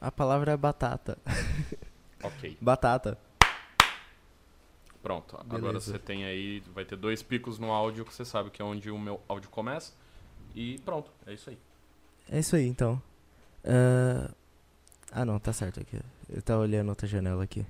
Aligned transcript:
A 0.00 0.10
palavra 0.10 0.52
é 0.52 0.56
batata. 0.56 1.18
Ok. 2.22 2.58
batata. 2.60 3.16
Pronto. 5.02 5.38
Beleza. 5.38 5.56
Agora 5.56 5.80
você 5.80 5.98
tem 5.98 6.26
aí, 6.26 6.62
vai 6.74 6.84
ter 6.84 6.96
dois 6.96 7.22
picos 7.22 7.58
no 7.58 7.72
áudio 7.72 8.04
que 8.04 8.12
você 8.12 8.26
sabe 8.26 8.50
que 8.50 8.60
é 8.60 8.64
onde 8.64 8.90
o 8.90 8.98
meu 8.98 9.18
áudio 9.26 9.48
começa. 9.48 9.94
E 10.54 10.78
pronto, 10.80 11.10
é 11.26 11.32
isso 11.32 11.48
aí. 11.48 11.58
É 12.30 12.38
isso 12.38 12.54
aí, 12.56 12.66
então. 12.66 13.00
Ah, 13.64 14.30
Ah, 15.10 15.24
não, 15.24 15.38
tá 15.38 15.50
certo 15.54 15.80
aqui. 15.80 15.98
Eu 16.28 16.42
tava 16.42 16.60
olhando 16.60 16.90
outra 16.90 17.06
janela 17.08 17.42
aqui. 17.42 17.64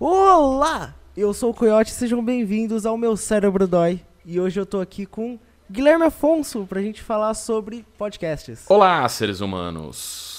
Olá! 0.00 0.94
Eu 1.14 1.34
sou 1.34 1.50
o 1.50 1.54
Coyote, 1.54 1.90
sejam 1.92 2.24
bem-vindos 2.24 2.86
ao 2.86 2.96
meu 2.96 3.18
Cérebro 3.18 3.68
Dói. 3.68 4.00
E 4.24 4.40
hoje 4.40 4.58
eu 4.58 4.64
tô 4.64 4.80
aqui 4.80 5.04
com 5.04 5.38
Guilherme 5.70 6.06
Afonso 6.06 6.66
pra 6.66 6.80
gente 6.80 7.02
falar 7.02 7.34
sobre 7.34 7.84
podcasts. 7.98 8.64
Olá, 8.68 9.06
seres 9.10 9.40
humanos. 9.40 10.33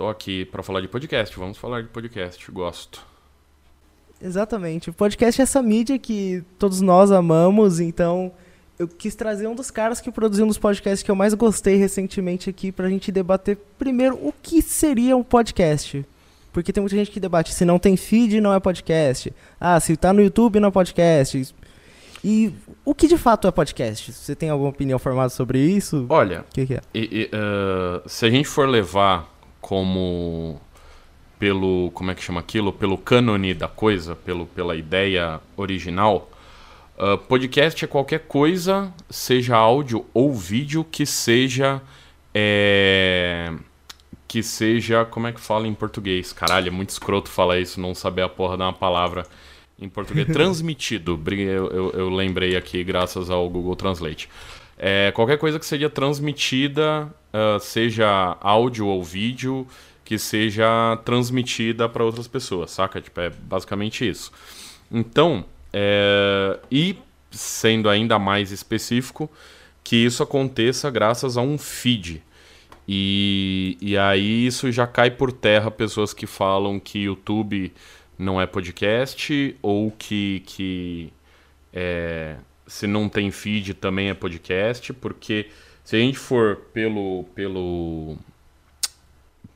Tô 0.00 0.08
aqui 0.08 0.46
pra 0.46 0.62
falar 0.62 0.80
de 0.80 0.88
podcast. 0.88 1.38
Vamos 1.38 1.58
falar 1.58 1.82
de 1.82 1.88
podcast. 1.88 2.50
Gosto. 2.50 3.04
Exatamente. 4.18 4.88
O 4.88 4.94
podcast 4.94 5.38
é 5.38 5.44
essa 5.44 5.60
mídia 5.60 5.98
que 5.98 6.42
todos 6.58 6.80
nós 6.80 7.10
amamos, 7.12 7.80
então 7.80 8.32
eu 8.78 8.88
quis 8.88 9.14
trazer 9.14 9.46
um 9.46 9.54
dos 9.54 9.70
caras 9.70 10.00
que 10.00 10.10
produziu 10.10 10.46
um 10.46 10.48
dos 10.48 10.56
podcasts 10.56 11.02
que 11.02 11.10
eu 11.10 11.14
mais 11.14 11.34
gostei 11.34 11.76
recentemente 11.76 12.48
aqui 12.48 12.72
pra 12.72 12.88
gente 12.88 13.12
debater 13.12 13.58
primeiro 13.78 14.14
o 14.16 14.32
que 14.32 14.62
seria 14.62 15.14
um 15.14 15.22
podcast. 15.22 16.02
Porque 16.50 16.72
tem 16.72 16.80
muita 16.80 16.96
gente 16.96 17.10
que 17.10 17.20
debate 17.20 17.52
se 17.52 17.66
não 17.66 17.78
tem 17.78 17.94
feed 17.94 18.40
não 18.40 18.54
é 18.54 18.58
podcast. 18.58 19.30
Ah, 19.60 19.78
se 19.80 19.98
tá 19.98 20.14
no 20.14 20.22
YouTube 20.22 20.60
não 20.60 20.68
é 20.68 20.72
podcast. 20.72 21.54
E 22.24 22.54
o 22.86 22.94
que 22.94 23.06
de 23.06 23.18
fato 23.18 23.46
é 23.46 23.50
podcast? 23.50 24.14
Você 24.14 24.34
tem 24.34 24.48
alguma 24.48 24.70
opinião 24.70 24.98
formada 24.98 25.28
sobre 25.28 25.58
isso? 25.60 26.06
Olha, 26.08 26.40
O 26.40 26.54
que, 26.54 26.64
que 26.64 26.72
é? 26.72 26.80
E- 26.94 27.28
e, 27.28 27.30
ah, 27.34 28.00
se 28.06 28.24
a 28.24 28.30
gente 28.30 28.48
for 28.48 28.66
levar 28.66 29.38
como 29.60 30.60
pelo 31.38 31.90
como 31.92 32.10
é 32.10 32.14
que 32.14 32.22
chama 32.22 32.40
aquilo? 32.40 32.72
Pelo 32.72 32.98
cânone 32.98 33.54
da 33.54 33.68
coisa 33.68 34.14
pelo 34.14 34.46
pela 34.46 34.76
ideia 34.76 35.40
original. 35.56 36.30
Ah, 37.02 37.16
podcast 37.16 37.82
é 37.82 37.88
qualquer 37.88 38.20
coisa 38.20 38.92
seja 39.08 39.56
áudio 39.56 40.04
ou 40.12 40.34
vídeo 40.34 40.84
que 40.84 41.06
seja 41.06 41.80
é, 42.34 43.50
que 44.28 44.42
seja 44.42 45.06
como 45.06 45.26
é 45.26 45.32
que 45.32 45.40
fala 45.40 45.66
em 45.66 45.72
português? 45.72 46.30
Caralho 46.30 46.68
é 46.68 46.70
muito 46.70 46.90
escroto 46.90 47.30
falar 47.30 47.58
isso 47.58 47.80
não 47.80 47.94
saber 47.94 48.20
a 48.20 48.28
porra 48.28 48.58
de 48.58 48.62
uma 48.62 48.72
palavra 48.74 49.26
em 49.80 49.88
português. 49.88 50.28
Transmitido 50.30 51.18
eu, 51.30 51.70
eu, 51.70 51.90
eu 51.92 52.10
lembrei 52.10 52.54
aqui 52.54 52.84
graças 52.84 53.30
ao 53.30 53.48
Google 53.48 53.74
Translate 53.74 54.28
é, 54.82 55.12
qualquer 55.12 55.36
coisa 55.36 55.58
que 55.58 55.66
seja 55.66 55.90
transmitida, 55.90 57.12
ah, 57.32 57.58
seja 57.60 58.36
áudio 58.40 58.86
ou 58.86 59.04
vídeo, 59.04 59.66
que 60.02 60.18
seja 60.18 60.96
transmitida 61.04 61.86
para 61.86 62.02
outras 62.02 62.26
pessoas, 62.26 62.70
saca? 62.70 62.98
Tipo, 63.00 63.20
é 63.20 63.30
basicamente 63.30 64.08
isso. 64.08 64.32
Então, 64.90 65.44
é, 65.70 66.58
e 66.70 66.96
sendo 67.30 67.90
ainda 67.90 68.18
mais 68.18 68.50
específico, 68.50 69.30
que 69.84 69.96
isso 69.96 70.22
aconteça 70.22 70.90
graças 70.90 71.36
a 71.36 71.42
um 71.42 71.58
feed. 71.58 72.22
E, 72.88 73.76
e 73.82 73.98
aí 73.98 74.46
isso 74.46 74.72
já 74.72 74.86
cai 74.86 75.10
por 75.10 75.30
terra 75.30 75.70
pessoas 75.70 76.14
que 76.14 76.26
falam 76.26 76.80
que 76.80 77.00
YouTube 77.00 77.72
não 78.18 78.40
é 78.40 78.46
podcast 78.46 79.56
ou 79.62 79.92
que, 79.92 80.42
que 80.46 81.12
é, 81.72 82.36
se 82.70 82.86
não 82.86 83.08
tem 83.08 83.30
feed 83.32 83.74
também 83.74 84.08
é 84.10 84.14
podcast, 84.14 84.92
porque 84.92 85.50
se 85.84 85.96
a 85.96 85.98
gente 85.98 86.16
for 86.18 86.56
pelo 86.72 87.24
pelo 87.34 88.16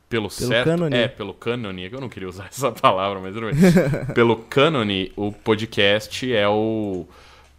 pelo, 0.08 0.28
certo, 0.30 0.66
cânone. 0.66 0.96
é, 0.96 1.08
pelo 1.08 1.32
cânone, 1.32 1.84
é 1.84 1.88
que 1.88 1.94
eu 1.94 2.00
não 2.00 2.08
queria 2.08 2.28
usar 2.28 2.46
essa 2.50 2.70
palavra, 2.72 3.20
mas 3.20 3.34
pelo 4.14 4.36
cânone, 4.36 5.12
o 5.16 5.32
podcast 5.32 6.32
é 6.32 6.48
o 6.48 7.06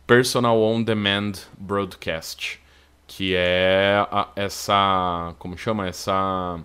Personal 0.05 0.61
On 0.61 0.81
Demand 0.83 1.33
Broadcast, 1.57 2.61
que 3.07 3.33
é 3.35 4.05
a- 4.11 4.29
essa, 4.35 5.33
como 5.39 5.57
chama? 5.57 5.88
Essa 5.88 6.59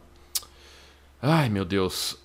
Ai, 1.23 1.49
meu 1.49 1.65
Deus. 1.65 2.20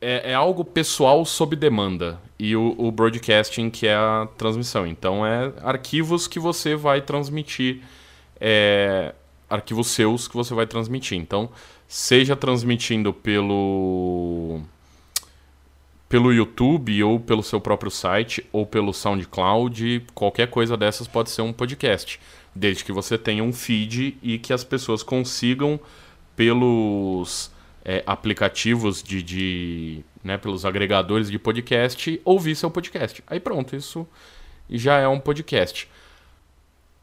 É, 0.00 0.30
é 0.30 0.34
algo 0.34 0.64
pessoal 0.64 1.24
sob 1.24 1.56
demanda. 1.56 2.20
E 2.38 2.54
o, 2.54 2.74
o 2.78 2.92
broadcasting, 2.92 3.68
que 3.68 3.86
é 3.86 3.94
a 3.94 4.28
transmissão. 4.36 4.86
Então, 4.86 5.26
é 5.26 5.52
arquivos 5.62 6.28
que 6.28 6.38
você 6.38 6.76
vai 6.76 7.00
transmitir. 7.00 7.82
É, 8.40 9.14
arquivos 9.50 9.88
seus 9.88 10.28
que 10.28 10.36
você 10.36 10.54
vai 10.54 10.66
transmitir. 10.66 11.18
Então, 11.18 11.50
seja 11.86 12.36
transmitindo 12.36 13.12
pelo. 13.12 14.60
Pelo 16.08 16.32
YouTube, 16.32 17.02
ou 17.02 17.20
pelo 17.20 17.42
seu 17.42 17.60
próprio 17.60 17.90
site, 17.90 18.42
ou 18.50 18.64
pelo 18.64 18.94
SoundCloud, 18.94 20.06
qualquer 20.14 20.48
coisa 20.48 20.74
dessas 20.74 21.06
pode 21.06 21.28
ser 21.28 21.42
um 21.42 21.52
podcast. 21.52 22.18
Desde 22.54 22.82
que 22.82 22.92
você 22.92 23.18
tenha 23.18 23.44
um 23.44 23.52
feed 23.52 24.16
e 24.22 24.38
que 24.38 24.54
as 24.54 24.64
pessoas 24.64 25.02
consigam, 25.02 25.78
pelos 26.34 27.50
é, 27.88 28.02
aplicativos 28.06 29.02
de, 29.02 29.22
de 29.22 30.04
né, 30.22 30.36
pelos 30.36 30.66
agregadores 30.66 31.30
de 31.30 31.38
podcast, 31.38 32.20
ouvir 32.22 32.54
seu 32.54 32.70
podcast. 32.70 33.24
Aí 33.26 33.40
pronto, 33.40 33.74
isso 33.74 34.06
já 34.68 34.98
é 34.98 35.08
um 35.08 35.18
podcast. 35.18 35.88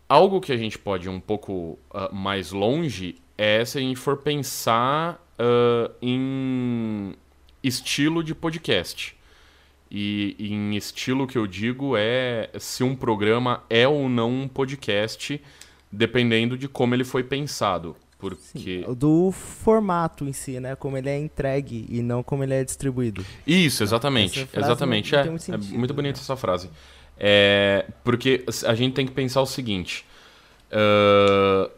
Algo 0.07 0.39
que 0.39 0.51
a 0.51 0.57
gente 0.57 0.77
pode 0.77 1.07
ir 1.07 1.09
um 1.09 1.19
pouco 1.19 1.79
ah, 1.91 2.11
mais 2.13 2.51
longe 2.51 3.15
é 3.35 3.65
se 3.65 3.79
a 3.79 3.81
gente 3.81 3.95
for 3.95 4.17
pensar 4.17 5.19
ah, 5.39 5.89
em 5.99 7.15
estilo 7.63 8.23
de 8.23 8.35
podcast. 8.35 9.17
E 9.89 10.35
em 10.37 10.75
estilo 10.75 11.25
que 11.25 11.37
eu 11.37 11.47
digo 11.47 11.97
é 11.97 12.51
se 12.59 12.83
um 12.83 12.95
programa 12.95 13.63
é 13.71 13.87
ou 13.87 14.07
não 14.07 14.29
um 14.29 14.47
podcast, 14.47 15.41
dependendo 15.91 16.55
de 16.55 16.67
como 16.67 16.93
ele 16.93 17.03
foi 17.03 17.23
pensado. 17.23 17.95
Porque. 18.33 18.85
Do 18.97 19.31
formato 19.31 20.25
em 20.25 20.33
si, 20.33 20.59
né? 20.59 20.75
Como 20.75 20.97
ele 20.97 21.09
é 21.09 21.19
entregue 21.19 21.85
e 21.89 22.01
não 22.01 22.23
como 22.23 22.43
ele 22.43 22.53
é 22.53 22.63
distribuído. 22.63 23.25
Isso, 23.45 23.83
exatamente. 23.83 24.47
Exatamente. 24.53 25.11
não- 25.11 25.19
não 25.19 25.25
é, 25.25 25.29
muito 25.29 25.41
é 25.41 25.45
sentido, 25.45 25.77
muito 25.77 25.93
bonita 25.93 26.17
né? 26.17 26.21
essa 26.23 26.35
frase. 26.35 26.69
É, 27.17 27.85
porque 28.03 28.43
a 28.65 28.73
gente 28.75 28.93
tem 28.93 29.05
que 29.05 29.11
pensar 29.11 29.41
o 29.41 29.45
seguinte. 29.45 30.05
ah, 30.71 31.69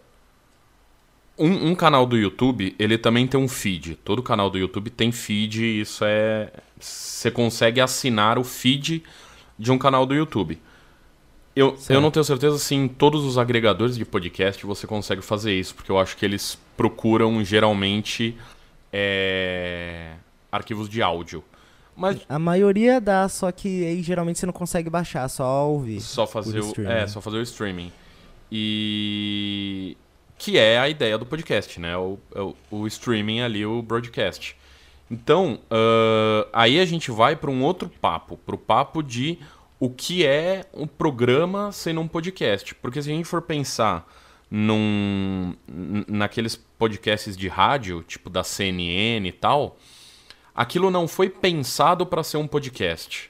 um, 1.38 1.70
um 1.70 1.76
canal 1.76 2.06
do 2.06 2.18
YouTube, 2.18 2.76
ele 2.80 2.98
também 2.98 3.28
tem 3.28 3.40
um 3.40 3.48
feed. 3.48 3.96
Todo 4.04 4.24
canal 4.24 4.50
do 4.50 4.58
YouTube 4.58 4.90
tem 4.90 5.12
feed. 5.12 5.82
Isso 5.82 6.04
é. 6.04 6.52
Você 6.80 7.30
consegue 7.30 7.80
assinar 7.80 8.40
o 8.40 8.44
feed 8.44 9.04
de 9.58 9.72
um 9.72 9.78
canal 9.78 10.06
do 10.06 10.16
YouTube. 10.16 10.60
Eu, 11.58 11.76
eu 11.90 12.00
não 12.00 12.12
tenho 12.12 12.24
certeza 12.24 12.60
se 12.60 12.76
em 12.76 12.88
todos 12.88 13.26
os 13.26 13.36
agregadores 13.36 13.98
de 13.98 14.06
podcast 14.06 14.64
você 14.64 14.86
consegue 14.86 15.24
fazer 15.24 15.56
isso, 15.56 15.74
porque 15.74 15.92
eu 15.92 15.98
acho 15.98 16.16
que 16.16 16.24
eles 16.24 16.56
procuram 16.78 17.44
geralmente 17.44 18.38
é, 18.94 20.14
arquivos 20.52 20.88
de 20.88 21.02
áudio. 21.02 21.44
Mas 21.96 22.20
A 22.30 22.38
maioria 22.38 23.02
dá, 23.02 23.28
só 23.28 23.52
que 23.52 23.84
aí 23.84 24.04
geralmente 24.04 24.38
você 24.38 24.46
não 24.46 24.54
consegue 24.54 24.88
baixar, 24.88 25.28
só 25.30 25.68
ouvir. 25.68 26.00
só 26.00 26.28
fazer 26.28 26.60
o, 26.60 26.68
streaming. 26.68 26.92
é, 26.92 27.08
só 27.08 27.20
fazer 27.20 27.38
o 27.38 27.42
streaming. 27.42 27.92
E 28.52 29.98
que 30.38 30.60
é 30.60 30.78
a 30.78 30.88
ideia 30.88 31.18
do 31.18 31.26
podcast, 31.26 31.80
né? 31.80 31.98
O, 31.98 32.20
é 32.36 32.42
o, 32.42 32.56
o 32.70 32.86
streaming 32.86 33.42
ali, 33.42 33.66
o 33.66 33.82
broadcast. 33.82 34.56
Então, 35.10 35.60
ah, 35.72 36.48
aí 36.54 36.80
a 36.80 36.86
gente 36.86 37.10
vai 37.10 37.36
para 37.36 37.50
um 37.50 37.64
outro 37.64 37.90
papo, 37.90 38.38
para 38.38 38.54
o 38.54 38.60
papo 38.60 39.02
de 39.02 39.40
o 39.80 39.90
que 39.90 40.26
é 40.26 40.66
um 40.74 40.88
programa 40.88 41.72
sendo 41.72 42.02
um 42.02 42.08
podcast. 42.08 42.74
Porque 42.76 43.02
se 43.02 43.12
a 43.12 43.14
gente 43.14 43.26
for 43.26 43.42
pensar 43.42 44.08
num, 44.50 45.54
naqueles 46.08 46.56
podcasts 46.56 47.36
de 47.36 47.48
rádio, 47.48 48.04
tipo 48.04 48.30
da 48.30 48.44
CNN 48.44 49.28
e 49.28 49.32
tal, 49.32 49.78
aquilo 50.56 50.90
não 50.90 51.08
foi 51.08 51.30
pensado 51.30 52.06
para 52.06 52.24
ser 52.24 52.38
um 52.38 52.48
podcast. 52.48 53.30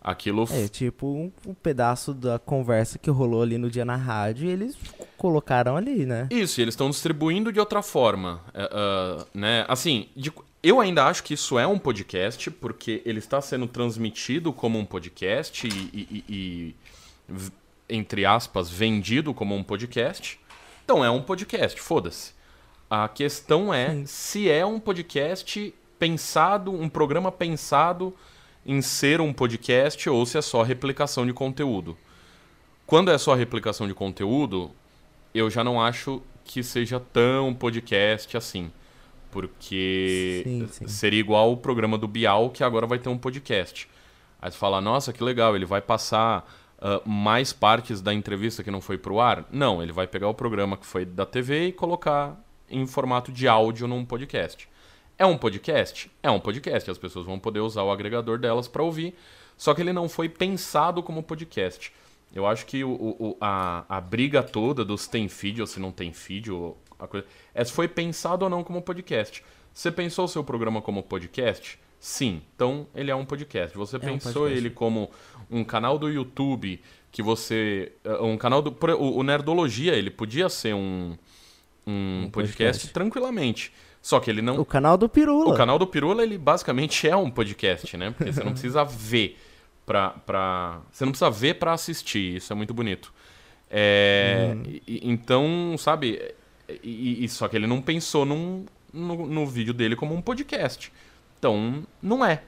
Aquilo 0.00 0.48
É, 0.52 0.68
tipo 0.68 1.06
um, 1.08 1.32
um 1.44 1.52
pedaço 1.54 2.14
da 2.14 2.38
conversa 2.38 2.98
que 2.98 3.10
rolou 3.10 3.42
ali 3.42 3.58
no 3.58 3.68
dia 3.68 3.84
na 3.84 3.96
rádio 3.96 4.48
e 4.48 4.50
eles 4.52 4.76
colocaram 5.16 5.76
ali, 5.76 6.06
né? 6.06 6.28
Isso, 6.30 6.60
e 6.60 6.62
eles 6.62 6.72
estão 6.72 6.88
distribuindo 6.88 7.52
de 7.52 7.58
outra 7.58 7.82
forma. 7.82 8.40
ah, 8.54 9.26
né? 9.34 9.64
Assim, 9.68 10.08
de- 10.16 10.32
eu 10.62 10.80
ainda 10.80 11.06
acho 11.06 11.22
que 11.22 11.34
isso 11.34 11.58
é 11.58 11.66
um 11.66 11.78
podcast, 11.78 12.50
porque 12.50 13.02
ele 13.04 13.18
está 13.18 13.40
sendo 13.40 13.66
transmitido 13.66 14.52
como 14.52 14.78
um 14.78 14.84
podcast 14.84 15.66
e, 15.66 15.70
e- 15.92 16.24
e- 16.28 16.74
entre 17.88 18.24
aspas, 18.26 18.68
vendido 18.70 19.32
como 19.32 19.54
um 19.54 19.62
podcast. 19.62 20.38
Então 20.84 21.04
é 21.04 21.10
um 21.10 21.22
podcast, 21.22 21.80
foda-se. 21.80 22.32
A 22.90 23.08
questão 23.08 23.72
é 23.72 23.90
Sim. 23.90 24.06
se 24.06 24.50
é 24.50 24.64
um 24.64 24.80
podcast 24.80 25.74
pensado, 25.98 26.72
um 26.72 26.88
programa 26.88 27.30
pensado 27.30 28.14
em 28.64 28.80
ser 28.82 29.20
um 29.20 29.32
podcast 29.32 30.08
ou 30.08 30.24
se 30.26 30.38
é 30.38 30.42
só 30.42 30.62
replicação 30.62 31.26
de 31.26 31.32
conteúdo. 31.32 31.96
Quando 32.86 33.10
é 33.10 33.18
só 33.18 33.34
replicação 33.34 33.86
de 33.86 33.94
conteúdo, 33.94 34.70
eu 35.34 35.50
já 35.50 35.62
não 35.62 35.80
acho 35.80 36.22
que 36.44 36.62
seja 36.62 36.98
tão 36.98 37.52
podcast 37.54 38.36
assim. 38.36 38.70
Porque 39.30 40.42
Sim, 40.44 40.66
sim. 40.70 40.88
seria 40.88 41.20
igual 41.20 41.52
o 41.52 41.56
programa 41.56 41.96
do 41.98 42.08
Bial, 42.08 42.50
que 42.50 42.64
agora 42.64 42.86
vai 42.86 42.98
ter 42.98 43.08
um 43.08 43.18
podcast. 43.18 43.88
Aí 44.40 44.50
você 44.50 44.56
fala, 44.58 44.80
nossa, 44.80 45.12
que 45.12 45.22
legal, 45.22 45.54
ele 45.56 45.64
vai 45.64 45.80
passar 45.80 46.48
ah, 46.80 47.00
mais 47.04 47.52
partes 47.52 48.00
da 48.00 48.14
entrevista 48.14 48.62
que 48.62 48.70
não 48.70 48.80
foi 48.80 48.96
pro 48.98 49.20
ar? 49.20 49.44
Não, 49.50 49.82
ele 49.82 49.92
vai 49.92 50.06
pegar 50.06 50.28
o 50.28 50.34
programa 50.34 50.76
que 50.76 50.86
foi 50.86 51.04
da 51.04 51.26
TV 51.26 51.68
e 51.68 51.72
colocar 51.72 52.38
em 52.70 52.86
formato 52.86 53.32
de 53.32 53.48
áudio 53.48 53.86
num 53.88 54.04
podcast. 54.04 54.68
É 55.18 55.26
um 55.26 55.36
podcast? 55.36 56.10
É 56.22 56.30
um 56.30 56.38
podcast. 56.38 56.90
As 56.90 56.98
pessoas 56.98 57.26
vão 57.26 57.38
poder 57.38 57.60
usar 57.60 57.82
o 57.82 57.90
agregador 57.90 58.38
delas 58.38 58.68
para 58.68 58.82
ouvir. 58.82 59.14
Só 59.56 59.74
que 59.74 59.80
ele 59.80 59.92
não 59.92 60.08
foi 60.08 60.28
pensado 60.28 61.02
como 61.02 61.22
podcast. 61.22 61.92
Eu 62.32 62.46
acho 62.46 62.64
que 62.66 62.84
o, 62.84 62.90
o- 62.90 63.36
a, 63.40 63.84
a 63.88 64.00
briga 64.00 64.42
toda 64.42 64.84
dos 64.84 65.08
tem 65.08 65.28
feed 65.28 65.60
ou 65.60 65.66
se 65.66 65.80
não 65.80 65.90
tem 65.90 66.12
feed, 66.12 66.52
ou 66.52 66.78
a 66.98 67.06
coisa, 67.06 67.26
é 67.54 67.64
se 67.64 67.72
foi 67.72 67.86
pensado 67.88 68.44
ou 68.44 68.50
não 68.50 68.64
como 68.64 68.82
podcast. 68.82 69.44
Você 69.72 69.90
pensou 69.92 70.24
o 70.24 70.28
seu 70.28 70.42
programa 70.42 70.80
como 70.82 71.02
podcast? 71.02 71.78
Sim. 72.00 72.42
Então 72.54 72.86
ele 72.94 73.10
é 73.10 73.14
um 73.14 73.24
podcast. 73.24 73.76
Você 73.76 73.96
um 73.96 74.00
pensou 74.00 74.32
podcast. 74.42 74.58
ele 74.58 74.70
como 74.70 75.10
um 75.50 75.62
canal 75.64 75.98
do 75.98 76.08
YouTube 76.10 76.80
que 77.10 77.22
você. 77.22 77.92
uh, 78.04 78.24
Um 78.24 78.36
canal 78.36 78.60
do. 78.62 78.74
O, 78.98 79.22
Nerdologia, 79.22 79.94
ele 79.94 80.10
podia 80.10 80.48
ser 80.48 80.74
um, 80.74 81.16
um, 81.86 82.24
Um 82.24 82.30
podcast, 82.30 82.62
podcast. 82.80 82.92
tranquilamente. 82.92 83.72
Só 84.00 84.20
que 84.20 84.30
ele 84.30 84.40
não. 84.42 84.58
O 84.60 84.64
canal 84.64 84.96
do 84.96 85.08
Pirula. 85.08 85.52
O 85.52 85.56
canal 85.56 85.78
do 85.78 85.86
Pirula, 85.86 86.22
ele 86.22 86.38
basicamente 86.38 87.08
é 87.08 87.16
um 87.16 87.30
podcast, 87.30 87.96
né? 87.96 88.12
Porque 88.16 88.32
você 88.32 88.44
não 88.44 88.52
precisa 88.52 88.84
ver 88.84 89.36
pra. 89.84 90.10
pra... 90.10 90.80
Você 90.92 91.04
não 91.04 91.12
precisa 91.12 91.30
ver 91.30 91.54
pra 91.54 91.72
assistir. 91.72 92.36
Isso 92.36 92.52
é 92.52 92.56
muito 92.56 92.72
bonito. 92.72 93.12
É, 93.70 94.56
e- 94.86 95.00
então, 95.10 95.74
sabe? 95.78 96.34
E, 96.82 97.24
e- 97.24 97.28
só 97.28 97.48
que 97.48 97.56
ele 97.56 97.66
não 97.66 97.80
pensou 97.80 98.24
num, 98.24 98.64
no, 98.92 99.26
no 99.26 99.46
vídeo 99.46 99.72
dele 99.74 99.96
como 99.96 100.14
um 100.14 100.20
podcast. 100.22 100.92
Então, 101.38 101.82
não 102.02 102.24
é. 102.24 102.42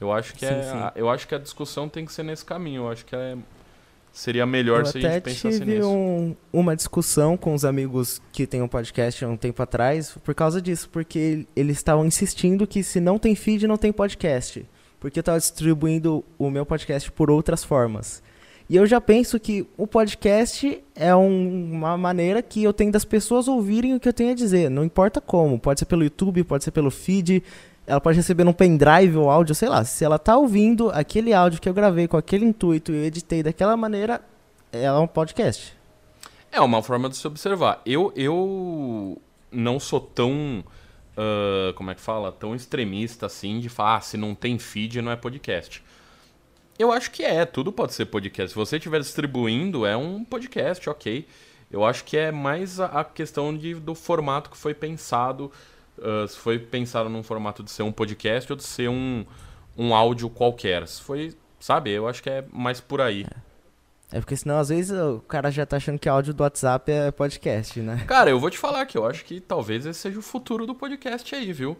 Eu 0.00 0.12
acho 0.12 0.32
que 0.34 0.40
Sim, 0.46 0.54
é. 0.54 0.62
sim. 0.62 0.76
a- 0.76 0.92
Eu 0.94 1.08
acho 1.10 1.26
que 1.26 1.34
a 1.34 1.38
discussão 1.38 1.88
tem 1.88 2.04
que 2.04 2.12
ser 2.12 2.22
nesse 2.22 2.44
caminho. 2.44 2.82
Eu 2.82 2.90
acho 2.90 3.04
que 3.04 3.16
é, 3.16 3.36
seria 4.12 4.46
melhor 4.46 4.80
Eu 4.80 4.86
se 4.86 4.98
a 4.98 5.00
gente 5.00 5.22
pensasse 5.22 5.58
tive 5.58 5.74
nisso. 5.76 5.88
um- 5.90 6.36
uma 6.52 6.76
discussão 6.76 7.36
com 7.36 7.52
os 7.54 7.64
amigos 7.64 8.22
que 8.32 8.46
tem 8.46 8.62
um 8.62 8.68
podcast 8.68 9.24
há 9.24 9.28
um 9.28 9.36
tempo 9.36 9.60
atrás 9.62 10.12
por 10.22 10.34
causa 10.34 10.62
disso, 10.62 10.88
porque 10.90 11.46
eles 11.56 11.76
estavam 11.78 12.06
insistindo 12.06 12.66
que 12.66 12.82
se 12.84 13.00
não 13.00 13.18
tem 13.18 13.34
feed, 13.34 13.66
não 13.66 13.76
tem 13.76 13.92
podcast. 13.92 14.64
Porque 15.00 15.18
eu 15.18 15.22
estava 15.22 15.38
distribuindo 15.38 16.24
o 16.38 16.50
meu 16.50 16.64
podcast 16.66 17.10
por 17.12 17.30
outras 17.30 17.64
formas. 17.64 18.22
E 18.68 18.76
eu 18.76 18.86
já 18.86 19.00
penso 19.00 19.40
que 19.40 19.66
o 19.78 19.86
podcast 19.86 20.82
é 20.94 21.14
um- 21.16 21.72
uma 21.72 21.96
maneira 21.96 22.42
que 22.42 22.62
eu 22.62 22.72
tenho 22.72 22.92
das 22.92 23.04
pessoas 23.04 23.48
ouvirem 23.48 23.94
o 23.94 24.00
que 24.00 24.06
eu 24.08 24.12
tenho 24.12 24.32
a 24.32 24.34
dizer. 24.34 24.68
Não 24.70 24.84
importa 24.84 25.20
como. 25.20 25.58
Pode 25.58 25.80
ser 25.80 25.86
pelo 25.86 26.02
YouTube, 26.04 26.44
pode 26.44 26.64
ser 26.64 26.70
pelo 26.70 26.90
feed. 26.90 27.42
Ela 27.86 28.00
pode 28.00 28.18
receber 28.18 28.44
num 28.44 28.52
pendrive 28.52 29.16
ou 29.16 29.30
áudio, 29.30 29.54
sei 29.54 29.70
lá. 29.70 29.82
Se 29.84 30.04
ela 30.04 30.18
tá 30.18 30.36
ouvindo 30.36 30.90
aquele 30.90 31.32
áudio 31.32 31.60
que 31.60 31.68
eu 31.68 31.72
gravei 31.72 32.06
com 32.06 32.18
aquele 32.18 32.44
intuito 32.44 32.92
e 32.92 32.96
eu 32.96 33.04
editei 33.04 33.42
daquela 33.42 33.74
maneira, 33.74 34.20
é 34.70 34.92
um 34.92 35.06
podcast. 35.06 35.72
É 36.52 36.60
uma 36.60 36.82
forma 36.82 37.08
de 37.08 37.16
se 37.16 37.26
observar. 37.26 37.80
Eu, 37.86 38.12
eu 38.14 39.18
não 39.50 39.80
sou 39.80 40.00
tão. 40.00 40.62
ah, 41.16 41.72
como 41.74 41.90
é 41.90 41.94
que 41.94 42.00
fala? 42.02 42.30
Tão 42.30 42.54
extremista 42.54 43.24
assim 43.24 43.60
de 43.60 43.70
falar, 43.70 43.96
ah, 43.96 44.00
se 44.02 44.18
não 44.18 44.34
tem 44.34 44.58
feed, 44.58 45.00
não 45.00 45.10
é 45.10 45.16
podcast. 45.16 45.82
Eu 46.78 46.92
acho 46.92 47.10
que 47.10 47.24
é, 47.24 47.44
tudo 47.44 47.72
pode 47.72 47.92
ser 47.92 48.06
podcast. 48.06 48.50
Se 48.50 48.54
você 48.54 48.76
estiver 48.76 49.00
distribuindo, 49.00 49.84
é 49.84 49.96
um 49.96 50.24
podcast, 50.24 50.88
ok. 50.88 51.26
Eu 51.70 51.84
acho 51.84 52.04
que 52.04 52.16
é 52.16 52.30
mais 52.30 52.78
a, 52.78 53.04
questão 53.04 53.56
de, 53.56 53.74
do 53.74 53.94
formato 53.94 54.48
que 54.48 54.56
foi 54.56 54.72
pensado. 54.72 55.50
ah, 56.00 56.26
se 56.28 56.36
foi 56.38 56.58
pensado 56.58 57.08
num 57.08 57.22
formato 57.22 57.62
de 57.62 57.70
ser 57.70 57.82
um 57.82 57.92
podcast 57.92 58.50
ou 58.52 58.56
de 58.56 58.62
ser 58.62 58.88
um, 58.88 59.26
um 59.76 59.94
áudio 59.94 60.30
qualquer. 60.30 60.86
Se 60.86 61.02
foi, 61.02 61.34
sabe, 61.58 61.90
eu 61.90 62.06
acho 62.06 62.22
que 62.22 62.30
é 62.30 62.44
mais 62.52 62.80
por 62.80 63.00
aí. 63.00 63.26
É 64.10 64.20
porque 64.20 64.36
senão 64.36 64.58
às 64.58 64.70
vezes 64.70 64.96
o 64.98 65.20
cara 65.20 65.50
já 65.50 65.66
tá 65.66 65.76
achando 65.76 65.98
que 65.98 66.08
áudio 66.08 66.32
do 66.32 66.42
WhatsApp 66.42 66.90
é 66.90 67.10
podcast, 67.10 67.78
né? 67.80 68.04
Cara, 68.06 68.30
eu 68.30 68.40
vou 68.40 68.48
te 68.48 68.56
falar 68.56 68.86
que 68.86 68.96
eu 68.96 69.04
acho 69.04 69.24
que 69.24 69.40
talvez 69.40 69.84
esse 69.84 70.00
seja 70.00 70.18
o 70.18 70.22
futuro 70.22 70.64
do 70.64 70.74
podcast 70.74 71.34
aí, 71.34 71.52
viu? 71.52 71.76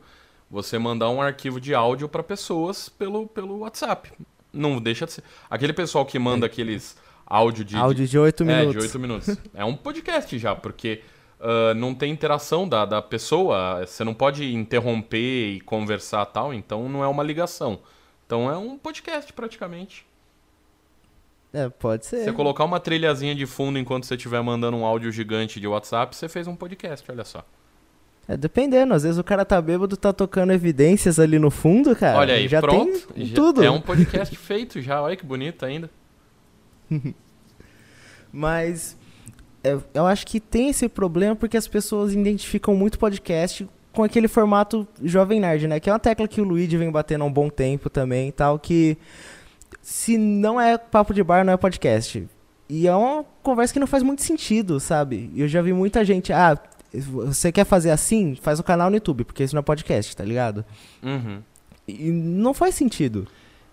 Você 0.51 0.79
mandar 0.79 1.09
um 1.09 1.23
arquivo 1.23 1.61
de 1.61 1.75
áudio 1.75 2.09
pra 2.09 2.23
pessoas 2.23 2.89
pelo, 2.89 3.27
pelo 3.27 3.61
WhatsApp. 3.61 4.13
Não 4.53 4.81
deixa 4.81 5.07
de 5.07 5.13
ser. 5.13 5.25
Aquele 5.51 5.73
pessoal 5.73 6.05
que 6.07 6.19
manda 6.19 6.47
aqueles 6.47 6.97
áudio 7.27 7.65
de. 7.65 7.77
áudio 7.77 8.07
de 8.07 8.19
8 8.19 8.43
é, 8.43 8.47
minutos. 8.47 8.73
de 8.73 8.79
8 8.79 8.99
minutos. 8.99 9.37
É 9.55 9.65
um 9.65 9.77
podcast 9.77 10.39
já, 10.39 10.57
porque 10.57 11.03
ah, 11.41 11.75
não 11.75 11.95
tem 11.95 12.13
interação 12.13 12.69
da, 12.69 12.85
da 12.85 13.01
pessoa. 13.01 13.85
Você 13.87 14.05
não 14.05 14.15
pode 14.15 14.53
interromper 14.55 15.55
e 15.55 15.61
conversar 15.61 16.27
tal, 16.27 16.53
então 16.53 16.89
não 16.89 17.03
é 17.03 17.07
uma 17.07 17.23
ligação. 17.23 17.81
Então 18.27 18.51
é 18.51 18.57
um 18.57 18.77
podcast 18.77 19.33
praticamente. 19.33 20.07
É, 21.53 21.69
pode 21.69 22.05
ser. 22.05 22.25
Você 22.25 22.33
colocar 22.33 22.65
uma 22.65 22.79
trilhazinha 22.79 23.35
de 23.35 23.47
fundo 23.47 23.79
enquanto 23.79 24.05
você 24.05 24.17
estiver 24.17 24.43
mandando 24.43 24.77
um 24.77 24.85
áudio 24.85 25.11
gigante 25.11 25.59
de 25.59 25.67
WhatsApp, 25.67 26.15
você 26.15 26.29
fez 26.29 26.47
um 26.47 26.55
podcast, 26.55 27.11
olha 27.11 27.25
só. 27.25 27.43
É, 28.29 28.37
dependendo, 28.37 28.93
às 28.93 29.03
vezes 29.05 29.19
o 29.19 29.25
cara 29.25 29.43
tá 29.43 29.61
bêbado, 29.61 29.97
tá 29.97 30.13
tocando 30.13 30.53
evidências 30.53 31.19
ali 31.19 31.39
no 31.39 31.51
fundo, 31.51 31.97
cara. 31.97 32.19
olha 32.19 32.35
aí, 32.35 32.47
já 32.47 32.61
pronto. 32.61 33.09
tem 33.15 33.25
já- 33.25 33.35
tudo. 33.35 33.65
É 33.65 33.71
um 33.71 33.81
podcast 33.81 34.37
feito 34.37 34.81
já, 34.83 35.01
olha 35.03 35.17
que 35.17 35.25
bonito 35.25 35.65
ainda. 35.65 35.89
Mas 38.33 38.97
é, 39.65 39.77
eu 39.95 40.07
acho 40.07 40.27
que 40.27 40.39
tem 40.41 40.69
esse 40.69 40.89
problema 40.89 41.35
porque 41.35 41.57
as 41.57 41.67
pessoas 41.67 42.13
identificam 42.13 42.75
muito 42.75 42.99
podcast 42.99 43.69
com 43.93 44.03
aquele 44.03 44.29
formato 44.29 44.87
jovem 45.03 45.41
nerd, 45.41 45.67
né? 45.67 45.81
Que 45.81 45.89
é 45.89 45.93
uma 45.93 45.99
tecla 45.99 46.29
que 46.29 46.41
o 46.41 46.45
Luigi 46.45 46.77
vem 46.77 46.91
batendo 46.91 47.25
há 47.25 47.27
um 47.27 47.33
bom 47.33 47.49
tempo 47.49 47.89
também 47.91 48.29
e 48.29 48.33
tal, 48.33 48.59
que 48.59 48.97
se 49.81 50.17
não 50.19 50.61
é 50.61 50.77
papo 50.77 51.15
de 51.15 51.23
bar, 51.23 51.45
não 51.45 51.53
é 51.53 51.57
podcast. 51.57 52.29
E 52.69 52.87
é 52.87 52.95
uma 52.95 53.25
conversa 53.43 53.73
que 53.73 53.81
não 53.81 53.87
faz 53.87 54.03
muito 54.03 54.23
sentido, 54.23 54.79
sabe? 54.79 55.33
Eu 55.35 55.49
já 55.49 55.63
vi 55.63 55.73
muita 55.73 56.05
gente, 56.05 56.33
ah, 56.33 56.57
você 56.93 57.53
quer 57.53 57.65
fazer 57.65 57.91
assim? 57.91 58.35
Faz 58.37 58.59
o 58.59 58.65
canal 58.65 58.91
no 58.91 58.97
YouTube, 58.97 59.25
porque 59.25 59.43
isso 59.43 59.55
não 59.55 59.61
é 59.61 59.63
podcast, 59.63 60.17
tá 60.17 60.25
ligado? 60.25 60.65
Uhum. 61.03 61.43
E 61.87 62.11
não 62.11 62.55
faz 62.55 62.75
sentido. 62.75 63.27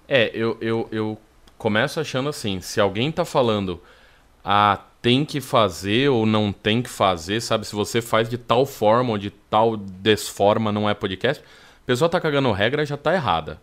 É, 0.07 0.31
eu, 0.33 0.57
eu, 0.61 0.87
eu 0.91 1.17
começo 1.57 1.99
achando 1.99 2.29
assim, 2.29 2.61
se 2.61 2.79
alguém 2.79 3.11
tá 3.11 3.25
falando, 3.25 3.81
ah, 4.43 4.79
tem 5.01 5.23
que 5.23 5.39
fazer 5.39 6.09
ou 6.09 6.25
não 6.25 6.51
tem 6.51 6.81
que 6.81 6.89
fazer, 6.89 7.41
sabe? 7.41 7.65
Se 7.65 7.75
você 7.75 8.01
faz 8.01 8.27
de 8.27 8.37
tal 8.37 8.65
forma 8.65 9.11
ou 9.11 9.17
de 9.17 9.29
tal 9.29 9.77
desforma 9.77 10.71
não 10.71 10.89
é 10.89 10.93
podcast, 10.93 11.43
a 11.43 11.85
pessoa 11.85 12.09
tá 12.09 12.19
cagando 12.19 12.51
regra 12.51 12.85
já 12.85 12.97
tá 12.97 13.13
errada. 13.13 13.61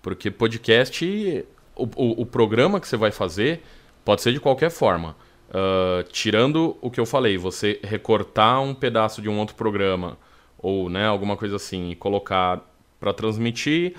Porque 0.00 0.30
podcast, 0.30 1.44
o, 1.74 1.84
o, 1.84 2.22
o 2.22 2.26
programa 2.26 2.80
que 2.80 2.86
você 2.86 2.96
vai 2.96 3.10
fazer 3.10 3.62
pode 4.04 4.22
ser 4.22 4.32
de 4.32 4.38
qualquer 4.38 4.70
forma. 4.70 5.16
Ah, 5.52 6.04
tirando 6.10 6.76
o 6.80 6.90
que 6.90 7.00
eu 7.00 7.06
falei, 7.06 7.36
você 7.38 7.80
recortar 7.82 8.60
um 8.62 8.74
pedaço 8.74 9.22
de 9.22 9.28
um 9.28 9.38
outro 9.38 9.54
programa 9.54 10.18
ou 10.58 10.88
né, 10.88 11.06
alguma 11.06 11.36
coisa 11.36 11.56
assim 11.56 11.90
e 11.90 11.96
colocar 11.96 12.60
para 12.98 13.12
transmitir, 13.12 13.94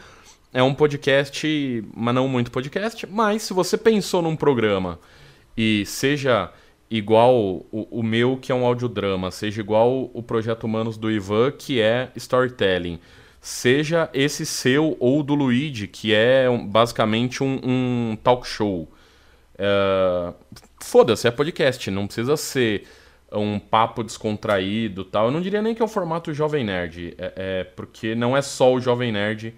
é 0.54 0.62
um 0.64 0.74
podcast, 0.74 1.84
mas 1.96 2.16
não 2.16 2.28
muito 2.28 2.52
podcast. 2.52 3.06
Mas 3.08 3.44
se 3.44 3.54
você 3.54 3.78
pensou 3.78 4.22
num 4.22 4.36
programa 4.36 5.00
e 5.56 5.86
seja 5.86 6.52
igual 6.90 7.36
o, 7.36 7.88
o 7.92 8.04
meu, 8.04 8.38
que 8.38 8.52
é 8.52 8.56
um 8.56 8.66
audiodrama, 8.66 9.30
seja 9.32 9.62
igual 9.62 10.10
o 10.14 10.24
Projeto 10.24 10.64
Humanos 10.64 10.98
do 10.98 11.12
Ivan, 11.12 11.52
que 11.52 11.80
é 11.82 12.12
storytelling, 12.16 13.00
seja 13.42 14.10
esse 14.14 14.46
seu 14.46 14.98
ou 15.00 15.22
do 15.22 15.36
Luigi, 15.36 15.88
que 15.88 16.14
é 16.14 16.50
um- 16.50 16.66
basicamente 16.66 17.44
um, 17.44 17.60
um 17.64 18.18
talk 18.24 18.48
show. 18.48 18.90
É, 19.58 20.34
Foda-se, 20.80 21.28
é 21.28 21.32
podcast, 21.32 21.90
não 21.92 22.06
precisa 22.06 22.38
ser 22.38 22.88
um 23.32 23.60
papo 23.60 24.04
descontraído 24.04 25.04
tal. 25.04 25.26
Eu 25.26 25.32
não 25.32 25.42
diria 25.42 25.62
nem 25.62 25.74
que 25.76 25.82
é 25.82 25.86
o 25.86 25.88
formato 25.88 26.34
Jovem 26.34 26.64
Nerd, 26.64 27.14
é, 27.18 27.34
é 27.36 27.64
porque 27.64 28.16
não 28.16 28.38
é 28.38 28.42
só 28.42 28.74
o 28.74 28.80
Jovem 28.80 29.12
Nerd 29.12 29.54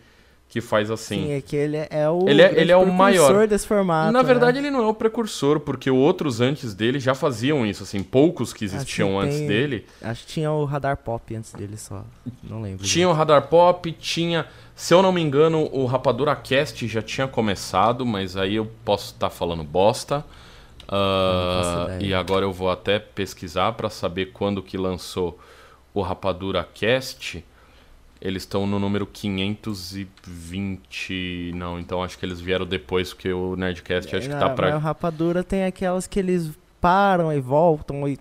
que 0.47 0.61
faz 0.61 0.89
assim. 0.89 1.25
Sim, 1.27 1.31
é 1.33 1.41
que 1.41 1.55
ele 1.55 1.77
é 1.77 2.09
o, 2.09 2.27
Ele 2.27 2.41
é- 2.41 2.59
ele 2.59 2.71
é 2.71 2.75
o 2.75 2.83
maior. 2.91 3.25
precursor 3.27 3.47
desse 3.47 3.67
formato. 3.67 4.11
Na 4.11 4.23
verdade, 4.23 4.59
né? 4.59 4.67
ele 4.67 4.75
não 4.75 4.83
é 4.83 4.87
o 4.87 4.95
precursor, 4.95 5.59
porque 5.59 5.91
outros 5.91 6.41
antes 6.41 6.73
dele 6.73 6.99
já 6.99 7.13
faziam 7.13 7.63
isso, 7.63 7.83
assim, 7.83 8.01
poucos 8.01 8.51
que 8.51 8.65
existiam 8.65 9.19
Assim, 9.19 9.27
antes 9.27 9.37
tem- 9.37 9.47
dele. 9.47 9.85
Acho 10.01 10.25
que 10.25 10.33
tinha 10.33 10.51
o 10.51 10.65
Radar 10.65 10.97
Pop 10.97 11.35
antes 11.35 11.53
dele 11.53 11.77
só. 11.77 12.03
Não 12.41 12.63
lembro. 12.63 12.83
Tinha 12.83 13.07
o 13.07 13.13
Radar 13.13 13.43
Pop, 13.47 13.91
tinha, 13.99 14.47
se 14.75 14.91
eu 14.91 15.03
não 15.03 15.11
me 15.11 15.21
engano, 15.21 15.69
o 15.71 15.85
Rapadura 15.85 16.35
Cast 16.35 16.87
já 16.87 17.03
tinha 17.03 17.27
começado, 17.27 18.03
mas 18.03 18.35
aí 18.35 18.55
eu 18.55 18.65
posso 18.83 19.13
estar 19.13 19.29
falando 19.29 19.63
bosta. 19.63 20.25
Ideia. 21.85 21.99
e 22.09 22.13
agora 22.13 22.45
eu 22.45 22.51
vou 22.53 22.69
até 22.69 22.97
pesquisar 22.99 23.73
para 23.73 23.89
saber 23.89 24.27
quando 24.27 24.61
que 24.63 24.77
lançou 24.77 25.37
o 25.93 26.01
Rapadura 26.01 26.63
Cast. 26.73 27.43
Eles 28.21 28.43
estão 28.43 28.67
no 28.67 28.79
número 28.79 29.05
520. 30.29 31.51
Não, 31.55 31.79
então 31.79 32.03
acho 32.03 32.17
que 32.17 32.25
eles 32.25 32.39
vieram 32.41 32.65
depois, 32.65 33.13
porque 33.13 33.31
o 33.31 33.55
Nerdcast 33.55 34.15
acho 34.15 34.27
que 34.29 34.35
tá 34.35 34.47
mas 34.47 34.55
pra. 34.55 34.75
o 34.75 34.79
Rapadura 34.79 35.43
tem 35.43 35.63
aquelas 35.65 36.05
que 36.07 36.19
eles 36.19 36.49
param 36.81 37.31
e 37.33 37.39
voltam. 37.39 38.07
E 38.07 38.17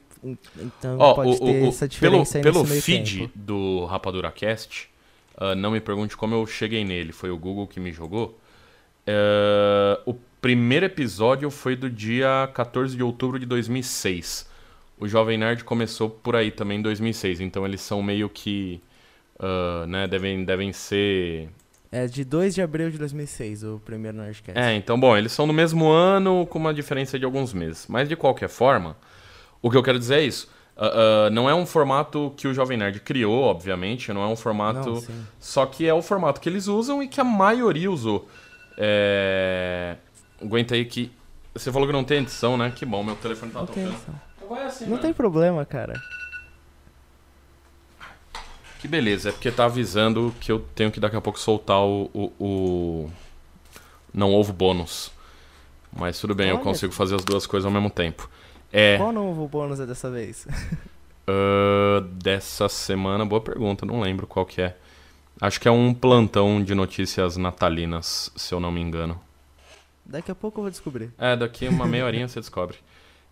Então 0.56 0.98
Ó, 0.98 1.14
pode 1.14 1.30
o- 1.30 1.38
ter 1.38 1.62
o- 1.62 1.68
essa 1.68 1.86
pelo 1.86 1.90
diferença 1.90 2.38
aí 2.38 2.42
pelo 2.42 2.58
nesse 2.60 2.70
meio 2.70 2.82
feed 2.82 3.18
tempo. 3.20 3.32
do 3.36 3.84
Rapadura 3.86 4.30
Cast, 4.32 4.90
ah, 5.36 5.54
não 5.54 5.70
me 5.70 5.80
pergunte 5.80 6.16
como 6.16 6.34
eu 6.34 6.44
cheguei 6.46 6.84
nele, 6.84 7.12
foi 7.12 7.30
o 7.30 7.38
Google 7.38 7.66
que 7.68 7.78
me 7.78 7.92
jogou. 7.92 8.36
Eh, 9.06 10.00
o 10.06 10.14
primeiro 10.40 10.86
episódio 10.86 11.50
foi 11.50 11.76
do 11.76 11.90
dia 11.90 12.48
14 12.54 12.96
de 12.96 13.02
outubro 13.02 13.38
de 13.38 13.46
2006. 13.46 14.48
O 15.00 15.06
Jovem 15.06 15.38
Nerd 15.38 15.62
começou 15.64 16.10
por 16.10 16.34
aí 16.34 16.50
também 16.50 16.78
em 16.78 16.82
2006, 16.82 17.40
então 17.40 17.64
eles 17.64 17.80
são 17.80 18.02
meio 18.02 18.28
que. 18.28 18.80
ah, 19.38 19.86
né, 19.86 20.06
devem, 20.06 20.44
devem 20.44 20.72
ser. 20.72 21.48
É 21.90 22.06
de 22.06 22.22
2 22.22 22.54
de 22.54 22.60
abril 22.60 22.90
de 22.90 22.98
2006, 22.98 23.64
o 23.64 23.80
primeiro 23.82 24.18
Nerdcast. 24.18 24.58
É, 24.58 24.74
então, 24.74 25.00
bom, 25.00 25.16
eles 25.16 25.32
são 25.32 25.46
no 25.46 25.54
mesmo 25.54 25.88
ano 25.88 26.46
com 26.46 26.58
uma 26.58 26.74
diferença 26.74 27.18
de 27.18 27.24
alguns 27.24 27.54
meses. 27.54 27.86
Mas 27.88 28.08
de 28.08 28.14
qualquer 28.14 28.48
forma, 28.48 28.94
o 29.62 29.70
que 29.70 29.76
eu 29.76 29.82
quero 29.82 29.98
dizer 29.98 30.16
é 30.16 30.22
isso. 30.22 30.50
ah, 30.76 31.26
ah, 31.26 31.30
não 31.30 31.48
é 31.48 31.54
um 31.54 31.64
formato 31.64 32.34
que 32.36 32.46
o 32.46 32.52
Jovem 32.52 32.76
Nerd 32.76 33.00
criou, 33.00 33.44
obviamente, 33.44 34.12
não 34.12 34.22
é 34.22 34.26
um 34.26 34.36
formato. 34.36 34.94
Não, 34.94 35.04
só 35.38 35.64
que 35.64 35.86
é 35.86 35.94
o 35.94 36.02
formato 36.02 36.40
que 36.40 36.48
eles 36.48 36.66
usam 36.66 37.02
e 37.02 37.08
que 37.08 37.20
a 37.20 37.24
maioria 37.24 37.90
usou. 37.90 38.28
É... 38.76 39.96
Aguenta 40.42 40.74
aí 40.74 40.84
que. 40.84 41.10
Você 41.54 41.72
falou 41.72 41.86
que 41.88 41.92
não 41.92 42.04
tem 42.04 42.18
edição, 42.18 42.56
né? 42.56 42.72
Que 42.74 42.84
bom, 42.86 43.02
meu 43.02 43.16
telefone 43.16 43.50
tá 43.52 43.58
Não 43.60 43.66
tem, 43.66 43.84
tocando. 43.84 43.94
edição. 43.96 44.14
Vai 44.48 44.64
assim, 44.64 44.84
não 44.84 44.90
mano. 44.92 45.02
tem 45.02 45.12
problema, 45.12 45.64
cara. 45.66 46.00
Que 48.80 48.86
beleza, 48.86 49.30
é 49.30 49.32
porque 49.32 49.50
tá 49.50 49.64
avisando 49.64 50.32
que 50.40 50.52
eu 50.52 50.60
tenho 50.74 50.90
que 50.92 51.00
daqui 51.00 51.16
a 51.16 51.20
pouco 51.20 51.38
soltar 51.38 51.80
o. 51.80 52.08
o, 52.14 52.32
o- 52.38 53.10
Não 54.14 54.30
houve 54.32 54.52
bônus. 54.52 55.10
Mas 55.92 56.18
tudo 56.20 56.34
bem, 56.34 56.48
eu 56.50 56.56
Olha. 56.56 56.64
consigo 56.64 56.92
fazer 56.92 57.16
as 57.16 57.24
duas 57.24 57.46
coisas 57.46 57.66
ao 57.66 57.72
mesmo 57.72 57.90
tempo. 57.90 58.28
É. 58.72 58.96
Qual 58.98 59.12
novo 59.12 59.48
bônus 59.48 59.80
é 59.80 59.86
dessa 59.86 60.10
vez? 60.10 60.46
ah, 61.26 62.00
dessa 62.12 62.68
semana, 62.68 63.24
boa 63.26 63.40
pergunta, 63.40 63.84
não 63.84 64.00
lembro 64.00 64.26
qual 64.26 64.46
que 64.46 64.60
é. 64.62 64.76
Acho 65.40 65.60
que 65.60 65.66
é 65.66 65.70
um 65.70 65.92
plantão 65.94 66.62
de 66.62 66.74
notícias 66.74 67.36
natalinas, 67.36 68.30
se 68.36 68.52
eu 68.54 68.60
não 68.60 68.70
me 68.70 68.80
engano. 68.80 69.20
Daqui 70.08 70.30
a 70.30 70.34
pouco 70.34 70.58
eu 70.60 70.62
vou 70.64 70.70
descobrir. 70.70 71.10
É, 71.18 71.36
daqui 71.36 71.68
uma 71.68 71.86
meia 71.86 72.04
horinha 72.06 72.26
você 72.26 72.40
descobre. 72.40 72.78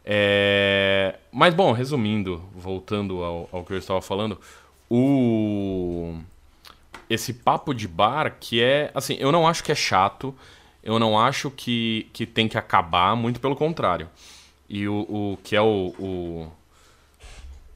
É, 0.05 1.17
Mas 1.33 1.55
bom, 1.55 1.73
resumindo, 1.73 2.43
voltando 2.55 3.23
ao, 3.25 3.49
ao 3.51 3.65
que 3.65 3.73
eu 3.73 3.79
estava 3.79 4.01
falando, 4.03 4.39
o 4.91 6.19
esse 7.09 7.33
papo 7.33 7.73
de 7.73 7.87
bar 7.89 8.37
que 8.41 8.61
é 8.63 8.91
assim, 8.95 9.17
eu 9.21 9.31
não 9.33 9.47
acho 9.47 9.63
que 9.65 9.71
é 9.73 9.75
chato, 9.75 10.35
eu 10.83 10.99
não 10.99 11.19
acho 11.19 11.51
que, 11.51 12.09
que 12.13 12.27
tem 12.27 12.49
que 12.49 12.59
acabar, 12.59 13.17
muito 13.17 13.41
pelo 13.41 13.57
contrário. 13.57 14.09
E 14.69 14.87
o, 14.89 14.95
o 15.09 15.39
que 15.43 15.55
é 15.57 15.61
o, 15.63 15.95
o- 15.99 16.53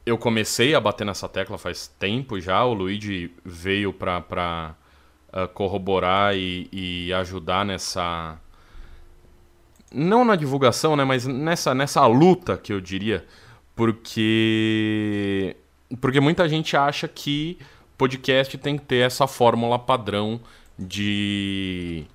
Eu 0.05 0.17
comecei 0.17 0.73
a 0.75 0.79
bater 0.79 1.05
nessa 1.05 1.29
tecla 1.29 1.57
faz 1.57 1.87
tempo 1.87 2.39
já, 2.39 2.63
o 2.65 2.73
Luigi 2.73 3.31
veio 3.45 3.93
pra, 3.93 4.19
pra 4.19 4.75
ah, 5.31 5.47
corroborar 5.47 6.35
e, 6.35 6.67
e 6.71 7.13
ajudar 7.13 7.63
nessa 7.65 8.37
não 9.93 10.23
na 10.23 10.35
divulgação, 10.35 10.95
né, 10.95 11.03
mas 11.03 11.25
nessa, 11.25 11.73
nessa 11.73 12.05
luta 12.07 12.57
que 12.57 12.71
eu 12.71 12.79
diria, 12.79 13.25
porque 13.75 15.55
porque 15.99 16.19
muita 16.19 16.47
gente 16.47 16.77
acha 16.77 17.07
que 17.07 17.57
podcast 17.97 18.57
tem 18.57 18.77
que 18.77 18.85
ter 18.85 19.05
essa 19.05 19.27
fórmula 19.27 19.77
padrão 19.77 20.39
de 20.79 22.05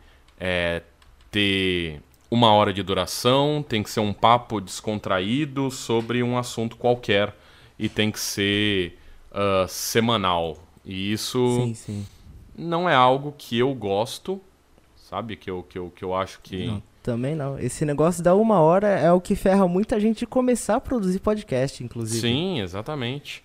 é, 0.40 0.83
ter 1.30 2.00
uma 2.30 2.52
hora 2.52 2.73
de 2.73 2.83
duração, 2.83 3.64
tem 3.66 3.83
que 3.83 3.90
ser 3.90 4.00
um 4.00 4.12
papo 4.12 4.61
descontraído 4.61 5.71
sobre 5.71 6.23
um 6.23 6.38
assunto 6.38 6.76
qualquer 6.76 7.37
e 7.78 7.88
tem 7.88 8.11
que 8.11 8.18
ser 8.18 8.99
ah, 9.37 9.66
semanal. 9.68 10.56
E 10.85 11.12
isso 11.12 11.61
Sim, 11.61 11.75
sim. 11.75 12.06
não 12.56 12.88
é 12.88 12.95
algo 12.95 13.35
que 13.37 13.59
eu 13.59 13.75
gosto, 13.75 14.40
sabe? 14.97 15.37
Que 15.37 15.50
eu, 15.50 15.62
que 15.62 15.78
eu, 15.78 15.92
que 15.95 16.02
eu 16.02 16.14
acho 16.14 16.40
que. 16.42 16.66
Não, 16.66 16.83
também 17.06 17.34
não. 17.34 17.58
Esse 17.58 17.84
negócio 17.84 18.22
da 18.22 18.34
uma 18.34 18.60
hora 18.60 18.88
é 18.88 19.10
o 19.12 19.20
que 19.20 19.34
ferra 19.34 19.66
muita 19.66 19.98
gente 19.98 20.18
de 20.20 20.26
começar 20.26 20.76
a 20.76 20.80
produzir 20.80 21.20
podcast, 21.20 21.82
inclusive. 21.82 22.20
Sim, 22.20 22.60
exatamente. 22.60 23.42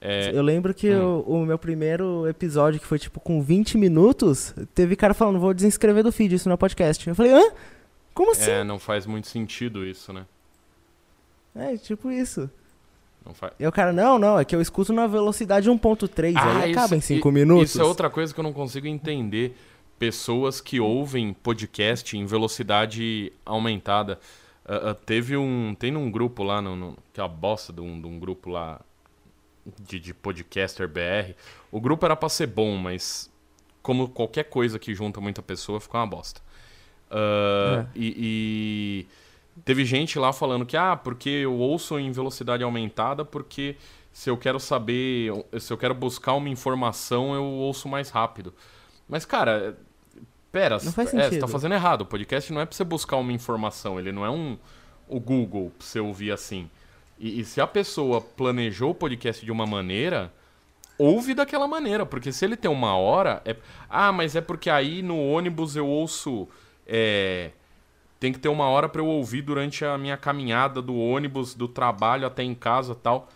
É, 0.00 0.30
Eu 0.32 0.42
lembro 0.42 0.72
que 0.72 0.90
Hum. 0.90 1.22
o, 1.26 1.42
o 1.42 1.46
meu 1.46 1.58
primeiro 1.58 2.26
episódio, 2.26 2.80
que 2.80 2.86
foi 2.86 2.98
tipo 2.98 3.20
com 3.20 3.42
20 3.42 3.76
minutos, 3.76 4.54
teve 4.74 4.96
cara 4.96 5.12
falando, 5.12 5.38
vou 5.38 5.52
desinscrever 5.52 6.02
do 6.02 6.10
feed, 6.10 6.34
isso 6.36 6.48
não 6.48 6.54
é 6.54 6.56
podcast. 6.56 7.06
Eu 7.06 7.14
falei, 7.14 7.32
hã? 7.32 7.50
Como 8.14 8.32
assim? 8.32 8.50
é, 8.50 8.64
não 8.64 8.78
faz 8.78 9.04
muito 9.06 9.28
sentido 9.28 9.84
isso, 9.84 10.12
né? 10.12 10.24
É, 11.54 11.76
tipo 11.76 12.10
isso. 12.10 12.48
Não 13.26 13.34
faz... 13.34 13.52
E 13.58 13.66
o 13.66 13.72
cara, 13.72 13.92
não, 13.92 14.18
não, 14.18 14.38
é 14.38 14.44
que 14.44 14.56
eu 14.56 14.60
escuto 14.62 14.92
na 14.92 15.06
velocidade 15.06 15.68
1.3, 15.70 16.34
aí 16.36 16.70
acaba 16.72 16.96
em 16.96 17.00
5 17.00 17.28
i- 17.28 17.32
minutos. 17.32 17.70
Isso 17.70 17.80
é 17.80 17.84
outra 17.84 18.08
coisa 18.08 18.32
que 18.32 18.40
eu 18.40 18.44
não 18.44 18.52
consigo 18.52 18.86
entender. 18.86 19.54
Pessoas 20.00 20.62
que 20.62 20.80
ouvem 20.80 21.34
podcast 21.34 22.16
em 22.16 22.24
velocidade 22.24 23.30
aumentada. 23.44 24.18
Ah, 24.64 24.90
ah, 24.90 24.94
teve 24.94 25.36
um. 25.36 25.74
Tem 25.78 25.90
num 25.90 26.10
grupo 26.10 26.42
lá, 26.42 26.62
no, 26.62 26.74
no- 26.74 26.96
que 27.12 27.20
é 27.20 27.24
a 27.24 27.28
bosta 27.28 27.70
de 27.70 27.82
um, 27.82 28.00
de 28.00 28.06
um 28.06 28.18
grupo 28.18 28.48
lá 28.48 28.80
de, 29.78 30.00
de 30.00 30.14
podcaster 30.14 30.88
BR. 30.88 31.34
O 31.70 31.78
grupo 31.82 32.06
era 32.06 32.16
pra 32.16 32.30
ser 32.30 32.46
bom, 32.46 32.78
mas 32.78 33.30
como 33.82 34.08
qualquer 34.08 34.44
coisa 34.44 34.78
que 34.78 34.94
junta 34.94 35.20
muita 35.20 35.42
pessoa, 35.42 35.78
fica 35.78 35.98
uma 35.98 36.06
bosta. 36.06 36.40
Ah, 37.10 37.84
e, 37.94 39.06
e 39.06 39.62
teve 39.66 39.84
gente 39.84 40.18
lá 40.18 40.32
falando 40.32 40.64
que, 40.64 40.78
ah, 40.78 40.96
porque 40.96 41.28
eu 41.28 41.54
ouço 41.54 41.98
em 41.98 42.10
velocidade 42.10 42.62
aumentada, 42.64 43.22
porque 43.22 43.76
se 44.12 44.30
eu 44.30 44.36
quero 44.38 44.58
saber, 44.58 45.30
se 45.60 45.70
eu 45.70 45.76
quero 45.76 45.94
buscar 45.94 46.32
uma 46.32 46.48
informação, 46.48 47.34
eu 47.34 47.44
ouço 47.44 47.86
mais 47.86 48.08
rápido. 48.08 48.54
Mas, 49.08 49.24
cara, 49.26 49.76
pera, 50.50 50.78
Não 50.82 50.92
faz 50.92 51.08
é, 51.08 51.10
você 51.10 51.16
tá 51.16 51.30
sentido. 51.30 51.48
fazendo 51.48 51.74
errado. 51.74 52.02
O 52.02 52.06
podcast 52.06 52.52
não 52.52 52.60
é 52.60 52.66
pra 52.66 52.74
você 52.76 52.84
buscar 52.84 53.16
uma 53.16 53.32
informação, 53.32 53.98
ele 53.98 54.12
não 54.12 54.24
é 54.24 54.30
um 54.30 54.58
o 55.08 55.18
Google 55.18 55.72
pra 55.76 55.86
você 55.86 55.98
ouvir 56.00 56.30
assim. 56.30 56.70
E, 57.18 57.40
e 57.40 57.44
se 57.44 57.60
a 57.60 57.66
pessoa 57.66 58.20
planejou 58.20 58.90
o 58.90 58.94
podcast 58.94 59.44
de 59.44 59.50
uma 59.50 59.66
maneira, 59.66 60.32
ouve 60.96 61.34
daquela 61.34 61.66
maneira, 61.66 62.06
porque 62.06 62.32
se 62.32 62.44
ele 62.44 62.56
tem 62.56 62.70
uma 62.70 62.96
hora, 62.96 63.42
é... 63.44 63.56
ah, 63.88 64.12
mas 64.12 64.36
é 64.36 64.40
porque 64.40 64.70
aí 64.70 65.02
no 65.02 65.18
ônibus 65.18 65.74
eu 65.76 65.86
ouço, 65.86 66.48
é, 66.86 67.50
tem 68.20 68.32
que 68.32 68.38
ter 68.38 68.48
uma 68.48 68.68
hora 68.68 68.88
pra 68.88 69.00
eu 69.02 69.06
ouvir 69.06 69.42
durante 69.42 69.84
a 69.84 69.98
minha 69.98 70.16
caminhada 70.16 70.80
do 70.80 70.96
ônibus, 70.96 71.54
do 71.54 71.66
trabalho 71.66 72.26
até 72.26 72.42
em 72.42 72.54
casa, 72.54 72.94
tal. 72.94 73.28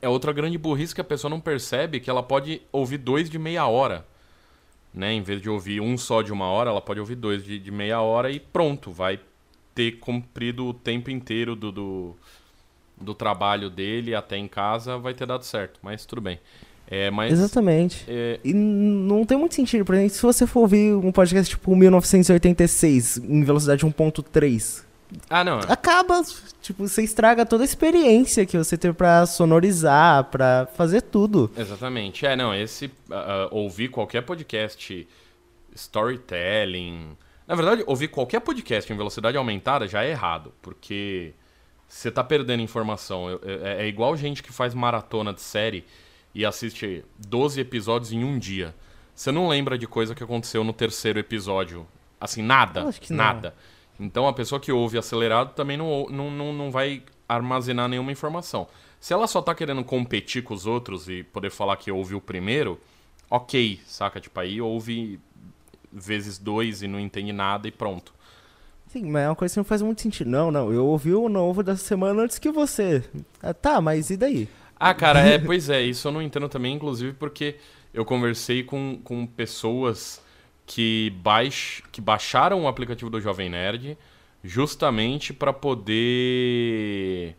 É 0.00 0.08
outra 0.08 0.32
grande 0.32 0.56
burrice 0.56 0.94
que 0.94 1.00
a 1.00 1.04
pessoa 1.04 1.28
não 1.30 1.38
percebe 1.40 2.00
que 2.00 2.08
ela 2.08 2.22
pode 2.22 2.62
ouvir 2.72 2.96
dois 2.98 3.28
de 3.28 3.38
meia 3.38 3.66
hora, 3.66 4.06
né? 4.94 5.12
Em 5.12 5.22
vez 5.22 5.40
de 5.40 5.48
ouvir 5.48 5.80
um 5.80 5.96
só 5.96 6.22
de 6.22 6.32
uma 6.32 6.46
hora, 6.46 6.70
ela 6.70 6.80
pode 6.80 7.00
ouvir 7.00 7.14
dois 7.14 7.44
de, 7.44 7.58
de 7.58 7.70
meia 7.70 8.00
hora 8.00 8.30
e 8.30 8.38
pronto, 8.38 8.92
vai 8.92 9.18
ter 9.74 9.92
cumprido 9.92 10.66
o 10.66 10.74
tempo 10.74 11.10
inteiro 11.10 11.56
do, 11.56 11.72
do, 11.72 12.16
do 13.00 13.14
trabalho 13.14 13.70
dele 13.70 14.14
até 14.14 14.36
em 14.36 14.46
casa, 14.46 14.98
vai 14.98 15.14
ter 15.14 15.26
dado 15.26 15.44
certo, 15.44 15.80
mas 15.82 16.04
tudo 16.04 16.20
bem. 16.20 16.38
É, 16.86 17.10
mas 17.10 17.32
Exatamente. 17.32 18.04
é, 18.06 18.38
E 18.44 18.52
não 18.52 19.24
tem 19.24 19.38
muito 19.38 19.54
sentido, 19.54 19.84
por 19.84 19.94
exemplo, 19.94 20.10
se 20.10 20.20
você 20.20 20.46
for 20.46 20.60
ouvir 20.60 20.92
um 20.92 21.10
podcast 21.10 21.48
tipo 21.48 21.74
1986 21.74 23.16
em 23.16 23.42
velocidade 23.44 23.86
1.3, 23.86 24.84
ah, 25.30 25.42
não. 25.44 25.58
acaba, 25.60 26.22
tipo, 26.60 26.86
você 26.88 27.02
estraga 27.02 27.44
toda 27.46 27.62
a 27.62 27.66
experiência 27.66 28.44
que 28.46 28.56
você 28.58 28.76
teve 28.78 28.94
pra 28.94 29.24
sonorizar, 29.26 30.24
pra 30.24 30.68
fazer 30.74 31.02
tudo. 31.02 31.50
Exatamente. 31.56 32.24
É, 32.26 32.34
não, 32.36 32.54
esse. 32.54 32.90
ah, 33.10 33.48
ouvir 33.50 33.88
qualquer 33.88 34.22
podcast 34.22 35.06
storytelling. 35.74 37.16
Na 37.46 37.54
verdade, 37.54 37.82
ouvir 37.86 38.08
qualquer 38.08 38.40
podcast 38.40 38.92
em 38.92 38.96
velocidade 38.96 39.36
aumentada 39.36 39.86
já 39.88 40.04
é 40.04 40.10
errado, 40.10 40.52
porque 40.62 41.32
você 41.88 42.10
tá 42.10 42.22
perdendo 42.24 42.62
informação. 42.62 43.28
Eu- 43.28 43.40
É, 43.44 43.84
é 43.84 43.88
igual 43.88 44.16
gente 44.16 44.42
que 44.42 44.52
faz 44.52 44.74
maratona 44.74 45.32
de 45.32 45.40
série 45.40 45.84
e 46.34 46.44
assiste 46.46 47.04
12 47.18 47.60
episódios 47.60 48.12
em 48.12 48.24
um 48.24 48.38
dia. 48.38 48.74
Você 49.14 49.30
não 49.30 49.48
lembra 49.48 49.76
de 49.76 49.86
coisa 49.86 50.14
que 50.14 50.22
aconteceu 50.24 50.64
no 50.64 50.72
terceiro 50.72 51.18
episódio. 51.18 51.86
Assim, 52.20 52.40
nada. 52.42 52.90
Que 52.92 53.12
não. 53.12 53.52
Então 54.02 54.26
a 54.26 54.32
pessoa 54.32 54.60
que 54.60 54.72
ouve 54.72 54.98
acelerado 54.98 55.54
também 55.54 55.76
não, 55.76 56.06
não, 56.10 56.30
não, 56.30 56.52
não 56.52 56.70
vai 56.70 57.02
armazenar 57.28 57.88
nenhuma 57.88 58.10
informação. 58.12 58.66
Se 59.00 59.12
ela 59.12 59.26
só 59.26 59.40
tá 59.40 59.54
querendo 59.54 59.82
competir 59.84 60.42
com 60.42 60.52
os 60.54 60.66
outros 60.66 61.08
e 61.08 61.22
poder 61.22 61.50
falar 61.50 61.76
que 61.76 61.90
ouve 61.90 62.14
o 62.14 62.20
primeiro, 62.20 62.80
ok, 63.30 63.80
saca? 63.86 64.20
Tipo, 64.20 64.40
aí 64.40 64.60
ouve 64.60 65.20
vezes 65.92 66.38
dois 66.38 66.82
e 66.82 66.88
não 66.88 66.98
entende 66.98 67.32
nada 67.32 67.68
e 67.68 67.70
pronto. 67.70 68.12
Sim, 68.88 69.10
mas 69.10 69.22
é 69.22 69.28
uma 69.28 69.36
coisa 69.36 69.54
que 69.54 69.58
não 69.58 69.64
faz 69.64 69.80
muito 69.80 70.02
sentido. 70.02 70.28
Não, 70.28 70.50
não, 70.50 70.72
eu 70.72 70.84
ouvi 70.84 71.14
o 71.14 71.28
novo 71.28 71.62
da 71.62 71.76
semana 71.76 72.22
antes 72.22 72.38
que 72.38 72.50
você. 72.50 73.02
Ah, 73.42 73.54
tá, 73.54 73.80
mas 73.80 74.10
e 74.10 74.16
daí? 74.16 74.48
Ah, 74.78 74.92
cara, 74.92 75.20
é, 75.20 75.38
pois 75.40 75.70
é, 75.70 75.80
isso 75.80 76.08
eu 76.08 76.12
não 76.12 76.20
entendo 76.20 76.48
também, 76.48 76.74
inclusive 76.74 77.14
porque 77.14 77.56
eu 77.94 78.04
conversei 78.04 78.62
com, 78.62 79.00
com 79.02 79.26
pessoas 79.26 80.20
que, 80.74 81.10
baix, 81.22 81.82
que 81.92 82.00
baixaram 82.00 82.62
o 82.62 82.68
aplicativo 82.68 83.10
do 83.10 83.20
Jovem 83.20 83.50
Nerd 83.50 83.96
justamente 84.44 85.32
para 85.32 85.52
poder 85.52 87.36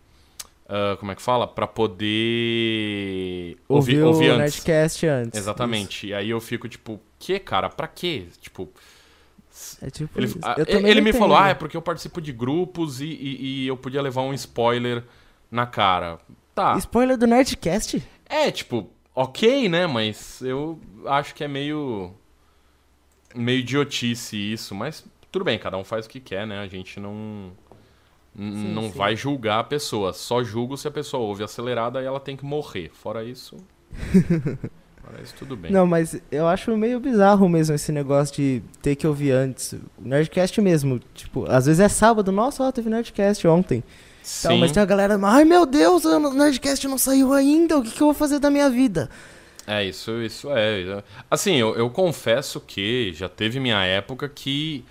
ah, 0.68 0.96
como 1.00 1.12
é 1.12 1.16
que 1.16 1.22
fala? 1.22 1.48
Pra 1.48 1.68
poder 1.68 3.58
Ouvir, 3.68 4.02
ouvir, 4.02 4.04
ouvir 4.04 4.30
o 4.30 4.34
antes. 4.34 4.56
Nerdcast 4.66 5.06
antes. 5.08 5.40
Exatamente. 5.40 6.08
E 6.08 6.14
aí 6.14 6.30
eu 6.30 6.40
fico 6.40 6.68
tipo, 6.70 7.00
que, 7.20 7.40
cara? 7.40 7.70
Pra 7.70 7.88
quê? 7.88 8.26
Tipo, 8.40 8.70
Isso. 9.52 9.78
É 9.86 9.90
tipo 9.90 10.18
ele, 10.20 10.28
isso. 10.28 10.40
ah, 10.42 10.56
ele 10.58 10.96
não 10.96 11.04
me 11.04 11.14
falou, 11.14 11.38
ah, 11.38 11.50
é 11.50 11.54
porque 11.54 11.78
eu 11.78 11.82
participo 11.82 12.20
de 12.22 12.32
grupos 12.32 13.02
e, 13.02 13.06
e- 13.06 13.64
e 13.64 13.68
eu 13.68 13.78
podia 13.78 14.02
levar 14.02 14.22
um 14.22 14.34
spoiler 14.34 15.04
na 15.52 15.66
cara. 15.66 16.18
Tá. 16.56 16.76
Spoiler 16.78 17.18
do 17.18 17.28
Nerdcast? 17.28 18.02
É, 18.28 18.50
tipo, 18.52 18.90
ok, 19.14 19.68
né? 19.70 19.86
Mas 19.88 20.42
eu 20.42 20.80
acho 21.06 21.36
que 21.36 21.44
é 21.44 21.48
meio. 21.48 22.14
Meio 23.36 23.60
idiotice 23.60 24.38
isso. 24.38 24.74
Mas 24.76 25.06
tudo 25.32 25.46
bem, 25.46 25.58
cada 25.58 25.78
um 25.78 25.84
faz 25.84 26.06
o 26.06 26.10
que 26.10 26.20
quer, 26.20 26.46
né? 26.46 26.60
A 26.60 26.68
gente 26.68 27.00
não. 27.00 27.52
Sim, 28.36 28.74
não 28.74 28.84
sim. 28.84 28.98
vai 28.98 29.16
julgar 29.16 29.60
a 29.60 29.64
pessoa. 29.64 30.14
Só 30.14 30.44
julgo 30.44 30.78
se 30.78 30.88
a 30.88 30.92
pessoa 30.92 31.24
ouve 31.24 31.44
acelerada 31.44 32.02
e 32.02 32.06
ela 32.06 32.20
tem 32.20 32.36
que 32.36 32.46
morrer. 32.46 32.90
Fora 32.94 33.24
isso. 33.24 33.58
fora 35.04 35.22
isso, 35.22 35.36
tudo 35.38 35.56
bem. 35.56 35.72
Não, 35.72 35.86
mas 35.86 36.20
eu 36.32 36.48
acho 36.48 36.76
meio 36.76 37.00
bizarro 37.00 37.48
mesmo 37.48 37.76
esse 37.76 37.92
negócio 37.92 38.36
de 38.36 38.64
ter 38.82 38.96
que 38.96 39.06
ouvir 39.06 39.32
antes. 39.32 39.76
Nerdcast 40.00 40.60
mesmo, 40.62 41.00
tipo, 41.14 41.46
às 41.48 41.66
vezes 41.66 41.80
é 41.80 41.88
sábado, 41.88 42.32
nossa, 42.32 42.64
ó, 42.64 42.72
teve 42.72 42.90
Nerdcast 42.90 43.48
ontem. 43.48 43.84
Sim. 44.24 44.48
Tal, 44.48 44.58
mas 44.58 44.72
tem 44.72 44.82
a 44.82 44.86
galera, 44.86 45.20
ai 45.22 45.44
meu 45.44 45.66
Deus, 45.66 46.06
o 46.06 46.32
Nerdcast 46.32 46.88
não 46.88 46.98
saiu 46.98 47.34
ainda, 47.34 47.78
o 47.78 47.84
que, 47.84 47.92
que 47.92 48.02
eu 48.02 48.08
vou 48.08 48.14
fazer 48.14 48.40
da 48.40 48.50
minha 48.50 48.70
vida? 48.70 49.10
É, 49.66 49.84
isso, 49.84 50.12
isso 50.22 50.50
é. 50.52 51.04
Assim, 51.32 51.56
eu, 51.56 51.76
eu 51.76 51.90
confesso 51.90 52.60
que 52.60 53.14
já 53.14 53.30
teve 53.30 53.60
minha 53.60 53.84
época 53.84 54.28
que 54.28 54.84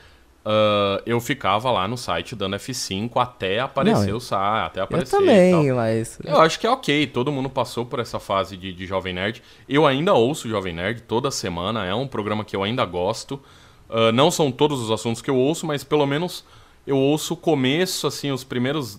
ah, 0.45 1.01
eu 1.07 1.21
ficava 1.21 1.71
lá 1.71 1.87
no 1.87 1.97
site 1.97 2.35
dando 2.35 2.57
F5 2.57 3.11
até 3.17 3.61
aparecer 3.61 4.11
Não, 4.11 4.17
o 4.17 4.21
site, 4.21 4.67
até 4.67 4.81
Eu 4.81 4.85
aparecer. 4.85 5.09
e 5.09 5.11
tal. 5.19 5.21
também, 5.21 5.73
mas. 5.73 6.19
Eu 6.25 6.41
acho 6.41 6.59
que 6.59 6.67
é 6.67 6.71
ok, 6.71 7.07
todo 7.07 7.31
mundo 7.31 7.49
passou 7.49 7.87
por 7.87 8.01
essa 8.01 8.19
fase 8.19 8.57
de, 8.57 8.73
de 8.73 8.87
Jovem 8.87 9.13
Nerd. 9.15 9.43
Eu 9.69 9.87
ainda 9.87 10.13
ouço 10.15 10.49
Jovem 10.49 10.75
Nerd 10.75 11.03
toda 11.03 11.31
semana, 11.31 11.85
é 11.87 11.95
um 11.95 12.07
programa 12.07 12.45
que 12.45 12.57
eu 12.57 12.63
ainda 12.63 12.85
gosto. 12.85 13.41
Ah, 13.89 14.11
não 14.11 14.31
são 14.31 14.51
todos 14.51 14.81
os 14.81 14.91
assuntos 14.91 15.23
que 15.23 15.31
eu 15.31 15.37
ouço, 15.37 15.67
mas 15.67 15.85
pelo 15.85 16.07
menos 16.07 16.45
eu 16.87 16.97
ouço 16.97 17.35
o 17.35 17.37
começo, 17.37 18.07
assim, 18.07 18.33
os 18.33 18.43
primeiros 18.43 18.99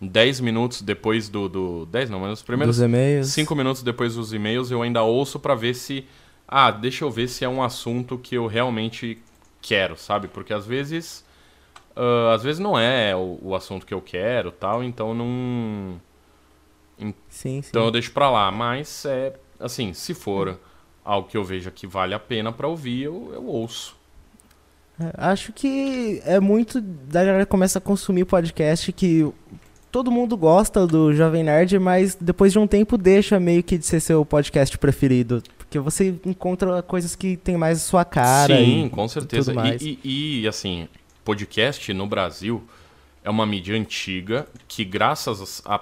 10 0.00 0.40
minutos 0.40 0.80
depois 0.82 1.28
do. 1.28 1.48
do 1.48 1.86
10 1.86 2.10
não, 2.10 2.20
mas 2.20 2.32
os 2.34 2.42
primeiros 2.42 2.76
Dos 2.76 2.84
e-mails. 2.84 3.28
cinco 3.28 3.54
minutos 3.54 3.82
depois 3.82 4.14
dos 4.14 4.32
e-mails 4.32 4.70
eu 4.70 4.82
ainda 4.82 5.02
ouço 5.02 5.38
pra 5.40 5.54
ver 5.54 5.74
se. 5.74 6.06
Ah, 6.46 6.70
deixa 6.70 7.04
eu 7.04 7.10
ver 7.10 7.28
se 7.28 7.44
é 7.44 7.48
um 7.48 7.62
assunto 7.62 8.16
que 8.16 8.36
eu 8.36 8.46
realmente 8.46 9.18
quero, 9.60 9.96
sabe? 9.96 10.28
Porque 10.28 10.52
às 10.54 10.64
vezes. 10.66 11.24
ah, 11.96 12.32
às 12.34 12.42
vezes 12.42 12.58
não 12.60 12.78
é 12.78 13.14
o, 13.16 13.38
o 13.42 13.54
assunto 13.54 13.84
que 13.84 13.92
eu 13.94 14.00
quero 14.00 14.52
tal, 14.52 14.82
então 14.84 15.12
não. 15.14 16.00
Sim, 16.98 17.14
sim. 17.28 17.62
Então 17.68 17.84
eu 17.84 17.90
deixo 17.90 18.12
pra 18.12 18.30
lá. 18.30 18.50
Mas 18.50 19.04
é. 19.04 19.34
Assim, 19.60 19.92
se 19.92 20.14
for 20.14 20.58
algo 21.04 21.28
que 21.28 21.36
eu 21.36 21.42
veja 21.44 21.70
que 21.70 21.86
vale 21.86 22.14
a 22.14 22.18
pena 22.20 22.52
pra 22.52 22.68
ouvir, 22.68 23.02
eu, 23.02 23.30
eu 23.34 23.44
ouço. 23.46 23.96
É, 25.00 25.12
Acho 25.16 25.52
que 25.52 26.20
é 26.24 26.38
muito 26.40 26.80
da 26.80 27.24
galera 27.24 27.44
que 27.44 27.50
começa 27.50 27.78
a 27.78 27.82
consumir 27.82 28.24
podcast 28.24 28.92
que 28.92 29.28
todo 29.90 30.10
mundo 30.10 30.36
gosta 30.36 30.86
do 30.86 31.12
Jovem 31.12 31.42
Nerd, 31.44 31.78
mas 31.78 32.14
depois 32.14 32.52
de 32.52 32.58
um 32.58 32.66
tempo 32.66 32.96
deixa 32.98 33.38
meio 33.40 33.62
que 33.62 33.78
de 33.78 33.86
ser 33.86 34.00
seu 34.00 34.24
podcast 34.24 34.76
preferido. 34.78 35.42
Porque 35.58 35.78
você 35.78 36.14
encontra 36.24 36.82
coisas 36.82 37.14
que 37.14 37.36
tem 37.36 37.56
mais 37.56 37.78
a 37.78 37.80
sua 37.80 38.04
cara. 38.04 38.56
Sim, 38.56 38.86
e 38.86 38.90
com 38.90 39.06
certeza. 39.08 39.52
E, 39.80 39.98
e- 40.02 40.40
e, 40.42 40.48
assim, 40.48 40.88
podcast 41.24 41.92
no 41.92 42.06
Brasil 42.06 42.62
é 43.22 43.28
uma 43.30 43.44
mídia 43.44 43.76
antiga 43.76 44.46
que, 44.66 44.84
graças 44.84 45.62
a 45.66 45.80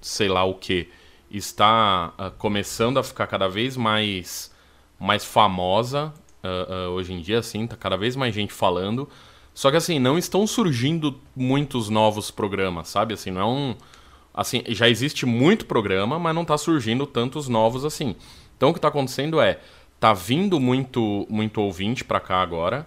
sei 0.00 0.28
lá 0.28 0.42
o 0.44 0.54
que, 0.54 0.88
está 1.30 2.12
ah, 2.18 2.30
começando 2.36 2.98
a 2.98 3.02
ficar 3.02 3.26
cada 3.26 3.48
vez 3.48 3.76
mais, 3.76 4.50
mais 4.98 5.24
famosa. 5.24 6.12
ah, 6.42 6.66
ah, 6.68 6.88
hoje 6.90 7.12
em 7.12 7.20
dia, 7.20 7.38
assim, 7.38 7.66
tá 7.66 7.76
cada 7.76 7.96
vez 7.96 8.16
mais 8.16 8.34
gente 8.34 8.52
falando. 8.52 9.08
Só 9.54 9.70
que 9.70 9.76
assim, 9.76 9.98
não 9.98 10.16
estão 10.18 10.46
surgindo 10.46 11.20
muitos 11.36 11.88
novos 11.90 12.30
programas, 12.30 12.88
sabe? 12.88 13.14
Assim, 13.14 13.30
não 13.30 13.40
é 13.40 13.44
um. 13.44 13.74
Assim, 14.34 14.62
já 14.68 14.88
existe 14.88 15.26
muito 15.26 15.66
programa, 15.66 16.18
mas 16.18 16.34
não 16.34 16.44
tá 16.44 16.56
surgindo 16.56 17.06
tantos 17.06 17.48
novos 17.48 17.84
assim. 17.84 18.16
Então 18.56 18.70
o 18.70 18.74
que 18.74 18.80
tá 18.80 18.88
acontecendo 18.88 19.40
é. 19.40 19.58
Tá 20.00 20.12
vindo 20.12 20.58
muito, 20.58 21.26
muito 21.30 21.60
ouvinte 21.60 22.04
pra 22.04 22.18
cá 22.20 22.42
agora. 22.42 22.86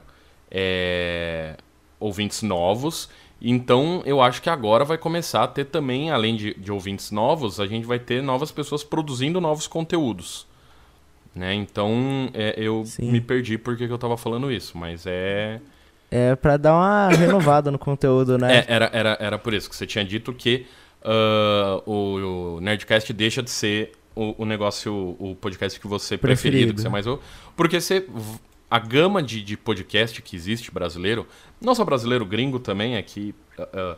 é, 0.51 1.57
ouvintes 1.99 2.41
novos. 2.41 3.09
Então 3.41 4.01
eu 4.05 4.21
acho 4.21 4.41
que 4.41 4.49
agora 4.49 4.85
vai 4.85 4.97
começar 4.97 5.43
a 5.43 5.47
ter 5.47 5.65
também, 5.65 6.09
além 6.09 6.35
de, 6.35 6.53
de 6.55 6.71
ouvintes 6.71 7.11
novos, 7.11 7.59
a 7.59 7.67
gente 7.67 7.85
vai 7.85 7.99
ter 7.99 8.21
novas 8.23 8.51
pessoas 8.51 8.83
produzindo 8.83 9.41
novos 9.41 9.67
conteúdos. 9.67 10.47
Né? 11.33 11.53
Então 11.53 12.29
é, 12.33 12.55
eu 12.57 12.85
Sim. 12.85 13.11
me 13.11 13.19
perdi 13.21 13.57
porque 13.57 13.87
que 13.87 13.93
eu 13.93 13.97
tava 13.97 14.17
falando 14.17 14.51
isso, 14.51 14.77
mas 14.77 15.05
é. 15.05 15.59
É 16.11 16.35
pra 16.35 16.57
dar 16.57 16.73
uma 16.73 17.09
renovada 17.15 17.71
no 17.71 17.79
conteúdo, 17.79 18.37
né? 18.37 18.59
É, 18.59 18.65
era, 18.67 18.89
era, 18.93 19.17
era 19.19 19.37
por 19.39 19.53
isso 19.53 19.69
que 19.69 19.75
você 19.75 19.85
tinha 19.85 20.03
dito 20.05 20.31
que 20.33 20.65
ah, 21.03 21.81
o, 21.85 22.55
o 22.57 22.61
Nerdcast 22.61 23.11
deixa 23.13 23.41
de 23.43 23.49
ser 23.49 23.91
o, 24.15 24.43
o 24.43 24.45
negócio, 24.45 25.15
o, 25.19 25.35
podcast 25.35 25.79
que 25.79 25.87
você 25.87 26.17
preferido, 26.17 26.57
Preferido. 26.57 26.73
que 26.75 26.81
você 26.81 26.89
mais 26.89 27.05
ouve. 27.05 27.21
Porque 27.55 27.79
você, 27.81 28.07
a 28.71 28.79
gama 28.79 29.21
de, 29.21 29.41
de 29.41 29.57
podcast 29.57 30.21
que 30.21 30.35
existe 30.35 30.71
brasileiro, 30.71 31.27
não 31.61 31.75
só 31.75 31.83
brasileiro, 31.83 32.25
gringo 32.25 32.59
também, 32.59 32.95
é 32.95 33.01
que 33.01 33.35
eu- 33.73 33.97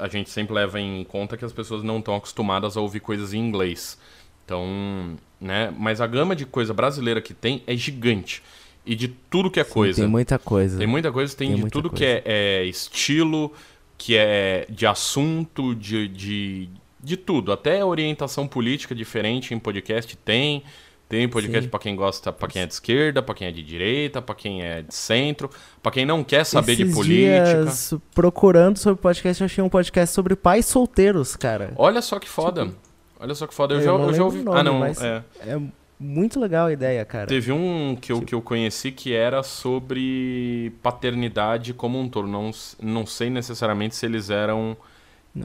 a 0.00 0.08
gente 0.08 0.30
sempre 0.30 0.54
leva 0.54 0.80
em 0.80 1.04
conta 1.04 1.36
que 1.36 1.44
as 1.44 1.52
pessoas 1.52 1.82
não 1.82 1.98
estão 1.98 2.14
acostumadas 2.16 2.76
a 2.76 2.80
ouvir 2.80 3.00
coisas 3.00 3.34
em 3.34 3.38
inglês. 3.38 3.98
Então, 4.44 5.16
né? 5.40 5.72
Mas 5.76 6.00
a 6.00 6.06
gama 6.06 6.34
de 6.34 6.46
coisa 6.46 6.72
brasileira 6.72 7.20
que 7.20 7.34
tem 7.34 7.62
é 7.66 7.76
gigante. 7.76 8.42
E 8.86 8.94
de 8.94 9.08
tudo 9.08 9.50
que 9.50 9.58
é 9.58 9.64
Sim, 9.64 9.70
coisa. 9.72 10.00
Tem 10.02 10.08
muita 10.10 10.38
coisa. 10.38 10.78
Tem 10.78 10.86
muita 10.86 11.10
coisa, 11.10 11.36
tem, 11.36 11.52
Tem 11.54 11.64
de 11.64 11.70
tudo 11.70 11.90
que 11.90 12.04
é, 12.04 12.22
é 12.24 12.64
estilo, 12.64 13.52
que 13.98 14.16
é 14.16 14.64
de 14.70 14.86
assunto, 14.86 15.74
de, 15.74 16.06
de, 16.06 16.68
de 17.02 17.16
tudo. 17.16 17.52
Até 17.52 17.84
orientação 17.84 18.46
política 18.46 18.94
diferente 18.94 19.52
em 19.52 19.58
podcast 19.58 20.16
tem. 20.18 20.62
Tem 21.08 21.28
podcast 21.28 21.68
pra 21.70 21.78
quem 21.78 21.94
gosta, 21.94 22.32
pra 22.32 22.48
quem 22.48 22.62
é 22.62 22.66
de 22.66 22.72
esquerda, 22.72 23.22
pra 23.22 23.32
quem 23.32 23.46
é 23.46 23.52
de 23.52 23.62
direita, 23.62 24.20
pra 24.20 24.34
quem 24.34 24.62
é 24.62 24.82
de 24.82 24.92
centro, 24.92 25.48
pra 25.80 25.92
quem 25.92 26.04
não 26.04 26.24
quer 26.24 26.42
saber 26.44 26.74
de 26.74 26.82
Esses 26.82 26.94
política. 26.96 27.62
dias, 27.62 27.94
procurando 28.12 28.76
sobre 28.76 29.00
podcast, 29.00 29.40
eu 29.40 29.44
achei 29.44 29.62
um 29.62 29.68
podcast 29.68 30.12
sobre 30.12 30.34
pais 30.34 30.66
solteiros, 30.66 31.36
cara. 31.36 31.72
Olha 31.76 32.02
só 32.02 32.18
que 32.18 32.28
foda. 32.28 32.72
Olha 33.20 33.36
só 33.36 33.46
que 33.46 33.54
foda. 33.54 33.74
Eu, 33.74 33.78
Eu 33.78 33.84
já, 33.84 33.90
eu 33.92 34.14
já 34.14 34.24
ouvi. 34.24 34.40
o 34.40 34.42
nome, 34.42 34.58
ah, 34.58 34.64
não. 34.64 34.84
É. 34.84 35.22
É 35.46 35.60
muito 35.98 36.38
legal 36.38 36.66
a 36.66 36.72
ideia, 36.72 37.04
cara. 37.04 37.26
Teve 37.26 37.50
um 37.52 37.96
que 38.00 38.12
eu, 38.12 38.20
que 38.22 38.34
eu 38.34 38.42
conheci 38.42 38.90
que 38.92 39.14
era 39.14 39.42
sobre 39.42 40.72
paternidade 40.82 41.72
como 41.72 41.98
um 41.98 42.08
todo. 42.08 42.28
Não, 42.28 42.50
não 42.82 43.06
sei 43.06 43.30
necessariamente 43.30 43.96
se 43.96 44.04
eles 44.06 44.28
eram. 44.30 44.76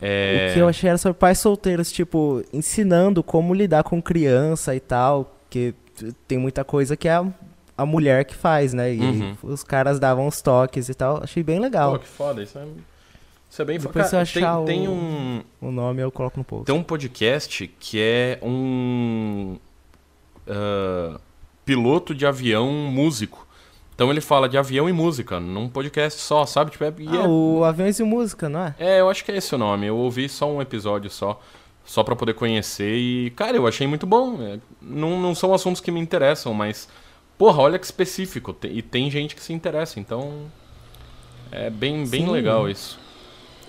é, 0.02 0.50
O 0.50 0.54
que 0.54 0.60
eu 0.60 0.68
achei 0.68 0.90
era 0.90 0.98
sobre 0.98 1.18
pais 1.18 1.40
solteiros, 1.40 1.92
tipo, 1.92 2.44
ensinando 2.54 3.24
como 3.24 3.54
lidar 3.54 3.84
com 3.84 4.02
criança 4.02 4.76
e 4.76 4.80
tal, 4.80 5.36
que 5.50 5.74
tem 6.28 6.38
muita 6.38 6.64
coisa 6.64 6.96
que 6.98 7.08
é 7.08 7.14
a, 7.14 7.26
a 7.78 7.86
mulher 7.86 8.26
que 8.26 8.36
faz, 8.36 8.74
né? 8.74 8.94
E 8.94 9.00
Uhum. 9.00 9.36
os 9.44 9.64
caras 9.64 10.00
davam 10.00 10.28
os 10.28 10.42
toques 10.42 10.90
e 10.90 10.94
tal. 10.94 11.22
Achei 11.24 11.44
bem 11.44 11.60
legal. 11.60 11.94
Pô, 11.94 12.00
que 12.00 12.08
foda, 12.08 12.42
isso 12.44 12.58
é, 12.58 12.66
isso 13.50 13.62
é 13.62 13.66
bem 13.66 13.80
Depois 13.80 14.08
se 14.08 14.16
eu 14.16 14.20
achar 14.20 14.58
tem, 14.66 14.80
tem 14.80 14.88
o- 14.88 14.92
um 14.92 15.44
O 15.62 15.72
nome 15.72 16.02
eu 16.02 16.12
coloco 16.12 16.38
no 16.38 16.44
post. 16.44 16.66
Tem 16.66 16.76
um 16.76 16.84
podcast 16.84 17.68
que 17.80 18.00
é 18.02 18.40
um 18.42 19.58
ah, 20.52 21.20
piloto 21.66 22.14
de 22.14 22.26
avião 22.26 22.68
músico. 22.72 23.48
Então 23.96 24.10
ele 24.10 24.22
fala 24.22 24.50
de 24.50 24.58
avião 24.58 24.90
e 24.90 24.94
música, 24.94 25.40
num 25.40 25.70
podcast 25.70 26.20
só, 26.22 26.46
sabe? 26.46 26.72
Tipo, 26.72 26.84
é, 26.86 26.94
Ah, 27.08 27.16
é- 27.18 27.28
o 27.28 27.64
Aviões 27.64 28.00
e 28.00 28.04
Música, 28.04 28.50
não 28.50 28.62
é? 28.62 28.76
é, 28.80 29.00
eu 29.00 29.10
acho 29.10 29.24
que 29.24 29.32
é 29.32 29.38
esse 29.38 29.54
o 29.54 29.58
nome. 29.58 29.86
Eu 29.86 29.96
ouvi 29.98 30.28
só 30.28 30.50
um 30.52 30.60
episódio 30.62 31.10
só, 31.10 31.40
só 31.86 32.04
para 32.04 32.16
poder 32.16 32.34
conhecer 32.34 32.96
e, 32.98 33.30
cara, 33.32 33.56
eu 33.58 33.68
achei 33.68 33.86
muito 33.86 34.08
bom. 34.08 34.42
É, 34.42 34.60
não, 34.82 35.20
não 35.20 35.36
são 35.36 35.54
assuntos 35.54 35.80
que 35.82 35.92
me 35.92 36.00
interessam, 36.00 36.52
mas, 36.54 36.90
porra, 37.38 37.62
olha 37.62 37.78
que 37.78 37.86
específico. 37.86 38.56
E 38.64 38.82
tem 38.82 39.12
gente 39.12 39.36
que 39.36 39.44
se 39.44 39.54
interessa, 39.54 40.00
então 40.00 40.46
é 41.52 41.70
bem, 41.70 42.08
bem 42.08 42.26
Sim. 42.26 42.32
legal 42.32 42.68
isso. 42.68 42.98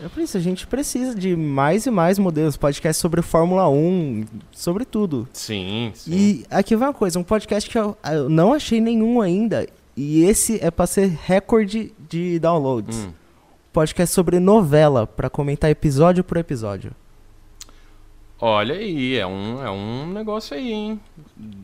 É 0.03 0.09
por 0.09 0.21
isso, 0.21 0.37
a 0.37 0.41
gente 0.41 0.67
precisa 0.67 1.15
de 1.15 1.37
mais 1.37 1.87
e 1.87 1.91
mais 1.91 2.19
modelos, 2.19 2.57
podcast 2.57 3.01
sobre 3.01 3.23
Fórmula 3.23 3.69
1, 3.69 4.25
sobre 4.51 4.85
tudo. 4.85 5.29
Sim, 5.33 5.93
sim. 5.95 6.11
E 6.13 6.45
aqui 6.51 6.75
vai 6.75 6.89
uma 6.89 6.95
coisa, 6.95 7.21
um 7.21 7.23
podcast 7.23 7.71
que 7.71 7.79
eu, 7.79 7.97
eu 8.11 8.29
não 8.29 8.53
achei 8.53 8.81
nenhum 8.81 9.21
ainda, 9.21 9.65
e 9.97 10.25
esse 10.25 10.59
é 10.61 10.73
pra 10.73 10.89
ser 10.89 11.07
recorde 11.25 11.95
de 12.09 12.41
downloads. 12.41 12.97
Hum. 12.97 13.13
Podcast 13.73 14.13
sobre 14.13 14.41
novela, 14.41 15.07
pra 15.07 15.31
comentar 15.31 15.71
episódio 15.71 16.25
por 16.25 16.37
episódio. 16.37 16.91
Olha 18.41 18.75
aí, 18.75 19.17
é 19.17 19.25
um, 19.25 19.63
é 19.65 19.71
um 19.71 20.13
negócio 20.13 20.57
aí, 20.57 20.73
hein? 20.73 21.01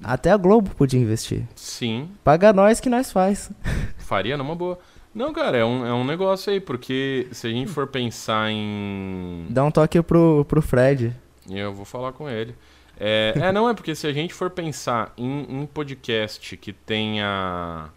Até 0.00 0.30
a 0.30 0.36
Globo 0.36 0.70
podia 0.76 1.00
investir. 1.00 1.42
Sim, 1.56 2.08
Paga 2.22 2.52
nós 2.52 2.78
que 2.78 2.88
nós 2.88 3.10
faz. 3.10 3.50
faria 3.98 4.36
numa 4.36 4.54
boa. 4.54 4.78
Não, 5.14 5.32
cara, 5.32 5.56
é 5.56 5.64
um, 5.64 5.86
é 5.86 5.92
um 5.92 6.04
negócio 6.04 6.52
aí, 6.52 6.60
porque 6.60 7.28
se 7.32 7.46
a 7.46 7.50
gente 7.50 7.70
for 7.70 7.86
pensar 7.86 8.50
em. 8.50 9.46
Dá 9.48 9.64
um 9.64 9.70
toque 9.70 10.00
pro, 10.02 10.44
pro 10.44 10.62
Fred. 10.62 11.14
Eu 11.50 11.72
vou 11.72 11.84
falar 11.84 12.12
com 12.12 12.28
ele. 12.28 12.54
É, 13.00 13.32
é, 13.36 13.52
não, 13.52 13.68
é 13.68 13.74
porque 13.74 13.94
se 13.94 14.06
a 14.06 14.12
gente 14.12 14.34
for 14.34 14.50
pensar 14.50 15.12
em, 15.16 15.62
em 15.62 15.66
podcast 15.66 16.56
que 16.56 16.72
tenha. 16.72 17.88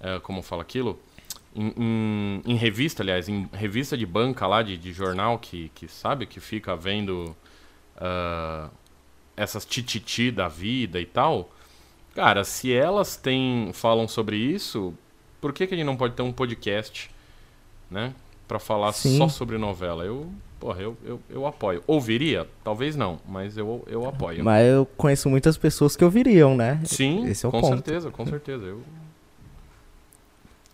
É, 0.00 0.18
como 0.20 0.42
fala 0.42 0.62
aquilo? 0.62 0.98
Em, 1.54 1.72
em, 1.76 2.42
em, 2.52 2.54
revista, 2.54 3.02
aliás, 3.02 3.28
em 3.28 3.48
revista 3.52 3.96
de 3.96 4.06
banca 4.06 4.46
lá, 4.46 4.62
de, 4.62 4.78
de 4.78 4.92
jornal, 4.92 5.38
que, 5.38 5.70
que 5.74 5.88
sabe, 5.88 6.24
que 6.24 6.38
fica 6.38 6.76
vendo 6.76 7.34
uh, 7.96 8.70
essas 9.36 9.64
tititi 9.64 10.30
da 10.30 10.46
vida 10.46 11.00
e 11.00 11.06
tal. 11.06 11.50
Cara, 12.14 12.44
se 12.44 12.72
elas 12.72 13.16
têm, 13.16 13.70
falam 13.72 14.06
sobre 14.06 14.36
isso, 14.36 14.94
por 15.40 15.52
que, 15.52 15.66
que 15.66 15.74
a 15.74 15.76
gente 15.76 15.86
não 15.86 15.96
pode 15.96 16.14
ter 16.14 16.22
um 16.22 16.32
podcast, 16.32 17.10
né? 17.90 18.12
Pra 18.46 18.58
falar 18.58 18.92
Sim. 18.92 19.18
só 19.18 19.28
sobre 19.28 19.58
novela? 19.58 20.04
Eu, 20.04 20.26
porra, 20.58 20.80
eu, 20.80 20.96
eu, 21.04 21.20
eu 21.28 21.46
apoio. 21.46 21.82
Ouviria? 21.86 22.46
Talvez 22.64 22.96
não, 22.96 23.18
mas 23.28 23.56
eu, 23.56 23.84
eu 23.86 24.06
apoio. 24.08 24.42
Mas 24.42 24.66
eu 24.66 24.86
conheço 24.96 25.28
muitas 25.28 25.56
pessoas 25.56 25.96
que 25.96 26.04
ouviriam, 26.04 26.56
né? 26.56 26.80
Sim, 26.84 27.26
Esse 27.26 27.44
é 27.44 27.48
o 27.48 27.52
com 27.52 27.60
ponto. 27.60 27.74
certeza, 27.74 28.10
com 28.10 28.26
certeza. 28.26 28.64
Eu, 28.64 28.82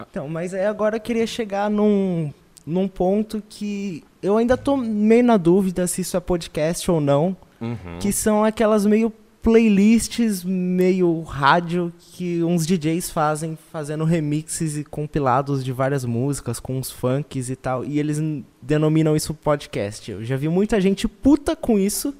então, 0.00 0.28
mas 0.28 0.52
aí 0.54 0.66
agora 0.66 0.96
eu 0.96 1.00
queria 1.00 1.26
chegar 1.26 1.70
num, 1.70 2.32
num 2.66 2.88
ponto 2.88 3.42
que 3.48 4.02
eu 4.22 4.36
ainda 4.36 4.56
tô 4.56 4.76
meio 4.76 5.24
na 5.24 5.36
dúvida 5.36 5.86
se 5.86 6.00
isso 6.00 6.16
é 6.16 6.20
podcast 6.20 6.90
ou 6.90 7.00
não. 7.00 7.36
Uhum. 7.60 7.98
Que 8.00 8.12
são 8.12 8.44
aquelas 8.44 8.84
meio 8.84 9.12
playlists 9.44 10.42
meio 10.42 11.20
rádio 11.20 11.92
que 11.98 12.42
uns 12.42 12.66
DJs 12.66 13.10
fazem, 13.10 13.56
fazendo 13.70 14.02
remixes 14.02 14.76
e 14.76 14.82
compilados 14.82 15.64
de 15.64 15.70
várias 15.70 16.04
músicas, 16.04 16.58
com 16.58 16.78
uns 16.78 16.90
funks 16.90 17.48
e 17.48 17.54
tal. 17.54 17.84
E 17.84 18.00
eles 18.00 18.18
denominam 18.60 19.14
isso 19.14 19.32
podcast. 19.32 20.10
Eu 20.10 20.24
já 20.24 20.36
vi 20.36 20.48
muita 20.48 20.80
gente 20.80 21.06
puta 21.06 21.54
com 21.54 21.78
isso. 21.78 22.12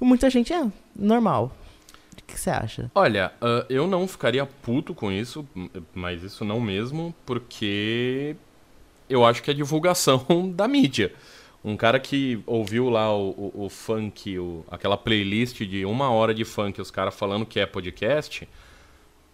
E 0.00 0.04
muita 0.04 0.28
gente, 0.28 0.52
é, 0.52 0.66
normal 0.96 1.54
que 2.32 2.40
você 2.40 2.50
acha? 2.50 2.90
Olha, 2.94 3.32
uh, 3.40 3.64
eu 3.68 3.86
não 3.86 4.08
ficaria 4.08 4.44
puto 4.46 4.94
com 4.94 5.12
isso, 5.12 5.46
mas 5.94 6.22
isso 6.22 6.44
não 6.44 6.60
mesmo, 6.60 7.14
porque 7.26 8.34
eu 9.08 9.24
acho 9.24 9.42
que 9.42 9.50
é 9.50 9.54
divulgação 9.54 10.24
da 10.54 10.66
mídia. 10.66 11.12
Um 11.64 11.76
cara 11.76 12.00
que 12.00 12.42
ouviu 12.44 12.90
lá 12.90 13.14
o, 13.16 13.30
o, 13.30 13.64
o 13.66 13.68
funk, 13.68 14.36
o, 14.36 14.64
aquela 14.68 14.96
playlist 14.96 15.60
de 15.62 15.84
uma 15.84 16.10
hora 16.10 16.34
de 16.34 16.44
funk, 16.44 16.80
os 16.80 16.90
caras 16.90 17.14
falando 17.14 17.46
que 17.46 17.60
é 17.60 17.66
podcast. 17.66 18.48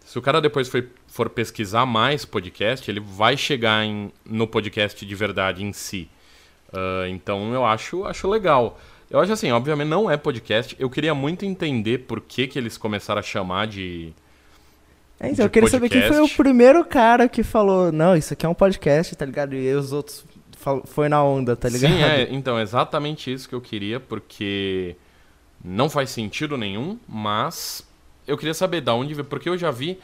Se 0.04 0.18
o 0.18 0.22
cara 0.22 0.40
depois 0.40 0.68
for, 0.68 0.86
for 1.06 1.30
pesquisar 1.30 1.86
mais 1.86 2.24
podcast, 2.24 2.90
ele 2.90 3.00
vai 3.00 3.36
chegar 3.36 3.84
em, 3.84 4.12
no 4.24 4.46
podcast 4.46 5.04
de 5.04 5.14
verdade 5.14 5.64
em 5.64 5.72
si. 5.72 6.08
Uh, 6.70 7.06
então 7.08 7.52
eu 7.54 7.64
acho, 7.64 8.04
acho 8.04 8.28
legal. 8.28 8.78
Eu 9.10 9.20
acho 9.20 9.32
assim, 9.32 9.50
obviamente 9.50 9.88
não 9.88 10.10
é 10.10 10.16
podcast. 10.16 10.76
Eu 10.78 10.90
queria 10.90 11.14
muito 11.14 11.46
entender 11.46 11.98
por 12.00 12.20
que, 12.20 12.46
que 12.46 12.58
eles 12.58 12.76
começaram 12.76 13.20
a 13.20 13.22
chamar 13.22 13.66
de. 13.66 14.12
É, 15.18 15.30
então, 15.30 15.46
eu 15.46 15.50
queria 15.50 15.68
podcast. 15.68 15.94
saber 15.94 16.08
quem 16.08 16.08
foi 16.08 16.20
o 16.20 16.36
primeiro 16.36 16.84
cara 16.84 17.26
que 17.26 17.42
falou, 17.42 17.90
não, 17.90 18.14
isso 18.14 18.34
aqui 18.34 18.44
é 18.44 18.48
um 18.48 18.54
podcast, 18.54 19.16
tá 19.16 19.24
ligado? 19.24 19.54
E 19.54 19.74
os 19.74 19.92
outros 19.92 20.24
foi 20.84 21.08
na 21.08 21.22
onda, 21.22 21.56
tá 21.56 21.68
ligado? 21.68 21.92
Sim, 21.92 22.02
é, 22.02 22.28
então, 22.30 22.58
exatamente 22.60 23.32
isso 23.32 23.48
que 23.48 23.54
eu 23.54 23.60
queria, 23.60 24.00
porque 24.00 24.96
não 25.64 25.88
faz 25.88 26.10
sentido 26.10 26.56
nenhum, 26.56 26.98
mas 27.08 27.86
eu 28.26 28.36
queria 28.36 28.54
saber 28.54 28.80
da 28.80 28.94
onde 28.94 29.22
porque 29.24 29.48
eu 29.48 29.56
já 29.56 29.70
vi 29.70 29.98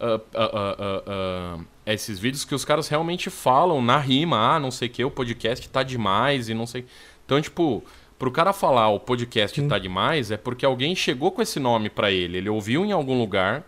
uh, 0.00 0.16
uh, 0.16 1.60
uh, 1.60 1.66
esses 1.86 2.18
vídeos 2.18 2.44
que 2.44 2.54
os 2.54 2.64
caras 2.64 2.88
realmente 2.88 3.30
falam 3.30 3.82
na 3.82 3.98
rima, 3.98 4.54
ah, 4.54 4.60
não 4.60 4.70
sei 4.70 4.88
o 4.88 4.90
que, 4.90 5.04
o 5.04 5.10
podcast 5.10 5.68
tá 5.68 5.82
demais 5.82 6.48
e 6.48 6.54
não 6.54 6.66
sei. 6.66 6.84
Então, 7.24 7.40
tipo, 7.40 7.82
pro 8.18 8.30
cara 8.30 8.52
falar 8.52 8.88
o 8.88 9.00
podcast 9.00 9.60
Sim. 9.60 9.68
tá 9.68 9.78
demais, 9.78 10.30
é 10.30 10.36
porque 10.36 10.66
alguém 10.66 10.94
chegou 10.94 11.30
com 11.30 11.40
esse 11.40 11.58
nome 11.58 11.88
para 11.88 12.10
ele. 12.10 12.38
Ele 12.38 12.48
ouviu 12.48 12.84
em 12.84 12.92
algum 12.92 13.18
lugar 13.18 13.64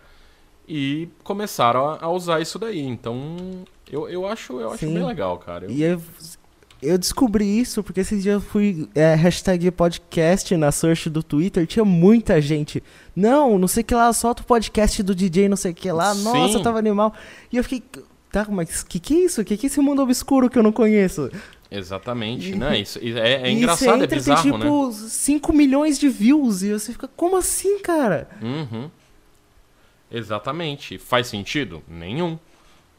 e 0.69 1.09
começaram 1.23 1.89
a, 1.89 1.99
a 2.03 2.11
usar 2.11 2.41
isso 2.41 2.59
daí. 2.59 2.81
Então, 2.81 3.37
eu, 3.91 4.09
eu 4.09 4.27
acho, 4.27 4.61
eu 4.61 4.73
acho 4.73 4.87
bem 4.87 5.05
legal, 5.05 5.39
cara. 5.39 5.67
Eu... 5.67 5.71
E 5.71 5.83
eu, 5.83 6.01
eu 6.83 6.99
descobri 6.99 7.61
isso 7.61 7.83
porque 7.83 8.01
esses 8.01 8.23
dias 8.23 8.35
eu 8.35 8.41
fui 8.41 8.89
é, 8.95 9.15
hashtag 9.15 9.71
podcast 9.71 10.57
na 10.57 10.73
search 10.73 11.09
do 11.09 11.23
Twitter, 11.23 11.67
tinha 11.67 11.85
muita 11.85 12.41
gente. 12.41 12.83
Não, 13.15 13.59
não 13.59 13.69
sei 13.69 13.83
o 13.83 13.85
que 13.85 13.95
lá, 13.95 14.13
solta 14.13 14.43
o 14.43 14.47
podcast 14.47 15.03
do 15.03 15.15
DJ, 15.15 15.49
não 15.49 15.57
sei 15.57 15.71
o 15.71 15.75
que 15.75 15.91
lá. 15.93 16.15
Sim. 16.15 16.25
Nossa, 16.25 16.61
tava 16.61 16.79
animal. 16.79 17.15
E 17.53 17.57
eu 17.57 17.63
fiquei, 17.63 17.83
tá, 18.33 18.47
mas 18.51 18.83
que 18.83 18.99
que 18.99 19.15
é 19.15 19.19
isso? 19.19 19.45
Que 19.45 19.57
que 19.57 19.67
é 19.67 19.69
esse 19.69 19.81
mundo 19.81 20.03
obscuro 20.03 20.51
que 20.51 20.59
eu 20.59 20.63
não 20.63 20.73
conheço? 20.73 21.31
Exatamente, 21.71 22.55
né? 22.55 22.81
Isso 22.83 22.99
é, 22.99 23.49
é 23.49 23.51
engraçado, 23.51 24.03
entra, 24.03 24.05
é 24.05 24.19
bizarro, 24.19 24.43
tem, 24.43 24.53
tipo, 24.53 24.87
né? 24.89 24.93
5 24.93 25.53
milhões 25.55 25.99
de 25.99 26.09
views 26.09 26.63
e 26.63 26.73
você 26.73 26.93
fica, 26.93 27.09
como 27.09 27.37
assim, 27.37 27.79
cara? 27.79 28.29
Uhum. 28.43 28.91
Exatamente. 30.13 30.99
Faz 30.99 31.27
sentido? 31.27 31.83
Nenhum. 31.89 32.39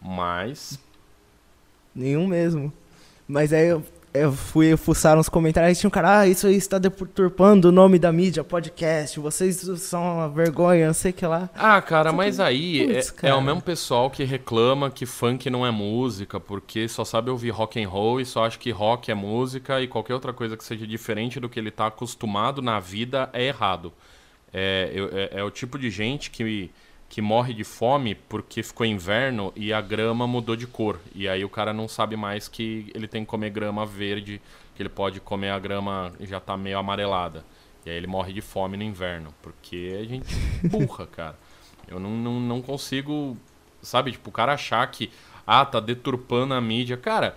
Mas. 0.01 0.79
Nenhum 1.95 2.27
mesmo. 2.27 2.73
Mas 3.27 3.53
aí 3.53 3.67
eu, 3.67 3.83
eu 4.13 4.31
fui 4.31 4.75
fuçar 4.75 5.15
nos 5.15 5.29
comentários 5.29 5.77
e 5.77 5.81
tinha 5.81 5.87
um 5.87 5.91
cara, 5.91 6.19
ah, 6.19 6.27
isso 6.27 6.45
aí 6.45 6.55
está 6.55 6.77
deturpando 6.77 7.69
o 7.69 7.71
nome 7.71 7.97
da 7.97 8.11
mídia, 8.11 8.43
podcast, 8.43 9.19
vocês 9.19 9.57
são 9.79 10.15
uma 10.15 10.29
vergonha, 10.29 10.87
não 10.87 10.93
sei 10.93 11.11
o 11.11 11.13
que 11.13 11.25
lá. 11.25 11.49
Ah, 11.55 11.81
cara, 11.81 12.11
mas 12.11 12.39
aí 12.39 12.97
é, 12.97 13.01
cara. 13.03 13.33
é, 13.33 13.35
o 13.35 13.41
mesmo 13.41 13.61
pessoal 13.61 14.09
que 14.09 14.23
reclama 14.23 14.91
que 14.91 15.05
funk 15.05 15.49
não 15.49 15.65
é 15.65 15.71
música, 15.71 16.39
porque 16.39 16.87
só 16.87 17.05
sabe 17.05 17.29
ouvir 17.29 17.51
rock 17.51 17.81
and 17.81 17.87
roll 17.87 18.19
e 18.19 18.25
só 18.25 18.45
acha 18.45 18.57
que 18.57 18.71
rock 18.71 19.09
é 19.09 19.15
música 19.15 19.81
e 19.81 19.87
qualquer 19.87 20.13
outra 20.13 20.33
coisa 20.33 20.57
que 20.57 20.63
seja 20.63 20.85
diferente 20.85 21.39
do 21.39 21.47
que 21.47 21.59
ele 21.59 21.69
está 21.69 21.87
acostumado 21.87 22.61
na 22.61 22.79
vida 22.79 23.29
é 23.33 23.45
errado. 23.45 23.93
É, 24.53 25.29
é, 25.33 25.39
é 25.39 25.43
o 25.43 25.49
tipo 25.49 25.79
de 25.79 25.89
gente 25.89 26.29
que 26.29 26.69
que 27.13 27.21
morre 27.21 27.53
de 27.53 27.63
fome 27.63 28.15
porque 28.15 28.63
ficou 28.63 28.83
inverno 28.83 29.53
e 29.55 29.71
a 29.71 29.79
grama 29.79 30.25
mudou 30.25 30.55
de 30.55 30.65
cor. 30.65 30.99
E 31.13 31.29
aí 31.29 31.45
o 31.45 31.49
cara 31.49 31.71
não 31.71 31.87
sabe 31.87 32.15
mais 32.15 32.47
que 32.47 32.91
ele 32.95 33.07
tem 33.07 33.23
que 33.23 33.29
comer 33.29 33.51
grama 33.51 33.85
verde, 33.85 34.41
que 34.73 34.81
ele 34.81 34.89
pode 34.89 35.19
comer 35.19 35.51
a 35.51 35.59
grama 35.59 36.11
já 36.21 36.39
tá 36.39 36.57
meio 36.57 36.79
amarelada. 36.79 37.45
E 37.85 37.91
aí 37.91 37.95
ele 37.97 38.07
morre 38.07 38.33
de 38.33 38.41
fome 38.41 38.77
no 38.77 38.81
inverno, 38.81 39.31
porque 39.43 39.95
a 40.01 40.03
gente 40.05 40.33
burra, 40.67 41.05
cara. 41.05 41.37
Eu 41.87 41.99
não, 41.99 42.09
não, 42.09 42.39
não 42.39 42.61
consigo, 42.63 43.37
sabe, 43.79 44.13
tipo, 44.13 44.31
o 44.31 44.33
cara 44.33 44.53
achar 44.53 44.89
que, 44.89 45.11
ah, 45.45 45.63
tá 45.63 45.79
deturpando 45.79 46.55
a 46.55 46.61
mídia. 46.61 46.97
Cara, 46.97 47.35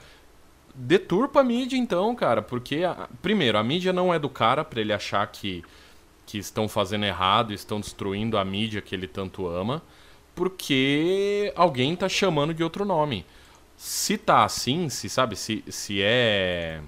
deturpa 0.74 1.40
a 1.40 1.44
mídia 1.44 1.76
então, 1.76 2.16
cara, 2.16 2.40
porque, 2.40 2.82
a, 2.82 3.10
primeiro, 3.20 3.58
a 3.58 3.62
mídia 3.62 3.92
não 3.92 4.14
é 4.14 4.18
do 4.18 4.30
cara 4.30 4.64
para 4.64 4.80
ele 4.80 4.94
achar 4.94 5.26
que 5.26 5.62
que 6.26 6.38
estão 6.38 6.68
fazendo 6.68 7.06
errado, 7.06 7.52
estão 7.52 7.80
destruindo 7.80 8.36
a 8.36 8.44
mídia 8.44 8.82
que 8.82 8.94
ele 8.94 9.06
tanto 9.06 9.46
ama, 9.46 9.80
porque 10.34 11.52
alguém 11.56 11.94
está 11.94 12.08
chamando 12.08 12.52
de 12.52 12.62
outro 12.64 12.84
nome. 12.84 13.24
Se 13.76 14.18
tá 14.18 14.44
assim, 14.44 14.88
se 14.88 15.08
sabe, 15.08 15.36
se, 15.36 15.64
se 15.68 16.02
é 16.02 16.80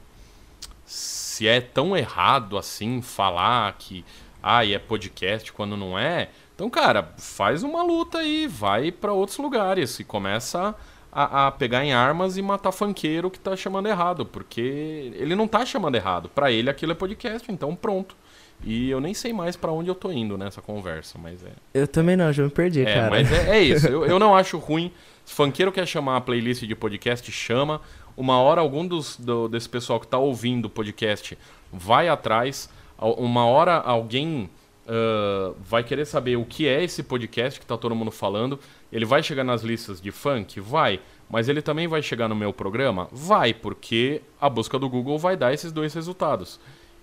se 0.84 1.46
é 1.46 1.60
tão 1.60 1.96
errado 1.96 2.58
assim 2.58 3.00
falar 3.00 3.72
que 3.78 4.04
ah, 4.42 4.66
é 4.66 4.78
podcast 4.78 5.52
quando 5.52 5.76
não 5.76 5.98
é, 5.98 6.30
então 6.54 6.68
cara, 6.68 7.14
faz 7.18 7.62
uma 7.62 7.82
luta 7.82 8.18
aí, 8.18 8.46
vai 8.46 8.90
para 8.90 9.12
outros 9.12 9.38
lugares 9.38 10.00
e 10.00 10.04
começa 10.04 10.74
a, 11.12 11.46
a, 11.46 11.50
pegar 11.52 11.84
em 11.84 11.92
armas 11.92 12.36
e 12.36 12.42
matar 12.42 12.72
funkeiro 12.72 13.30
que 13.30 13.38
tá 13.38 13.56
chamando 13.56 13.88
errado, 13.88 14.26
porque 14.26 15.12
ele 15.14 15.34
não 15.34 15.48
tá 15.48 15.64
chamando 15.64 15.94
errado. 15.94 16.28
Para 16.28 16.50
ele 16.50 16.70
aquilo 16.70 16.92
é 16.92 16.94
podcast, 16.94 17.50
então 17.50 17.74
pronto. 17.74 18.16
E 18.64 18.90
eu 18.90 19.00
nem 19.00 19.14
sei 19.14 19.32
mais 19.32 19.56
para 19.56 19.70
onde 19.70 19.88
eu 19.88 19.94
tô 19.94 20.10
indo 20.10 20.36
nessa 20.36 20.60
conversa, 20.60 21.18
mas 21.18 21.42
é. 21.44 21.52
Eu 21.72 21.86
também 21.86 22.16
não, 22.16 22.32
já 22.32 22.42
me 22.42 22.50
perdi, 22.50 22.82
é, 22.82 22.94
cara. 22.94 23.10
Mas 23.10 23.30
é, 23.30 23.58
é 23.58 23.62
isso. 23.62 23.86
Eu, 23.86 24.04
eu 24.04 24.18
não 24.20 24.34
acho 24.34 24.58
ruim. 24.58 24.92
Se 25.24 25.34
funkeiro 25.34 25.70
quer 25.70 25.86
chamar 25.86 26.16
a 26.16 26.20
playlist 26.20 26.64
de 26.64 26.74
podcast, 26.74 27.30
chama. 27.30 27.80
Uma 28.16 28.40
hora 28.40 28.60
algum 28.60 28.86
dos, 28.86 29.16
do, 29.16 29.48
desse 29.48 29.68
pessoal 29.68 30.00
que 30.00 30.06
tá 30.06 30.18
ouvindo 30.18 30.64
o 30.64 30.70
podcast 30.70 31.38
vai 31.72 32.08
atrás. 32.08 32.68
Uma 32.98 33.46
hora 33.46 33.76
alguém 33.76 34.50
uh, 34.88 35.54
vai 35.60 35.84
querer 35.84 36.04
saber 36.04 36.36
o 36.36 36.44
que 36.44 36.66
é 36.66 36.82
esse 36.82 37.02
podcast 37.02 37.60
que 37.60 37.66
tá 37.66 37.76
todo 37.76 37.94
mundo 37.94 38.10
falando. 38.10 38.58
Ele 38.90 39.04
vai 39.04 39.22
chegar 39.22 39.44
nas 39.44 39.62
listas 39.62 40.00
de 40.00 40.10
funk? 40.10 40.58
Vai. 40.60 41.00
Mas 41.30 41.48
ele 41.48 41.60
também 41.60 41.86
vai 41.86 42.02
chegar 42.02 42.26
no 42.26 42.34
meu 42.34 42.52
programa? 42.52 43.08
Vai, 43.12 43.52
porque 43.52 44.22
a 44.40 44.48
busca 44.48 44.78
do 44.78 44.88
Google 44.88 45.18
vai 45.18 45.36
dar 45.36 45.52
esses 45.52 45.70
dois 45.70 45.92
resultados. 45.92 46.58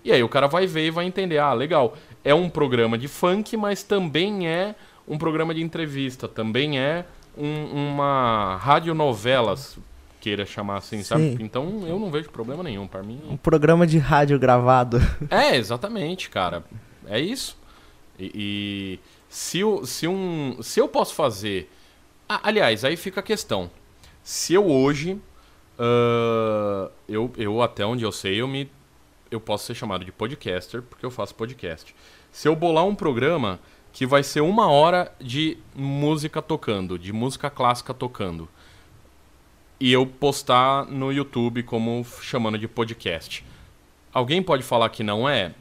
E 0.06 0.12
aí 0.12 0.22
o 0.22 0.28
cara 0.28 0.46
vai 0.46 0.68
ver 0.68 0.86
e 0.86 0.90
vai 0.92 1.04
entender, 1.04 1.38
ah, 1.38 1.52
legal, 1.52 1.96
é 2.22 2.32
um 2.32 2.48
programa 2.48 2.96
de 2.96 3.08
funk, 3.08 3.56
mas 3.56 3.82
também 3.82 4.46
é 4.46 4.76
um 5.06 5.18
programa 5.18 5.52
de 5.52 5.60
entrevista, 5.60 6.28
também 6.28 6.78
é 6.78 7.04
um, 7.36 7.64
uma 7.64 8.54
radionovela, 8.54 9.56
queira 10.20 10.46
chamar 10.46 10.76
assim, 10.76 10.98
Sim. 10.98 11.02
sabe? 11.02 11.36
Então 11.40 11.82
eu 11.88 11.98
não 11.98 12.08
vejo 12.08 12.30
problema 12.30 12.62
nenhum 12.62 12.86
para 12.86 13.02
mim. 13.02 13.20
Um 13.28 13.36
programa 13.36 13.84
de 13.84 13.98
rádio 13.98 14.38
gravado. 14.38 14.98
É, 15.28 15.56
exatamente, 15.56 16.30
cara. 16.30 16.62
É 17.08 17.18
isso. 17.18 17.58
E, 18.16 18.30
e 18.32 19.00
se, 19.28 19.62
se, 19.86 20.06
um, 20.06 20.58
se 20.62 20.78
eu 20.78 20.86
posso 20.86 21.16
fazer. 21.16 21.68
Ah, 22.28 22.42
aliás, 22.44 22.84
aí 22.84 22.96
fica 22.96 23.18
a 23.18 23.24
questão. 23.24 23.68
Se 24.22 24.54
eu 24.54 24.70
hoje. 24.70 25.20
Uh, 25.78 26.90
eu, 27.08 27.30
eu, 27.36 27.60
até 27.60 27.84
onde 27.84 28.04
eu 28.04 28.10
sei, 28.10 28.40
eu 28.40 28.48
me 28.48 28.70
eu 29.30 29.40
posso 29.40 29.66
ser 29.66 29.74
chamado 29.74 30.04
de 30.04 30.12
podcaster 30.12 30.82
porque 30.82 31.04
eu 31.04 31.10
faço 31.10 31.34
podcast. 31.34 31.94
Se 32.30 32.48
eu 32.48 32.56
bolar 32.56 32.84
um 32.84 32.94
programa 32.94 33.60
que 33.92 34.06
vai 34.06 34.22
ser 34.22 34.42
uma 34.42 34.70
hora 34.70 35.10
de 35.20 35.56
música 35.74 36.42
tocando, 36.42 36.98
de 36.98 37.12
música 37.12 37.48
clássica 37.48 37.94
tocando, 37.94 38.48
e 39.80 39.92
eu 39.92 40.06
postar 40.06 40.86
no 40.86 41.12
YouTube 41.12 41.62
como 41.62 42.04
chamando 42.22 42.58
de 42.58 42.66
podcast. 42.66 43.44
Alguém 44.12 44.42
pode 44.42 44.62
falar 44.62 44.88
que 44.90 45.02
não 45.02 45.28
é? 45.28 45.54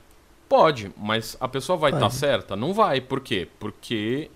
Pode, 0.47 0.91
mas 0.95 1.35
a 1.39 1.47
pessoa 1.47 1.77
vai 1.77 1.91
estar 1.91 2.05
tá 2.05 2.09
certa? 2.09 2.55
Não 2.55 2.73
vai. 2.73 3.01
Por 3.01 3.19
quê? 3.19 3.47
Porque. 3.59 4.29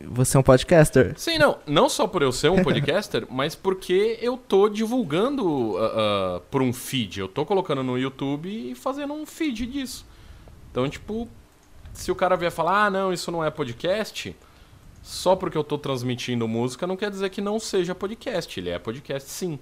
Você 0.00 0.36
é 0.36 0.40
um 0.40 0.42
podcaster. 0.42 1.14
Sim, 1.16 1.38
não. 1.38 1.58
Não 1.66 1.88
só 1.88 2.06
por 2.06 2.22
eu 2.22 2.32
ser 2.32 2.50
um 2.50 2.62
podcaster, 2.62 3.26
mas 3.30 3.54
porque 3.54 4.18
eu 4.20 4.36
tô 4.36 4.68
divulgando 4.68 5.46
uh, 5.46 5.76
uh, 5.76 6.40
por 6.50 6.62
um 6.62 6.72
feed. 6.72 7.20
Eu 7.20 7.28
tô 7.28 7.46
colocando 7.46 7.82
no 7.82 7.98
YouTube 7.98 8.48
e 8.48 8.74
fazendo 8.74 9.14
um 9.14 9.24
feed 9.24 9.66
disso. 9.66 10.04
Então, 10.70 10.88
tipo, 10.88 11.28
se 11.92 12.10
o 12.10 12.14
cara 12.14 12.36
vier 12.36 12.50
falar, 12.50 12.86
ah, 12.86 12.90
não, 12.90 13.12
isso 13.12 13.30
não 13.30 13.44
é 13.44 13.50
podcast, 13.50 14.34
só 15.02 15.36
porque 15.36 15.56
eu 15.56 15.64
tô 15.64 15.76
transmitindo 15.76 16.46
música 16.48 16.86
não 16.86 16.96
quer 16.96 17.10
dizer 17.10 17.30
que 17.30 17.40
não 17.40 17.58
seja 17.60 17.94
podcast. 17.94 18.58
Ele 18.58 18.70
é 18.70 18.78
podcast 18.78 19.30
sim. 19.30 19.58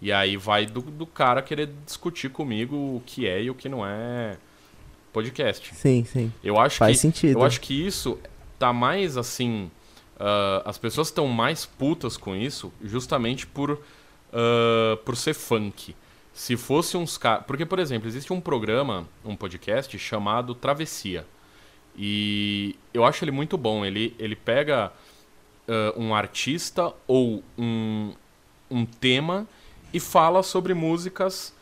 E 0.00 0.12
aí 0.12 0.36
vai 0.36 0.64
do, 0.64 0.80
do 0.80 1.06
cara 1.06 1.42
querer 1.42 1.70
discutir 1.84 2.30
comigo 2.30 2.76
o 2.76 3.02
que 3.04 3.26
é 3.26 3.42
e 3.42 3.50
o 3.50 3.54
que 3.54 3.68
não 3.68 3.84
é 3.84 4.36
podcast. 5.12 5.74
Sim, 5.74 6.04
sim. 6.04 6.32
Eu 6.42 6.58
acho 6.58 6.78
Faz 6.78 6.96
que, 6.96 7.02
sentido. 7.02 7.38
Eu 7.38 7.44
acho 7.44 7.60
que 7.60 7.86
isso 7.86 8.18
tá 8.58 8.72
mais 8.72 9.16
assim. 9.16 9.70
Uh, 10.16 10.62
as 10.64 10.76
pessoas 10.76 11.08
estão 11.08 11.28
mais 11.28 11.64
putas 11.64 12.16
com 12.16 12.34
isso 12.34 12.72
justamente 12.82 13.46
por, 13.46 13.70
uh, 13.70 14.96
por 15.04 15.16
ser 15.16 15.34
funk. 15.34 15.94
Se 16.32 16.56
fosse 16.56 16.96
uns 16.96 17.16
caras. 17.16 17.44
Porque, 17.46 17.64
por 17.64 17.78
exemplo, 17.78 18.08
existe 18.08 18.32
um 18.32 18.40
programa, 18.40 19.06
um 19.24 19.36
podcast 19.36 19.96
chamado 19.98 20.54
Travessia. 20.54 21.26
E 21.96 22.76
eu 22.92 23.04
acho 23.04 23.24
ele 23.24 23.30
muito 23.30 23.56
bom. 23.56 23.84
Ele, 23.84 24.14
ele 24.18 24.36
pega 24.36 24.92
uh, 25.68 26.00
um 26.00 26.14
artista 26.14 26.92
ou 27.06 27.42
um, 27.56 28.12
um 28.70 28.84
tema 28.84 29.46
e 29.92 29.98
fala 29.98 30.42
sobre 30.42 30.74
músicas 30.74 31.56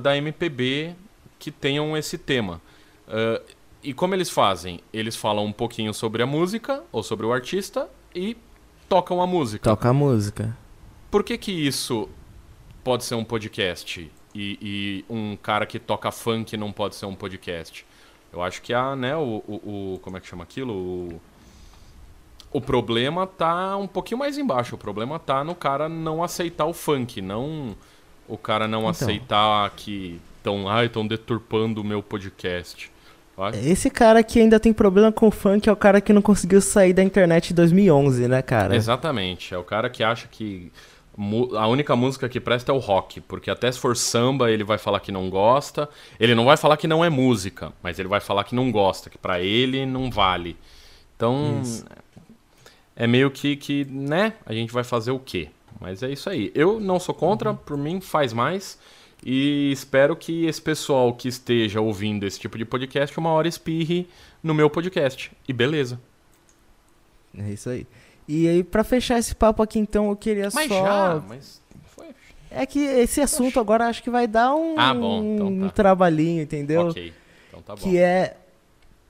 da 0.00 0.16
MPB 0.16 0.94
que 1.42 1.50
tenham 1.50 1.96
esse 1.96 2.16
tema. 2.16 2.62
Uh, 3.08 3.42
e 3.82 3.92
como 3.92 4.14
eles 4.14 4.30
fazem? 4.30 4.80
Eles 4.92 5.16
falam 5.16 5.44
um 5.44 5.52
pouquinho 5.52 5.92
sobre 5.92 6.22
a 6.22 6.26
música 6.26 6.82
ou 6.92 7.02
sobre 7.02 7.26
o 7.26 7.32
artista 7.32 7.88
e 8.14 8.36
tocam 8.88 9.20
a 9.20 9.26
música. 9.26 9.68
Toca 9.68 9.88
a 9.88 9.92
música. 9.92 10.56
Por 11.10 11.24
que, 11.24 11.36
que 11.36 11.50
isso 11.50 12.08
pode 12.84 13.04
ser 13.04 13.14
um 13.14 13.24
podcast 13.24 14.10
e, 14.34 14.58
e 14.60 15.04
um 15.08 15.36
cara 15.36 15.66
que 15.66 15.78
toca 15.78 16.10
funk 16.10 16.56
não 16.56 16.72
pode 16.72 16.94
ser 16.94 17.06
um 17.06 17.14
podcast? 17.14 17.84
Eu 18.32 18.42
acho 18.42 18.62
que 18.62 18.72
a, 18.72 18.94
né, 18.94 19.16
o, 19.16 19.42
o, 19.46 19.94
o 19.94 19.98
como 20.00 20.16
é 20.16 20.20
que 20.20 20.26
chama 20.26 20.44
aquilo? 20.44 20.72
O, 20.72 21.20
o 22.52 22.60
problema 22.60 23.26
tá 23.26 23.76
um 23.76 23.88
pouquinho 23.88 24.18
mais 24.18 24.38
embaixo. 24.38 24.74
O 24.74 24.78
problema 24.78 25.18
tá 25.18 25.42
no 25.42 25.54
cara 25.54 25.88
não 25.88 26.22
aceitar 26.22 26.66
o 26.66 26.72
funk, 26.72 27.20
não 27.20 27.76
o 28.28 28.38
cara 28.38 28.68
não 28.68 28.80
então. 28.80 28.90
aceitar 28.90 29.70
que 29.70 30.20
estão 30.38 30.68
ah, 30.68 30.84
estão 30.84 31.06
deturpando 31.06 31.80
o 31.80 31.84
meu 31.84 32.02
podcast. 32.02 32.91
Esse 33.50 33.90
cara 33.90 34.22
que 34.22 34.38
ainda 34.38 34.60
tem 34.60 34.72
problema 34.72 35.10
com 35.10 35.28
o 35.28 35.30
funk 35.30 35.68
é 35.68 35.72
o 35.72 35.76
cara 35.76 36.00
que 36.00 36.12
não 36.12 36.22
conseguiu 36.22 36.60
sair 36.60 36.92
da 36.92 37.02
internet 37.02 37.50
em 37.50 37.54
2011, 37.54 38.28
né, 38.28 38.42
cara? 38.42 38.76
Exatamente. 38.76 39.54
É 39.54 39.58
o 39.58 39.64
cara 39.64 39.88
que 39.90 40.02
acha 40.02 40.28
que 40.28 40.70
a 41.58 41.66
única 41.66 41.94
música 41.94 42.28
que 42.28 42.40
presta 42.40 42.72
é 42.72 42.74
o 42.74 42.78
rock, 42.78 43.20
porque 43.20 43.50
até 43.50 43.70
se 43.70 43.78
for 43.78 43.96
samba 43.96 44.50
ele 44.50 44.64
vai 44.64 44.78
falar 44.78 45.00
que 45.00 45.12
não 45.12 45.28
gosta. 45.28 45.88
Ele 46.18 46.34
não 46.34 46.44
vai 46.44 46.56
falar 46.56 46.76
que 46.76 46.86
não 46.86 47.04
é 47.04 47.10
música, 47.10 47.72
mas 47.82 47.98
ele 47.98 48.08
vai 48.08 48.20
falar 48.20 48.44
que 48.44 48.54
não 48.54 48.70
gosta, 48.70 49.10
que 49.10 49.18
para 49.18 49.40
ele 49.40 49.84
não 49.84 50.10
vale. 50.10 50.56
Então 51.16 51.60
isso. 51.62 51.84
é 52.96 53.06
meio 53.06 53.30
que 53.30 53.56
que, 53.56 53.84
né? 53.84 54.34
A 54.46 54.54
gente 54.54 54.72
vai 54.72 54.84
fazer 54.84 55.10
o 55.10 55.18
quê? 55.18 55.48
Mas 55.80 56.02
é 56.02 56.10
isso 56.10 56.30
aí. 56.30 56.50
Eu 56.54 56.80
não 56.80 56.98
sou 56.98 57.14
contra, 57.14 57.50
uhum. 57.50 57.56
por 57.56 57.76
mim 57.76 58.00
faz 58.00 58.32
mais. 58.32 58.78
E 59.24 59.70
espero 59.70 60.16
que 60.16 60.46
esse 60.46 60.60
pessoal 60.60 61.14
que 61.14 61.28
esteja 61.28 61.80
ouvindo 61.80 62.26
esse 62.26 62.40
tipo 62.40 62.58
de 62.58 62.64
podcast 62.64 63.16
uma 63.16 63.30
hora 63.30 63.46
espirre 63.46 64.08
no 64.42 64.52
meu 64.52 64.68
podcast. 64.68 65.30
E 65.46 65.52
beleza. 65.52 66.00
É 67.38 67.50
isso 67.50 67.70
aí. 67.70 67.86
E 68.26 68.48
aí, 68.48 68.64
pra 68.64 68.82
fechar 68.82 69.18
esse 69.18 69.34
papo 69.34 69.62
aqui, 69.62 69.78
então, 69.78 70.08
eu 70.08 70.16
queria 70.16 70.48
mas 70.52 70.68
só. 70.68 70.84
Já, 70.84 71.22
mas 71.28 71.62
foi. 71.86 72.08
É 72.50 72.66
que 72.66 72.80
esse 72.80 73.20
assunto 73.20 73.58
agora 73.60 73.86
acho 73.86 74.02
que 74.02 74.10
vai 74.10 74.26
dar 74.26 74.54
um, 74.54 74.78
ah, 74.78 74.94
bom, 74.94 75.34
então 75.34 75.46
tá. 75.46 75.66
um 75.66 75.68
trabalhinho, 75.68 76.42
entendeu? 76.42 76.88
Ok. 76.88 77.12
Então 77.48 77.62
tá 77.62 77.74
bom. 77.74 77.80
Que 77.80 77.98
é 77.98 78.36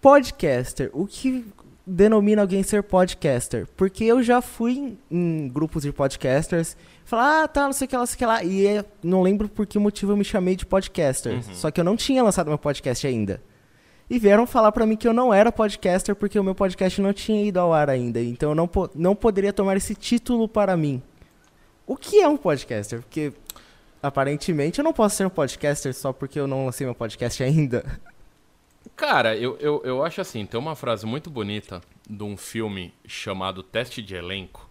podcaster. 0.01 0.91
O 0.93 1.07
que 1.07 1.45
denomina 1.87 2.43
alguém 2.43 2.63
ser 2.63 2.83
podcaster? 2.83 3.67
Porque 3.77 4.05
eu 4.05 4.23
já 4.23 4.41
fui 4.41 4.73
em, 4.73 4.99
em 5.11 5.49
grupos 5.49 5.83
de 5.83 5.93
podcasters, 5.93 6.77
falar, 7.05 7.45
ah, 7.45 7.49
tá, 7.49 7.65
não 7.65 7.73
sei 7.73 7.87
o 7.87 7.89
que 7.89 7.97
lá, 7.97 8.01
não 8.01 8.07
sei 8.07 8.15
o 8.15 8.19
que 8.19 8.27
lá. 8.27 8.45
E 8.45 8.67
é, 8.67 8.85
não 9.03 9.23
lembro 9.23 9.49
por 9.49 9.67
que 9.67 9.79
motivo 9.79 10.13
eu 10.13 10.17
me 10.17 10.25
chamei 10.25 10.57
de 10.57 10.67
podcaster. 10.67 11.35
Uhum. 11.35 11.55
Só 11.55 11.71
que 11.71 11.81
eu 11.81 11.85
não 11.85 11.97
tinha 11.97 12.23
lançado 12.23 12.49
meu 12.49 12.59
podcast 12.59 13.07
ainda 13.07 13.41
e 14.13 14.19
vieram 14.19 14.47
falar 14.47 14.71
para 14.73 14.85
mim 14.85 14.95
que 14.95 15.09
eu 15.09 15.13
não 15.15 15.33
era 15.33 15.51
podcaster 15.51 16.15
porque 16.15 16.39
o 16.39 16.45
meu 16.45 16.55
podcast 16.55 17.01
não 17.01 17.15
tinha 17.15 17.43
ido 17.47 17.59
ao 17.59 17.73
ar 17.73 17.89
ainda. 17.89 18.21
Então 18.21 18.51
eu 18.51 18.55
não, 18.55 18.69
po 18.69 18.91
não 18.95 19.15
poderia 19.15 19.55
tomar 19.55 19.75
esse 19.75 19.95
título 19.95 20.47
para 20.47 20.77
mim. 20.77 21.03
O 21.87 21.97
que 21.97 22.21
é 22.21 22.29
um 22.29 22.37
podcaster? 22.37 23.01
Porque 23.01 23.33
aparentemente 24.03 24.79
eu 24.79 24.85
não 24.85 24.93
posso 24.93 25.17
ser 25.17 25.27
um 25.27 25.31
podcaster 25.31 25.95
só 25.95 26.13
porque 26.13 26.39
eu 26.39 26.47
não 26.47 26.67
lancei 26.67 26.87
meu 26.87 26.95
podcast 26.95 27.43
ainda. 27.43 27.83
Cara, 28.97 29.37
eu, 29.37 29.57
eu, 29.59 29.83
eu 29.85 30.05
acho 30.05 30.21
assim, 30.21 30.45
tem 30.45 30.59
uma 30.59 30.77
frase 30.77 31.07
muito 31.07 31.31
bonita 31.31 31.81
de 32.09 32.23
um 32.23 32.37
filme 32.37 32.93
chamado 33.07 33.63
Teste 33.63 34.03
de 34.03 34.15
Elenco, 34.15 34.69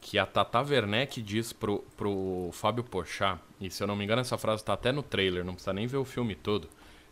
que 0.00 0.18
a 0.18 0.26
Tata 0.26 0.60
Werneck 0.60 1.20
diz 1.22 1.52
pro, 1.52 1.80
pro 1.96 2.50
Fábio 2.52 2.84
Porchat, 2.84 3.40
e 3.60 3.70
se 3.70 3.82
eu 3.82 3.86
não 3.86 3.96
me 3.96 4.04
engano 4.04 4.20
essa 4.20 4.38
frase 4.38 4.64
tá 4.64 4.72
até 4.72 4.92
no 4.92 5.02
trailer, 5.02 5.44
não 5.44 5.54
precisa 5.54 5.72
nem 5.72 5.86
ver 5.86 5.96
o 5.96 6.04
filme 6.04 6.34
todo, 6.34 6.68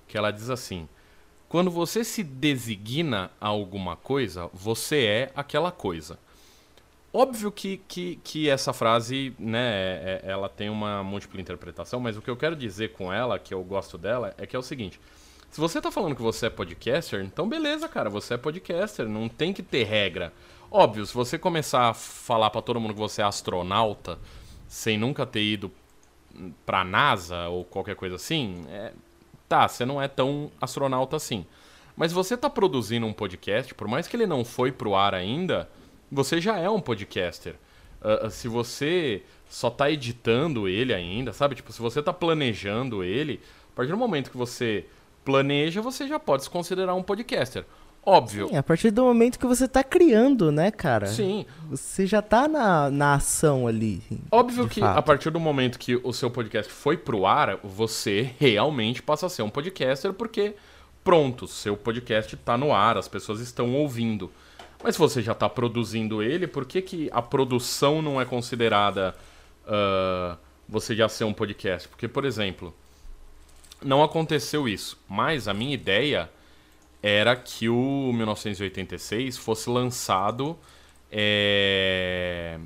que 0.06 0.18
ela 0.18 0.30
diz 0.30 0.50
assim: 0.50 0.88
quando 1.48 1.70
você 1.70 2.04
se 2.04 2.22
designa 2.22 3.30
a 3.40 3.46
alguma 3.46 3.96
coisa, 3.96 4.50
você 4.52 5.04
é 5.04 5.32
aquela 5.36 5.70
coisa. 5.70 6.18
Óbvio 7.12 7.52
que, 7.52 7.76
que, 7.86 8.16
que 8.24 8.50
essa 8.50 8.72
frase, 8.72 9.32
né, 9.38 9.68
é, 9.68 10.22
é, 10.24 10.30
ela 10.32 10.48
tem 10.48 10.68
uma 10.68 11.04
múltipla 11.04 11.40
interpretação, 11.40 12.00
mas 12.00 12.16
o 12.16 12.22
que 12.22 12.28
eu 12.28 12.36
quero 12.36 12.56
dizer 12.56 12.92
com 12.92 13.12
ela, 13.12 13.38
que 13.38 13.54
eu 13.54 13.62
gosto 13.62 13.96
dela, 13.96 14.34
é 14.36 14.46
que 14.46 14.56
é 14.56 14.58
o 14.58 14.62
seguinte. 14.62 15.00
Se 15.54 15.60
você 15.60 15.80
tá 15.80 15.88
falando 15.88 16.16
que 16.16 16.20
você 16.20 16.46
é 16.46 16.50
podcaster, 16.50 17.24
então 17.24 17.48
beleza, 17.48 17.86
cara, 17.86 18.10
você 18.10 18.34
é 18.34 18.36
podcaster, 18.36 19.08
não 19.08 19.28
tem 19.28 19.52
que 19.52 19.62
ter 19.62 19.84
regra. 19.84 20.32
Óbvio, 20.68 21.06
se 21.06 21.14
você 21.14 21.38
começar 21.38 21.90
a 21.90 21.94
falar 21.94 22.50
para 22.50 22.60
todo 22.60 22.80
mundo 22.80 22.92
que 22.92 22.98
você 22.98 23.22
é 23.22 23.24
astronauta, 23.24 24.18
sem 24.66 24.98
nunca 24.98 25.24
ter 25.24 25.44
ido 25.44 25.70
pra 26.66 26.82
NASA 26.82 27.46
ou 27.46 27.64
qualquer 27.64 27.94
coisa 27.94 28.16
assim, 28.16 28.64
é, 28.68 28.92
tá, 29.48 29.68
você 29.68 29.86
não 29.86 30.02
é 30.02 30.08
tão 30.08 30.50
astronauta 30.60 31.14
assim. 31.14 31.46
Mas 31.96 32.10
você 32.10 32.36
tá 32.36 32.50
produzindo 32.50 33.06
um 33.06 33.12
podcast, 33.12 33.72
por 33.76 33.86
mais 33.86 34.08
que 34.08 34.16
ele 34.16 34.26
não 34.26 34.44
foi 34.44 34.72
pro 34.72 34.96
ar 34.96 35.14
ainda, 35.14 35.70
você 36.10 36.40
já 36.40 36.58
é 36.58 36.68
um 36.68 36.80
podcaster. 36.80 37.54
Uh, 38.02 38.28
se 38.28 38.48
você 38.48 39.22
só 39.48 39.70
tá 39.70 39.88
editando 39.88 40.66
ele 40.66 40.92
ainda, 40.92 41.32
sabe? 41.32 41.54
Tipo, 41.54 41.72
se 41.72 41.80
você 41.80 42.02
tá 42.02 42.12
planejando 42.12 43.04
ele, 43.04 43.40
a 43.72 43.76
partir 43.76 43.92
do 43.92 43.96
momento 43.96 44.32
que 44.32 44.36
você 44.36 44.84
planeja, 45.24 45.80
você 45.80 46.06
já 46.06 46.18
pode 46.18 46.44
se 46.44 46.50
considerar 46.50 46.94
um 46.94 47.02
podcaster. 47.02 47.64
Óbvio. 48.06 48.48
Sim, 48.48 48.56
a 48.56 48.62
partir 48.62 48.90
do 48.90 49.02
momento 49.02 49.38
que 49.38 49.46
você 49.46 49.66
tá 49.66 49.82
criando, 49.82 50.52
né, 50.52 50.70
cara? 50.70 51.06
Sim. 51.06 51.46
Você 51.70 52.06
já 52.06 52.20
tá 52.20 52.46
na, 52.46 52.90
na 52.90 53.14
ação 53.14 53.66
ali. 53.66 54.02
Óbvio 54.30 54.68
que 54.68 54.80
fato. 54.80 54.98
a 54.98 55.02
partir 55.02 55.30
do 55.30 55.40
momento 55.40 55.78
que 55.78 55.96
o 55.96 56.12
seu 56.12 56.30
podcast 56.30 56.70
foi 56.70 56.98
pro 56.98 57.24
ar, 57.24 57.58
você 57.64 58.30
realmente 58.38 59.02
passa 59.02 59.26
a 59.26 59.30
ser 59.30 59.42
um 59.42 59.48
podcaster, 59.48 60.12
porque 60.12 60.54
pronto, 61.02 61.46
seu 61.46 61.76
podcast 61.76 62.36
tá 62.36 62.58
no 62.58 62.74
ar, 62.74 62.98
as 62.98 63.08
pessoas 63.08 63.40
estão 63.40 63.74
ouvindo. 63.74 64.30
Mas 64.82 64.96
se 64.96 64.98
você 65.00 65.22
já 65.22 65.34
tá 65.34 65.48
produzindo 65.48 66.22
ele, 66.22 66.46
por 66.46 66.66
que, 66.66 66.82
que 66.82 67.08
a 67.10 67.22
produção 67.22 68.02
não 68.02 68.20
é 68.20 68.26
considerada 68.26 69.14
uh, 69.66 70.36
você 70.68 70.94
já 70.94 71.08
ser 71.08 71.24
um 71.24 71.32
podcast? 71.32 71.88
Porque, 71.88 72.06
por 72.06 72.26
exemplo, 72.26 72.74
não 73.84 74.02
aconteceu 74.02 74.68
isso, 74.68 74.98
mas 75.08 75.46
a 75.46 75.54
minha 75.54 75.74
ideia 75.74 76.30
era 77.02 77.36
que 77.36 77.68
o 77.68 78.12
1986 78.14 79.36
fosse 79.36 79.68
lançado. 79.68 80.56
É, 81.12 82.58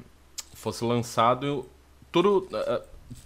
fosse 0.55 0.85
lançado 0.85 1.67
tudo 2.11 2.49
uh, 2.53 2.83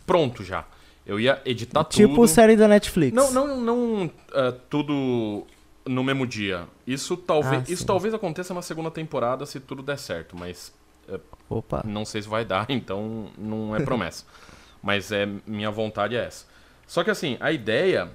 pronto 0.07 0.42
já. 0.42 0.64
Eu 1.05 1.18
ia 1.18 1.40
editar 1.44 1.85
tipo 1.85 2.02
tudo. 2.02 2.11
Tipo 2.14 2.28
série 2.28 2.57
da 2.57 2.66
Netflix. 2.68 3.14
Não, 3.14 3.31
não, 3.31 3.61
não 3.61 4.05
uh, 4.07 4.52
tudo 4.70 5.44
no 5.85 6.05
mesmo 6.05 6.26
dia. 6.26 6.66
Isso 6.87 7.16
talvez, 7.16 7.62
ah, 7.68 7.72
isso 7.72 7.85
talvez 7.85 8.14
aconteça 8.14 8.55
na 8.55 8.62
segunda 8.62 8.90
temporada 8.90 9.44
se 9.46 9.61
tudo 9.61 9.83
der 9.83 9.98
certo, 9.98 10.37
mas 10.37 10.72
uh, 11.09 11.20
Opa. 11.48 11.83
não 11.85 12.05
sei 12.05 12.22
se 12.22 12.28
vai 12.28 12.44
dar, 12.44 12.66
então 12.70 13.28
não 13.37 13.74
é 13.74 13.81
promessa. 13.85 14.24
mas 14.83 15.11
é 15.12 15.28
minha 15.46 15.70
vontade 15.70 16.16
é 16.16 16.24
essa. 16.24 16.52
Só 16.92 17.02
que 17.02 17.11
assim, 17.11 17.38
a 17.40 17.50
ideia 17.50 18.12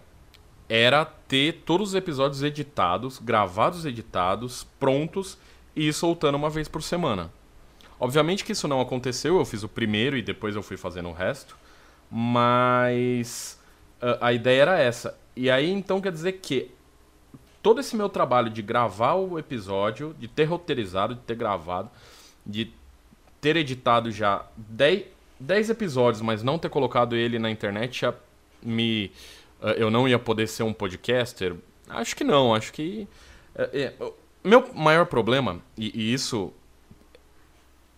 era 0.70 1.04
ter 1.04 1.64
todos 1.66 1.90
os 1.90 1.96
episódios 1.96 2.44
editados, 2.44 3.18
gravados, 3.18 3.88
editados, 3.88 4.68
prontos 4.80 5.36
e 5.76 5.88
ir 5.88 5.94
soltando 5.94 6.36
uma 6.36 6.48
vez 6.48 6.68
por 6.68 6.84
semana. 6.84 7.32
Obviamente 8.00 8.46
que 8.46 8.52
isso 8.52 8.68
não 8.68 8.80
aconteceu, 8.80 9.40
eu 9.40 9.46
fiz 9.46 9.64
o 9.64 9.68
primeiro 9.68 10.16
e 10.16 10.22
depois 10.22 10.56
eu 10.56 10.62
fui 10.62 10.78
fazendo 10.78 11.10
o 11.10 11.12
resto, 11.12 11.58
mas 12.12 13.60
a, 14.00 14.28
a 14.28 14.34
ideia 14.34 14.62
era 14.62 14.80
essa. 14.80 15.18
E 15.36 15.50
aí 15.50 15.72
então 15.72 16.00
quer 16.00 16.12
dizer 16.12 16.34
que 16.34 16.70
todo 17.64 17.80
esse 17.80 17.96
meu 17.96 18.10
trabalho 18.10 18.52
de 18.52 18.62
gravar 18.62 19.16
o 19.16 19.40
episódio, 19.40 20.16
de 20.20 20.28
ter 20.28 20.44
roteirizado, 20.44 21.16
de 21.16 21.22
ter 21.22 21.36
gravado, 21.36 21.90
de 22.46 22.72
ter 23.42 23.56
editado 23.56 24.12
já 24.12 24.46
10 24.56 25.72
episódios, 25.72 26.22
mas 26.22 26.44
não 26.44 26.60
ter 26.60 26.70
colocado 26.70 27.16
ele 27.16 27.40
na 27.40 27.50
internet, 27.50 28.02
já 28.02 28.14
me 28.68 29.12
uh, 29.62 29.70
eu 29.70 29.90
não 29.90 30.08
ia 30.08 30.20
poder 30.20 30.48
ser 30.48 30.64
um 30.64 30.74
podcaster? 30.74 31.56
Acho 31.90 32.16
que 32.16 32.24
não, 32.24 32.54
acho 32.54 32.72
que. 32.74 33.08
Uh, 33.56 34.14
meu 34.44 34.74
maior 34.74 35.06
problema, 35.06 35.60
e, 35.78 35.92
e 35.94 36.14
isso 36.14 36.54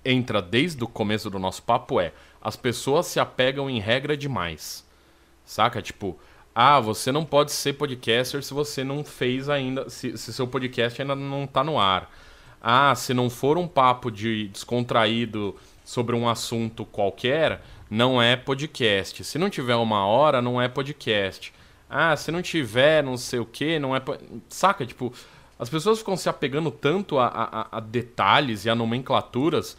entra 0.03 0.41
desde 0.41 0.83
o 0.83 0.87
começo 0.87 1.29
do 1.29 1.37
nosso 1.37 1.61
papo, 1.61 1.99
é 1.99 2.13
as 2.41 2.55
pessoas 2.55 3.05
se 3.07 3.19
apegam 3.19 3.69
em 3.69 3.79
regra 3.79 4.15
demais. 4.15 4.85
Saca? 5.45 5.81
Tipo, 5.81 6.17
ah, 6.55 6.79
você 6.79 7.11
não 7.11 7.25
pode 7.25 7.51
ser 7.51 7.73
podcaster 7.73 8.43
se 8.43 8.53
você 8.53 8.83
não 8.83 9.03
fez 9.03 9.49
ainda, 9.49 9.89
se, 9.89 10.17
se 10.17 10.33
seu 10.33 10.47
podcast 10.47 11.01
ainda 11.01 11.15
não 11.15 11.43
está 11.43 11.63
no 11.63 11.79
ar. 11.79 12.11
Ah, 12.61 12.93
se 12.95 13.13
não 13.13 13.29
for 13.29 13.57
um 13.57 13.67
papo 13.67 14.11
de 14.11 14.47
descontraído 14.49 15.55
sobre 15.89 16.15
um 16.15 16.29
assunto 16.29 16.85
qualquer, 16.85 17.63
não 17.89 18.21
é 18.21 18.35
podcast. 18.35 19.23
Se 19.23 19.39
não 19.39 19.49
tiver 19.49 19.75
uma 19.75 20.05
hora, 20.05 20.39
não 20.39 20.61
é 20.61 20.67
podcast. 20.67 21.51
Ah, 21.89 22.15
se 22.15 22.31
não 22.31 22.43
tiver 22.43 23.03
não 23.03 23.17
sei 23.17 23.39
o 23.39 23.45
que, 23.45 23.79
não 23.79 23.95
é. 23.95 24.01
Saca? 24.49 24.85
Tipo, 24.85 25.11
as 25.57 25.67
pessoas 25.67 25.97
ficam 25.97 26.15
se 26.15 26.29
apegando 26.29 26.69
tanto 26.69 27.17
a, 27.17 27.25
a, 27.25 27.77
a, 27.77 27.79
detalhes 27.79 28.65
e 28.65 28.69
a 28.69 28.75
nomenclaturas 28.75 29.75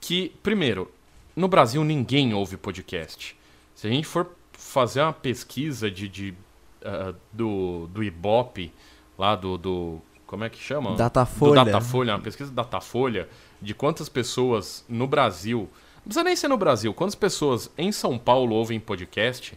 que, 0.00 0.32
primeiro, 0.44 0.88
no 1.34 1.48
Brasil 1.48 1.82
ninguém 1.82 2.32
ouve 2.32 2.56
podcast. 2.56 3.36
Se 3.74 3.88
a 3.88 3.90
gente 3.90 4.06
for 4.06 4.30
fazer 4.52 5.02
uma 5.02 5.12
pesquisa 5.12 5.90
de, 5.90 6.06
de 6.06 6.34
uh, 6.82 7.16
do, 7.32 7.88
do 7.88 8.04
Ibope, 8.04 8.72
lá 9.18 9.34
do, 9.34 9.58
do. 9.58 9.98
Como 10.24 10.44
é 10.44 10.48
que 10.48 10.62
chama? 10.62 10.94
Datafolha. 10.94 11.64
Do 11.64 11.72
Datafolha, 11.72 12.14
uma 12.14 12.20
pesquisa 12.20 12.52
Datafolha 12.52 13.28
de 13.62 13.74
quantas 13.74 14.08
pessoas 14.08 14.84
no 14.88 15.06
Brasil 15.06 15.70
não 16.04 16.08
precisa 16.08 16.24
nem 16.24 16.36
ser 16.36 16.48
no 16.48 16.56
Brasil. 16.56 16.92
Quantas 16.92 17.14
pessoas 17.14 17.70
em 17.78 17.92
São 17.92 18.18
Paulo 18.18 18.54
ouvem 18.54 18.80
podcast? 18.80 19.56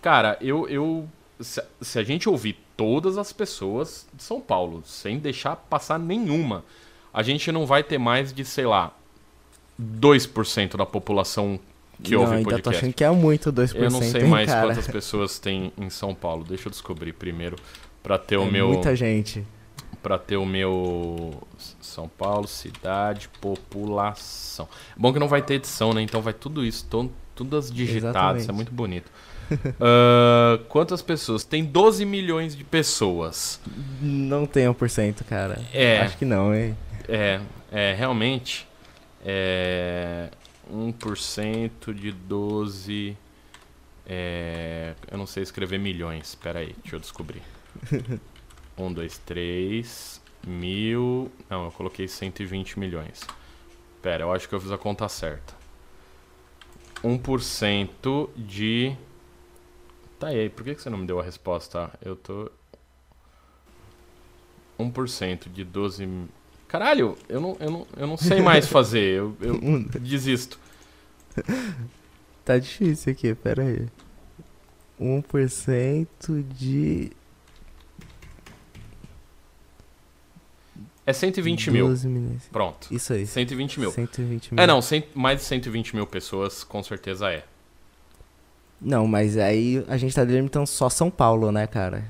Cara, 0.00 0.36
eu. 0.40 0.68
eu 0.68 1.06
se, 1.40 1.62
se, 1.80 1.98
a 1.98 2.02
gente 2.02 2.28
ouvir 2.28 2.56
todas 2.76 3.18
as 3.18 3.32
pessoas 3.32 4.06
de 4.14 4.22
São 4.22 4.40
Paulo, 4.40 4.82
sem 4.86 5.18
deixar 5.18 5.56
passar 5.56 5.98
nenhuma, 5.98 6.64
a 7.12 7.22
gente 7.22 7.52
não 7.52 7.66
vai 7.66 7.82
ter 7.82 7.98
mais 7.98 8.32
de, 8.32 8.44
sei 8.44 8.66
lá, 8.66 8.92
2% 9.80 10.76
da 10.76 10.86
população 10.86 11.58
que 12.02 12.12
não, 12.12 12.20
ouve 12.20 12.36
ainda 12.36 12.44
podcast. 12.44 12.62
Tô 12.62 12.78
achando 12.78 12.94
que 12.94 13.04
é 13.04 13.10
muito 13.10 13.52
2%. 13.52 13.74
Eu 13.74 13.90
não 13.90 14.00
sei 14.00 14.22
hein, 14.22 14.28
mais 14.28 14.48
cara? 14.48 14.68
quantas 14.68 14.86
pessoas 14.86 15.38
tem 15.38 15.72
em 15.76 15.90
São 15.90 16.14
Paulo. 16.14 16.44
Deixa 16.44 16.68
eu 16.68 16.70
descobrir 16.70 17.12
primeiro 17.12 17.56
para 18.02 18.16
ter 18.16 18.36
é 18.36 18.38
o 18.38 18.46
meu. 18.46 18.68
Muita 18.68 18.96
gente. 18.96 19.44
Para 20.04 20.18
ter 20.18 20.36
o 20.36 20.44
meu 20.44 21.32
São 21.80 22.06
Paulo, 22.06 22.46
cidade, 22.46 23.30
população. 23.40 24.68
Bom 24.94 25.10
que 25.14 25.18
não 25.18 25.28
vai 25.28 25.40
ter 25.40 25.54
edição, 25.54 25.94
né? 25.94 26.02
Então 26.02 26.20
vai 26.20 26.34
tudo 26.34 26.62
isso, 26.62 26.84
tô, 26.90 27.08
todas 27.34 27.72
digitadas, 27.72 28.04
Exatamente. 28.04 28.40
isso 28.42 28.50
é 28.50 28.54
muito 28.54 28.70
bonito. 28.70 29.10
uh, 29.50 30.62
quantas 30.68 31.00
pessoas? 31.00 31.42
Tem 31.42 31.64
12 31.64 32.04
milhões 32.04 32.54
de 32.54 32.64
pessoas. 32.64 33.58
Não 33.98 34.44
tem 34.44 34.66
1%, 34.66 35.24
cara. 35.24 35.58
É. 35.72 36.00
Acho 36.00 36.18
que 36.18 36.26
não, 36.26 36.54
hein? 36.54 36.76
É, 37.08 37.40
é 37.72 37.94
realmente. 37.94 38.68
É, 39.24 40.28
1% 40.70 41.94
de 41.94 42.12
12. 42.12 43.16
É, 44.06 44.92
eu 45.10 45.16
não 45.16 45.26
sei 45.26 45.42
escrever 45.42 45.78
milhões. 45.78 46.28
Espera 46.28 46.58
aí, 46.58 46.76
deixa 46.82 46.96
eu 46.96 47.00
descobrir. 47.00 47.40
1, 48.76 48.92
2, 48.92 49.18
3, 49.18 50.22
mil. 50.46 51.30
Não, 51.48 51.66
eu 51.66 51.72
coloquei 51.72 52.08
120 52.08 52.78
milhões. 52.78 53.22
Pera, 54.02 54.24
eu 54.24 54.32
acho 54.32 54.48
que 54.48 54.54
eu 54.54 54.60
fiz 54.60 54.70
a 54.70 54.78
conta 54.78 55.08
certa. 55.08 55.54
1% 57.02 58.28
de. 58.36 58.96
Tá 60.18 60.28
aí, 60.28 60.48
por 60.48 60.64
que 60.64 60.74
você 60.74 60.88
não 60.88 60.98
me 60.98 61.06
deu 61.06 61.20
a 61.20 61.22
resposta? 61.22 61.90
Eu 62.02 62.16
tô. 62.16 62.50
1% 64.78 65.52
de 65.52 65.64
12. 65.64 66.08
Caralho, 66.66 67.16
eu 67.28 67.40
não, 67.40 67.56
eu 67.60 67.70
não, 67.70 67.86
eu 67.96 68.06
não 68.06 68.16
sei 68.16 68.40
mais 68.40 68.66
fazer. 68.68 69.18
Eu, 69.18 69.36
eu 69.40 69.58
desisto. 70.00 70.58
Tá 72.44 72.58
difícil 72.58 73.12
aqui, 73.12 73.34
pera 73.34 73.62
aí. 73.62 73.88
1% 75.00 76.08
de. 76.54 77.12
É 81.06 81.12
120 81.12 81.70
mil. 81.70 81.86
12 81.88 82.08
milhões. 82.08 82.48
Pronto. 82.50 82.88
Isso 82.90 83.12
aí. 83.12 83.26
120 83.26 83.78
mil. 83.80 83.90
120 83.90 84.54
mil. 84.54 84.62
É, 84.62 84.66
não, 84.66 84.80
cem- 84.80 85.04
mais 85.14 85.38
de 85.40 85.44
120 85.44 85.94
mil 85.94 86.06
pessoas, 86.06 86.64
com 86.64 86.82
certeza 86.82 87.30
é. 87.30 87.44
Não, 88.80 89.06
mas 89.06 89.36
aí 89.38 89.84
a 89.88 89.96
gente 89.96 90.14
tá 90.14 90.24
delimitando 90.24 90.66
só 90.66 90.88
São 90.88 91.10
Paulo, 91.10 91.50
né, 91.52 91.66
cara? 91.66 92.04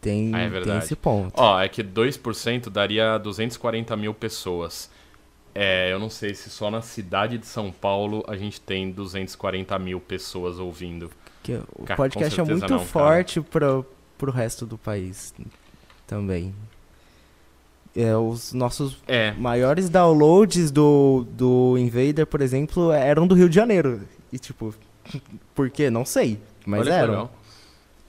Tem, 0.00 0.34
Ah, 0.34 0.38
é 0.38 0.42
tem 0.42 0.50
verdade. 0.50 0.84
esse 0.84 0.96
ponto. 0.96 1.32
Ó, 1.36 1.60
é 1.60 1.68
que 1.68 1.82
2% 1.82 2.70
daria 2.70 3.18
240 3.18 3.96
mil 3.96 4.14
pessoas. 4.14 4.90
É, 5.54 5.92
eu 5.92 5.98
não 5.98 6.08
sei 6.08 6.32
se 6.34 6.48
só 6.48 6.70
na 6.70 6.80
cidade 6.80 7.36
de 7.36 7.46
São 7.46 7.70
Paulo 7.72 8.24
a 8.28 8.36
gente 8.36 8.60
tem 8.60 8.90
240 8.90 9.78
mil 9.78 10.00
pessoas 10.00 10.58
ouvindo. 10.58 11.10
Que 11.42 11.60
o 11.76 11.84
Ca- 11.84 11.96
podcast 11.96 12.40
é 12.40 12.44
muito 12.44 12.60
não, 12.62 12.68
cara. 12.78 12.80
forte 12.88 13.40
pro, 13.40 13.84
pro 14.16 14.30
resto 14.30 14.64
do 14.64 14.78
país 14.78 15.34
também. 16.06 16.54
É, 17.94 18.16
os 18.16 18.52
nossos 18.52 18.98
É, 19.08 19.32
maiores 19.32 19.88
downloads 19.88 20.70
do, 20.70 21.26
do 21.32 21.76
Invader, 21.76 22.26
por 22.26 22.40
exemplo, 22.40 22.92
eram 22.92 23.26
do 23.26 23.34
Rio 23.34 23.48
de 23.48 23.54
Janeiro. 23.56 24.02
E 24.32 24.38
tipo, 24.38 24.74
por 25.54 25.70
quê? 25.70 25.90
Não 25.90 26.04
sei. 26.04 26.40
Mas 26.64 26.82
olha 26.82 26.92
eram. 26.94 27.10
legal. 27.12 27.32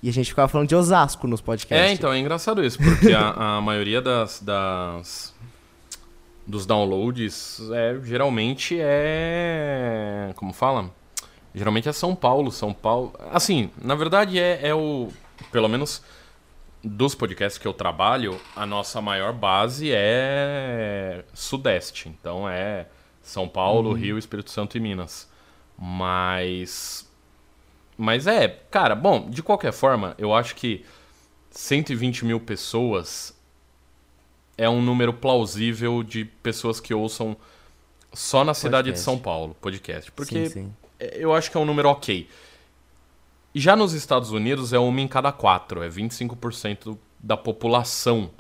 E 0.04 0.10
a 0.10 0.14
gente 0.14 0.30
ficava 0.30 0.48
falando 0.48 0.68
de 0.68 0.76
Osasco 0.76 1.28
nos 1.28 1.42
podcasts. 1.42 1.90
É, 1.90 1.94
então, 1.94 2.12
é 2.12 2.18
engraçado 2.18 2.64
isso, 2.64 2.78
porque 2.80 3.14
a, 3.14 3.58
a 3.58 3.62
maioria 3.62 4.02
das, 4.02 4.40
das 4.40 5.34
dos 6.46 6.66
downloads 6.66 7.62
é, 7.72 8.00
geralmente 8.04 8.78
é. 8.80 10.32
Como 10.36 10.54
fala? 10.54 10.90
Geralmente 11.54 11.88
é 11.88 11.94
São 11.94 12.16
Paulo. 12.16 12.52
São 12.52 12.74
Paulo. 12.74 13.14
Assim, 13.32 13.70
na 13.82 13.96
verdade 13.96 14.40
é, 14.40 14.60
é 14.64 14.74
o. 14.76 15.10
Pelo 15.52 15.68
menos 15.68 16.02
dos 16.84 17.14
podcasts 17.14 17.58
que 17.58 17.68
eu 17.68 17.74
trabalho, 17.74 18.40
a 18.56 18.66
nossa 18.66 19.02
maior 19.02 19.34
base 19.34 19.92
é 19.92 21.24
Sudeste. 21.34 22.10
Então 22.10 22.50
é 22.50 22.88
São 23.22 23.48
Paulo, 23.48 23.94
Rio, 23.94 24.18
Espírito 24.18 24.52
Santo 24.52 24.78
e 24.78 24.80
Minas. 24.80 25.30
Mas. 25.78 27.10
Mas 27.98 28.26
é, 28.26 28.48
cara, 28.48 28.96
bom, 28.96 29.30
de 29.30 29.44
qualquer 29.44 29.72
forma, 29.72 30.16
eu 30.18 30.34
acho 30.34 30.56
que 30.56 30.84
120 31.52 32.26
mil 32.26 32.40
pessoas 32.40 33.38
é 34.58 34.70
um 34.70 34.82
número 34.82 35.14
plausível 35.14 36.02
de 36.02 36.26
pessoas 36.26 36.80
que 36.80 36.94
ouçam 36.94 37.38
só 38.14 38.44
na 38.44 38.54
cidade 38.54 38.86
de 38.86 38.92
Podcast. 38.92 39.06
São 39.06 39.20
Paulo, 39.20 39.56
podcast. 39.62 40.12
Porque 40.12 40.50
Sim, 40.50 40.50
sim. 40.50 40.74
eu 41.00 41.34
acho 41.34 41.52
que 41.52 41.58
é 41.58 41.60
um 41.60 41.66
número 41.66 41.90
ok. 41.90 42.28
E 43.54 43.60
já 43.60 43.76
nos 43.76 43.94
Estados 43.94 44.32
Unidos 44.32 44.72
é 44.74 44.80
uma 44.80 45.02
em 45.02 45.08
cada 45.08 45.32
quatro, 45.32 45.84
é 45.84 45.90
25% 45.90 46.98
da 47.20 47.36
população 47.38 48.32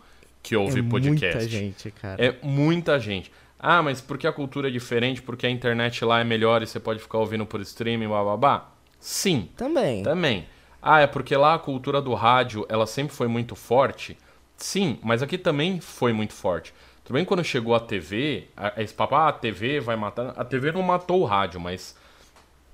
que 0.41 0.55
ouve 0.55 0.79
é 0.79 0.83
podcast. 0.83 1.37
muita 1.37 1.47
gente, 1.49 1.91
cara. 1.91 2.23
É 2.25 2.35
muita 2.41 2.99
gente. 2.99 3.31
Ah, 3.59 3.83
mas 3.83 4.01
porque 4.01 4.25
a 4.25 4.31
cultura 4.33 4.69
é 4.69 4.71
diferente, 4.71 5.21
porque 5.21 5.45
a 5.45 5.49
internet 5.49 6.03
lá 6.03 6.19
é 6.19 6.23
melhor 6.23 6.63
e 6.63 6.67
você 6.67 6.79
pode 6.79 6.99
ficar 6.99 7.19
ouvindo 7.19 7.45
por 7.45 7.61
streaming, 7.61 8.07
blá? 8.07 8.71
Sim, 8.99 9.49
Também. 9.55 10.01
também. 10.03 10.45
Ah, 10.81 10.99
é 11.01 11.07
porque 11.07 11.35
lá 11.35 11.53
a 11.53 11.59
cultura 11.59 12.01
do 12.01 12.13
rádio, 12.15 12.65
ela 12.69 12.87
sempre 12.87 13.13
foi 13.15 13.27
muito 13.27 13.55
forte? 13.55 14.17
Sim, 14.57 14.97
mas 15.03 15.21
aqui 15.21 15.37
também 15.37 15.79
foi 15.79 16.11
muito 16.13 16.33
forte. 16.33 16.73
Tudo 17.03 17.15
bem 17.15 17.25
quando 17.25 17.43
chegou 17.43 17.75
a 17.75 17.79
TV, 17.79 18.47
a- 18.57 18.73
esse 18.77 18.93
papo, 18.93 19.13
ah, 19.13 19.27
a 19.27 19.31
TV 19.33 19.79
vai 19.79 19.95
matar. 19.95 20.33
A 20.35 20.43
TV 20.43 20.71
não 20.71 20.81
matou 20.81 21.21
o 21.21 21.25
rádio, 21.25 21.59
mas 21.59 21.95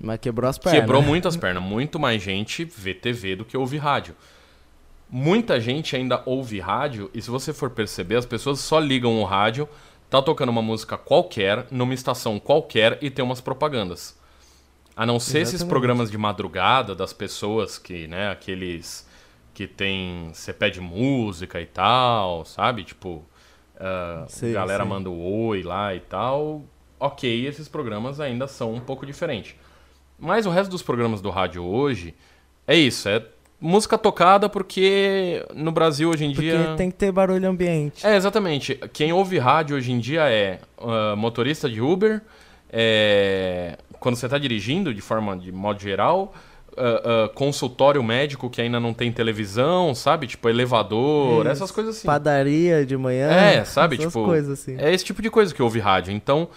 Mas 0.02 0.20
quebrou 0.20 0.50
as 0.50 0.58
pernas. 0.58 0.80
quebrou 0.80 1.02
muitas 1.02 1.36
pernas. 1.36 1.64
Muito 1.64 2.00
mais 2.00 2.22
gente 2.22 2.64
vê 2.64 2.94
TV 2.94 3.36
do 3.36 3.46
que 3.46 3.58
ouve 3.58 3.78
rádio. 3.78 4.16
Muita 5.10 5.60
gente 5.60 5.96
ainda 5.96 6.22
ouve 6.26 6.60
rádio, 6.60 7.10
e 7.14 7.22
se 7.22 7.30
você 7.30 7.54
for 7.54 7.70
perceber, 7.70 8.18
as 8.18 8.26
pessoas 8.26 8.60
só 8.60 8.78
ligam 8.78 9.22
o 9.22 9.24
rádio, 9.24 9.68
tá 10.10 10.22
tocando 10.22 10.50
uma 10.50 10.62
música 10.62 10.98
qualquer, 10.98 11.66
numa 11.72 11.94
estação 11.94 12.40
qualquer, 12.40 12.98
e 13.02 13.10
tem 13.10 13.24
umas 13.24 13.40
propagandas. 13.40 14.18
A 14.96 15.06
não 15.06 15.20
ser 15.20 15.40
esses 15.40 15.56
Exatamente. 15.56 15.70
programas 15.70 16.12
de 16.12 16.18
madrugada 16.18 16.94
das 16.94 17.14
pessoas 17.14 17.78
que, 17.78 18.08
né, 18.08 18.30
aqueles 18.32 19.08
que 19.54 19.66
tem. 19.66 20.30
Você 20.34 20.52
pede 20.52 20.82
música 20.82 21.62
e 21.62 21.66
tal, 21.66 22.44
sabe? 22.46 22.84
Tipo, 22.84 23.24
uh, 23.76 24.26
Sei, 24.28 24.54
galera 24.54 24.84
sei. 24.84 24.90
manda 24.90 25.10
o 25.10 25.46
oi 25.46 25.64
lá 25.64 25.96
e 25.96 26.00
tal. 26.00 26.64
Ok, 27.00 27.48
esses 27.48 27.68
programas 27.68 28.20
ainda 28.20 28.48
são 28.48 28.74
um 28.74 28.80
pouco 28.80 29.06
diferentes. 29.06 29.56
Mas 30.20 30.46
o 30.46 30.50
resto 30.50 30.70
dos 30.72 30.82
programas 30.82 31.22
do 31.22 31.30
rádio 31.30 31.64
hoje 31.64 32.14
é 32.68 32.76
isso, 32.76 33.08
é 33.08 33.24
música 33.60 33.98
tocada 33.98 34.48
porque 34.50 35.46
no 35.56 35.72
Brasil 35.72 36.10
hoje 36.10 36.26
em 36.26 36.34
Porque 36.34 36.50
dia. 36.52 36.74
tem 36.78 36.90
que 36.92 36.98
ter 36.98 37.12
barulho 37.12 37.48
ambiente. 37.50 38.06
É, 38.06 38.16
exatamente. 38.16 38.76
Quem 38.94 39.12
ouve 39.14 39.38
rádio 39.40 39.76
hoje 39.78 39.92
em 39.92 40.00
dia 40.00 40.30
é 40.30 40.60
ah, 40.80 41.16
motorista 41.16 41.70
de 41.70 41.82
Uber, 41.82 42.22
é, 42.72 43.78
quando 44.00 44.16
você 44.16 44.26
está 44.26 44.38
dirigindo, 44.38 44.94
de 44.94 45.02
forma 45.02 45.36
de 45.38 45.52
modo 45.52 45.80
geral, 45.80 46.34
ah, 46.78 47.26
ah, 47.26 47.30
consultório 47.34 48.04
médico 48.04 48.50
que 48.50 48.62
ainda 48.62 48.80
não 48.80 48.94
tem 48.94 49.12
televisão, 49.12 49.96
sabe? 49.96 50.28
Tipo, 50.28 50.50
elevador, 50.50 51.42
Isso. 51.46 51.50
essas 51.52 51.72
coisas 51.72 51.98
assim. 51.98 52.06
Padaria 52.06 52.86
de 52.86 52.96
manhã. 52.98 53.30
É, 53.32 53.64
sabe? 53.66 53.96
Essas 53.96 54.08
Tipo, 54.14 54.26
coisas 54.26 54.60
assim. 54.60 54.76
É 54.80 54.94
esse 54.94 55.04
tipo 55.06 55.22
de 55.22 55.30
coisa 55.30 55.54
que 55.54 55.62
ouve 55.64 55.80
rádio. 55.80 56.14
Então, 56.14 56.48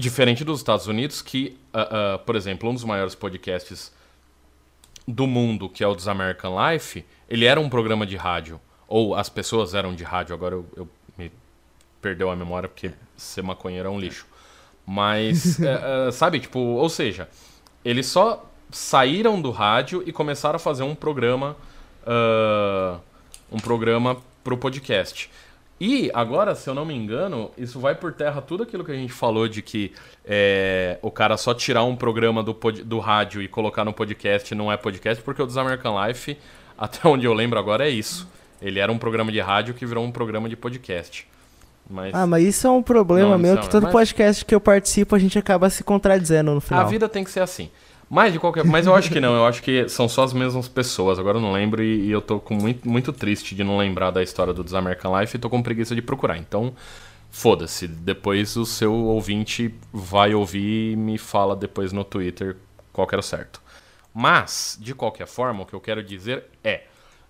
diferente 0.00 0.44
dos 0.44 0.60
Estados 0.60 0.86
Unidos, 0.86 1.22
que, 1.22 1.56
ah, 1.72 2.14
ah, 2.14 2.18
por 2.18 2.34
exemplo, 2.34 2.68
um 2.68 2.74
dos 2.74 2.84
maiores 2.84 3.14
podcasts 3.14 3.92
do 5.06 5.26
mundo, 5.26 5.68
que 5.68 5.84
é 5.84 5.86
o 5.86 5.94
This 5.94 6.08
American 6.08 6.56
Life, 6.58 7.04
ele 7.28 7.44
era 7.44 7.60
um 7.60 7.68
programa 7.68 8.06
de 8.06 8.16
rádio. 8.16 8.60
Ou 8.88 9.14
as 9.14 9.28
pessoas 9.28 9.74
eram 9.74 9.94
de 9.94 10.02
rádio, 10.02 10.34
agora 10.34 10.56
eu, 10.56 10.66
eu 10.76 10.88
me 11.16 11.30
perdeu 12.02 12.30
a 12.30 12.34
memória 12.34 12.68
porque 12.68 12.90
ser 13.16 13.42
maconheiro 13.42 13.88
é 13.88 13.90
um 13.90 14.00
lixo. 14.00 14.26
Mas, 14.84 15.60
é, 15.60 16.10
sabe, 16.10 16.40
tipo, 16.40 16.58
ou 16.58 16.88
seja, 16.88 17.28
eles 17.84 18.06
só 18.06 18.44
saíram 18.72 19.40
do 19.40 19.50
rádio 19.50 20.02
e 20.06 20.12
começaram 20.12 20.56
a 20.56 20.58
fazer 20.58 20.82
um 20.82 20.94
programa, 20.94 21.56
ah, 22.04 22.98
um 23.52 23.58
programa 23.58 24.16
pro 24.42 24.56
podcast. 24.56 25.30
E 25.80 26.10
agora, 26.12 26.54
se 26.54 26.68
eu 26.68 26.74
não 26.74 26.84
me 26.84 26.94
engano, 26.94 27.50
isso 27.56 27.80
vai 27.80 27.94
por 27.94 28.12
terra 28.12 28.42
tudo 28.42 28.64
aquilo 28.64 28.84
que 28.84 28.92
a 28.92 28.94
gente 28.94 29.12
falou 29.14 29.48
de 29.48 29.62
que 29.62 29.92
é, 30.26 30.98
o 31.00 31.10
cara 31.10 31.38
só 31.38 31.54
tirar 31.54 31.84
um 31.84 31.96
programa 31.96 32.42
do, 32.42 32.52
do 32.84 32.98
rádio 32.98 33.40
e 33.40 33.48
colocar 33.48 33.82
no 33.82 33.92
podcast 33.92 34.54
não 34.54 34.70
é 34.70 34.76
podcast, 34.76 35.22
porque 35.22 35.40
o 35.40 35.46
This 35.46 35.56
American 35.56 35.94
Life, 36.06 36.36
até 36.76 37.08
onde 37.08 37.24
eu 37.24 37.32
lembro 37.32 37.58
agora, 37.58 37.86
é 37.86 37.90
isso. 37.90 38.28
Ele 38.60 38.78
era 38.78 38.92
um 38.92 38.98
programa 38.98 39.32
de 39.32 39.40
rádio 39.40 39.72
que 39.72 39.86
virou 39.86 40.04
um 40.04 40.12
programa 40.12 40.50
de 40.50 40.56
podcast. 40.56 41.26
Mas 41.88 42.14
Ah, 42.14 42.26
mas 42.26 42.44
isso 42.44 42.66
é 42.66 42.70
um 42.70 42.82
problema 42.82 43.30
Não, 43.30 43.38
meu, 43.38 43.54
não, 43.54 43.62
que 43.62 43.70
todo 43.70 43.84
mas- 43.84 43.92
podcast 43.92 44.44
que 44.44 44.54
eu 44.54 44.60
participo 44.60 45.16
a 45.16 45.18
gente 45.18 45.38
acaba 45.38 45.70
se 45.70 45.82
contradizendo 45.82 46.54
no 46.54 46.60
final. 46.60 46.82
a 46.82 46.84
vida 46.84 47.08
tem 47.08 47.24
que 47.24 47.30
ser 47.30 47.40
assim. 47.40 47.70
Mas 48.12 48.32
de 48.32 48.40
qualquer, 48.40 48.64
mas 48.64 48.88
eu 48.88 48.94
acho 48.96 49.08
que 49.08 49.20
não, 49.20 49.36
eu 49.36 49.46
acho 49.46 49.62
que 49.62 49.88
são 49.88 50.08
só 50.08 50.24
as 50.24 50.32
mesmas 50.32 50.66
pessoas. 50.66 51.16
Agora 51.16 51.38
eu 51.38 51.40
não 51.40 51.52
lembro 51.52 51.80
e, 51.80 52.06
e 52.06 52.10
eu 52.10 52.20
tô 52.20 52.40
com 52.40 52.54
muito, 52.54 52.88
muito 52.88 53.12
triste 53.12 53.54
de 53.54 53.62
não 53.62 53.78
lembrar 53.78 54.10
da 54.10 54.20
história 54.20 54.52
do 54.52 54.64
This 54.64 54.74
American 54.74 55.16
Life 55.16 55.36
e 55.36 55.38
tô 55.38 55.48
com 55.48 55.62
preguiça 55.62 55.94
de 55.94 56.02
procurar. 56.02 56.36
Então, 56.36 56.74
foda-se. 57.30 57.86
Depois 57.86 58.56
o 58.56 58.66
seu 58.66 58.92
ouvinte 58.92 59.72
vai 59.92 60.34
ouvir 60.34 60.94
e 60.94 60.96
me 60.96 61.18
fala 61.18 61.54
depois 61.54 61.92
no 61.92 62.02
Twitter 62.02 62.56
qual 62.92 63.06
que 63.06 63.14
era 63.14 63.20
o 63.20 63.22
certo. 63.22 63.62
Mas, 64.12 64.76
de 64.80 64.92
qualquer 64.92 65.28
forma, 65.28 65.62
o 65.62 65.66
que 65.66 65.74
eu 65.74 65.80
quero 65.80 66.02
dizer 66.02 66.46
é: 66.64 66.82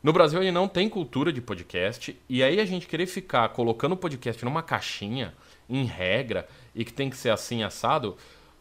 no 0.03 0.15
Brasil 0.15 0.41
ele 0.41 0.51
não 0.51 0.67
tem 0.67 0.89
cultura 0.89 1.31
de 1.31 1.43
podcast, 1.43 2.19
e 2.27 2.43
aí 2.43 2.59
a 2.59 2.65
gente 2.65 2.87
querer 2.87 3.05
ficar 3.05 3.51
colocando 3.51 3.93
o 3.93 3.99
podcast 3.99 4.43
numa 4.47 4.63
caixinha, 4.63 5.35
em 5.69 5.85
regra, 5.85 6.49
e 6.75 6.87
que 6.87 6.93
tem 6.93 7.11
que 7.11 7.19
ser 7.19 7.29
assim 7.29 7.63
assado, 7.63 8.17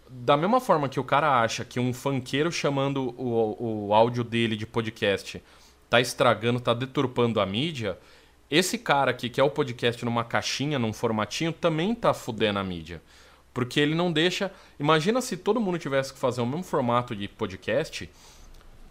da 0.09 0.35
mesma 0.35 0.59
forma 0.59 0.89
que 0.89 0.99
o 0.99 1.03
cara 1.03 1.41
acha 1.41 1.63
que 1.63 1.79
um 1.79 1.93
funkeiro 1.93 2.51
chamando 2.51 3.13
o, 3.17 3.87
o 3.87 3.93
áudio 3.93 4.23
dele 4.23 4.55
de 4.55 4.65
podcast 4.65 5.41
tá 5.89 6.01
estragando, 6.01 6.59
tá 6.59 6.73
deturpando 6.73 7.39
a 7.39 7.45
mídia, 7.45 7.97
esse 8.49 8.79
cara 8.79 9.13
que 9.13 9.29
quer 9.29 9.43
o 9.43 9.49
podcast 9.49 10.03
numa 10.03 10.23
caixinha, 10.23 10.79
num 10.79 10.91
formatinho, 10.91 11.53
também 11.53 11.93
tá 11.93 12.13
fudendo 12.13 12.57
a 12.57 12.63
mídia. 12.63 13.01
Porque 13.53 13.79
ele 13.79 13.93
não 13.93 14.11
deixa. 14.11 14.51
Imagina 14.79 15.21
se 15.21 15.37
todo 15.37 15.59
mundo 15.59 15.77
tivesse 15.77 16.13
que 16.13 16.19
fazer 16.19 16.41
o 16.41 16.45
mesmo 16.45 16.63
formato 16.63 17.15
de 17.15 17.27
podcast. 17.27 18.09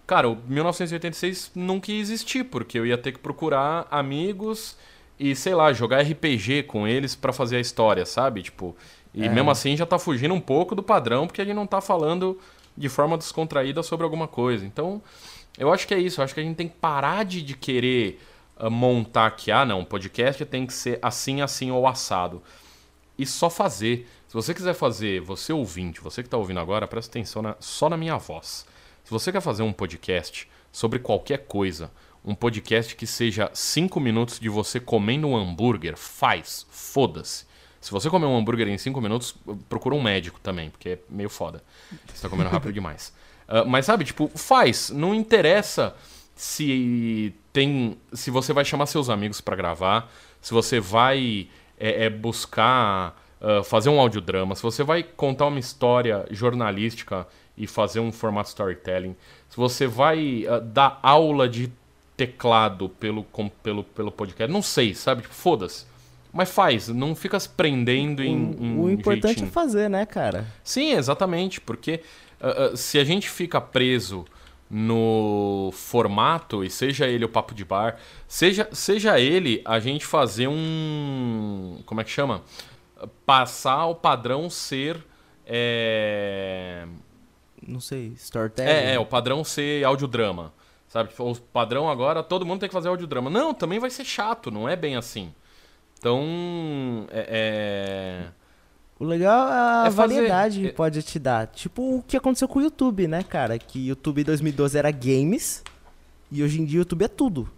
Cara, 0.07 0.29
o 0.29 0.37
1986 0.47 1.53
nunca 1.55 1.91
ia 1.91 2.01
existir, 2.01 2.45
porque 2.45 2.79
eu 2.79 2.87
ia 2.87 2.97
ter 2.97 3.13
que 3.13 3.19
procurar 3.19 3.87
amigos 3.91 4.77
e, 5.19 5.35
sei 5.35 5.55
lá, 5.55 5.73
jogar 5.73 6.03
RPG 6.03 6.65
com 6.65 6.87
eles 6.87 7.17
pra 7.17 7.33
fazer 7.33 7.57
a 7.57 7.61
história, 7.61 8.07
sabe? 8.07 8.43
Tipo, 8.43 8.77
e 9.19 9.27
É. 9.27 9.29
mesmo 9.29 9.51
assim 9.51 9.77
já 9.77 9.85
tá 9.85 9.99
fugindo 9.99 10.33
um 10.35 10.41
pouco 10.41 10.75
do 10.75 10.83
padrão, 10.83 11.27
porque 11.27 11.43
gente 11.45 11.55
não 11.55 11.67
tá 11.67 11.81
falando 11.81 12.39
de 12.77 12.89
forma 12.89 13.19
descontraída 13.19 13.83
sobre 13.83 14.05
alguma 14.05 14.29
coisa. 14.29 14.65
Então, 14.65 15.03
eu 15.59 15.73
acho 15.73 15.87
que 15.87 15.95
é 15.95 15.99
isso. 15.99 16.21
Eu 16.21 16.25
acho 16.25 16.33
que 16.35 16.41
a 16.41 16.43
gente 16.43 16.57
tem 16.57 16.69
que 16.69 16.77
parar 16.77 17.25
de, 17.25 17.43
de 17.43 17.55
querer 17.57 18.21
ah, 18.57 18.71
montar 18.71 19.31
que, 19.33 19.51
ah, 19.51 19.65
não, 19.65 19.85
podcast 19.85 20.45
tem 20.45 20.67
que 20.67 20.73
ser 20.73 20.99
assim, 21.03 21.41
assim 21.43 21.71
ou 21.71 21.87
assado. 21.87 22.43
E 23.19 23.27
só 23.27 23.51
fazer. 23.51 24.07
Se 24.29 24.35
você 24.35 24.55
quiser 24.55 24.75
fazer, 24.75 25.21
você 25.21 25.53
ouvinte, 25.53 26.01
você 26.01 26.23
que 26.23 26.29
tá 26.29 26.37
ouvindo 26.37 26.61
agora, 26.61 26.87
presta 26.87 27.11
atenção 27.11 27.43
na- 27.43 27.57
só 27.59 27.89
na 27.89 27.97
minha 27.97 28.17
voz. 28.17 28.65
Se 29.03 29.11
você 29.11 29.33
quer 29.33 29.41
fazer 29.41 29.63
um 29.65 29.73
podcast 29.73 30.49
sobre 30.71 30.99
qualquer 31.01 31.47
coisa, 31.47 31.91
um 32.25 32.35
podcast 32.35 32.95
que 32.95 33.07
seja 33.07 33.51
5 33.55 33.99
minutos 33.99 34.39
de 34.39 34.49
você 34.49 34.79
comendo 34.79 35.27
um 35.27 35.37
hambúrguer, 35.37 35.97
faz, 35.97 36.67
foda-se. 36.71 37.48
Se 37.81 37.91
você 37.91 38.11
comer 38.11 38.27
um 38.27 38.37
hambúrguer 38.37 38.69
em 38.69 38.77
5 38.79 39.01
minutos, 39.01 39.35
procura 39.69 39.95
um 39.95 40.03
médico 40.03 40.41
também, 40.41 40.71
porque 40.71 40.89
é 40.91 40.99
meio 41.09 41.31
foda. 41.31 41.63
Você 42.13 42.23
tá 42.23 42.29
comendo 42.29 42.51
rápido 42.51 42.73
demais. 42.73 43.13
Ah, 43.51 43.65
mas 43.65 43.87
sabe, 43.87 44.05
tipo, 44.05 44.31
faz. 44.35 44.91
Não 44.91 45.15
interessa 45.15 45.95
se 46.37 47.35
tem. 47.51 47.97
Se 48.13 48.31
você 48.31 48.53
vai 48.53 48.63
chamar 48.63 48.85
seus 48.85 49.09
amigos 49.09 49.41
pra 49.41 49.57
gravar, 49.57 50.13
se 50.43 50.53
você 50.53 50.79
vai 50.79 51.49
é, 51.81 52.05
é, 52.05 52.11
buscar 52.11 53.19
ah, 53.41 53.63
fazer 53.65 53.89
um 53.89 53.99
audiodrama, 53.99 54.55
se 54.55 54.63
você 54.63 54.85
vai 54.85 55.03
contar 55.03 55.47
uma 55.47 55.59
história 55.59 56.27
jornalística 56.31 57.27
e 57.57 57.67
fazer 57.67 58.01
um 58.01 58.13
formato 58.13 58.51
storytelling, 58.51 59.17
se 59.49 59.57
você 59.57 59.87
vai 59.87 60.45
ah, 60.47 60.59
dar 60.59 61.01
aula 61.03 61.49
de 61.49 61.73
teclado 62.19 62.91
pelo, 62.91 63.25
com- 63.25 63.49
pelo, 63.49 63.83
pelo 63.83 64.13
podcast, 64.13 64.53
não 64.53 64.61
sei, 64.61 64.95
sabe? 64.95 65.23
Tipo, 65.23 65.35
foda-se. 65.35 65.87
Mas 66.33 66.51
faz, 66.51 66.89
não 66.89 67.15
fica 67.15 67.39
se 67.41 67.49
prendendo 67.49 68.23
em. 68.23 68.57
em 68.61 68.79
o 68.79 68.91
importante 68.91 69.27
jeitinho. 69.29 69.49
é 69.49 69.51
fazer, 69.51 69.89
né, 69.89 70.05
cara? 70.05 70.47
Sim, 70.63 70.93
exatamente, 70.93 71.61
porque 71.61 72.03
ah, 72.41 72.71
ah, 72.73 72.77
se 72.77 72.99
a 72.99 73.05
gente 73.05 73.29
fica 73.29 73.61
preso 73.61 74.25
no 74.71 75.71
formato, 75.73 76.63
e 76.63 76.69
seja 76.69 77.07
ele 77.07 77.25
o 77.25 77.29
papo 77.29 77.55
de 77.55 77.65
bar, 77.65 77.99
seja, 78.27 78.69
seja 78.73 79.19
ele 79.19 79.63
a 79.65 79.81
gente 79.81 80.05
fazer 80.05 80.49
um. 80.49 81.81
Como 81.87 82.01
é 82.01 82.05
que 82.05 82.11
chama? 82.11 82.43
Passar 83.25 83.87
o 83.87 83.95
padrão 83.95 84.51
ser. 84.51 85.03
É, 85.47 86.87
Não 87.67 87.81
sei, 87.81 88.09
storytelling. 88.17 88.71
é, 88.71 88.95
é, 88.95 88.99
o 88.99 89.07
padrão 89.07 89.43
ser 89.43 89.85
audiodrama. 89.85 90.53
Sabe? 90.89 91.11
Tipo, 91.11 91.31
O 91.31 91.37
padrão 91.37 91.89
agora, 91.89 92.23
todo 92.23 92.45
mundo 92.47 92.61
tem 92.61 92.69
que 92.69 92.73
fazer 92.75 92.89
audiodrama. 92.89 93.31
Não, 93.31 93.55
também 93.55 93.79
vai 93.79 93.91
ser 93.91 94.05
chato, 94.05 94.51
não 94.51 94.69
é 94.69 94.77
bem 94.77 94.97
assim. 94.97 95.33
Então. 95.99 97.07
É. 97.11 98.27
é- 98.31 98.39
O 99.01 99.05
legal 99.05 99.49
é 99.49 99.53
a 99.53 99.85
É 99.87 99.91
fazer- 99.91 100.15
variedade 100.15 100.65
é- 100.65 100.69
que 100.71 100.75
pode 100.75 101.03
te 101.03 101.19
dar. 101.19 101.47
Tipo 101.49 101.99
o 101.99 102.03
que 102.03 102.17
aconteceu 102.17 102.49
com 102.49 102.59
o 102.59 102.63
YouTube, 102.63 103.07
né, 103.07 103.23
cara? 103.23 103.59
Que 103.59 103.79
o 103.79 103.83
YouTube 103.87 104.21
em 104.21 104.25
2012 104.25 104.77
era 104.79 104.91
games 104.91 105.63
e 106.33 106.43
hoje 106.43 106.61
em 106.61 106.65
dia 106.65 106.79
o 106.79 106.83
YouTube 106.83 107.05
é 107.05 107.09
tudo. 107.09 107.49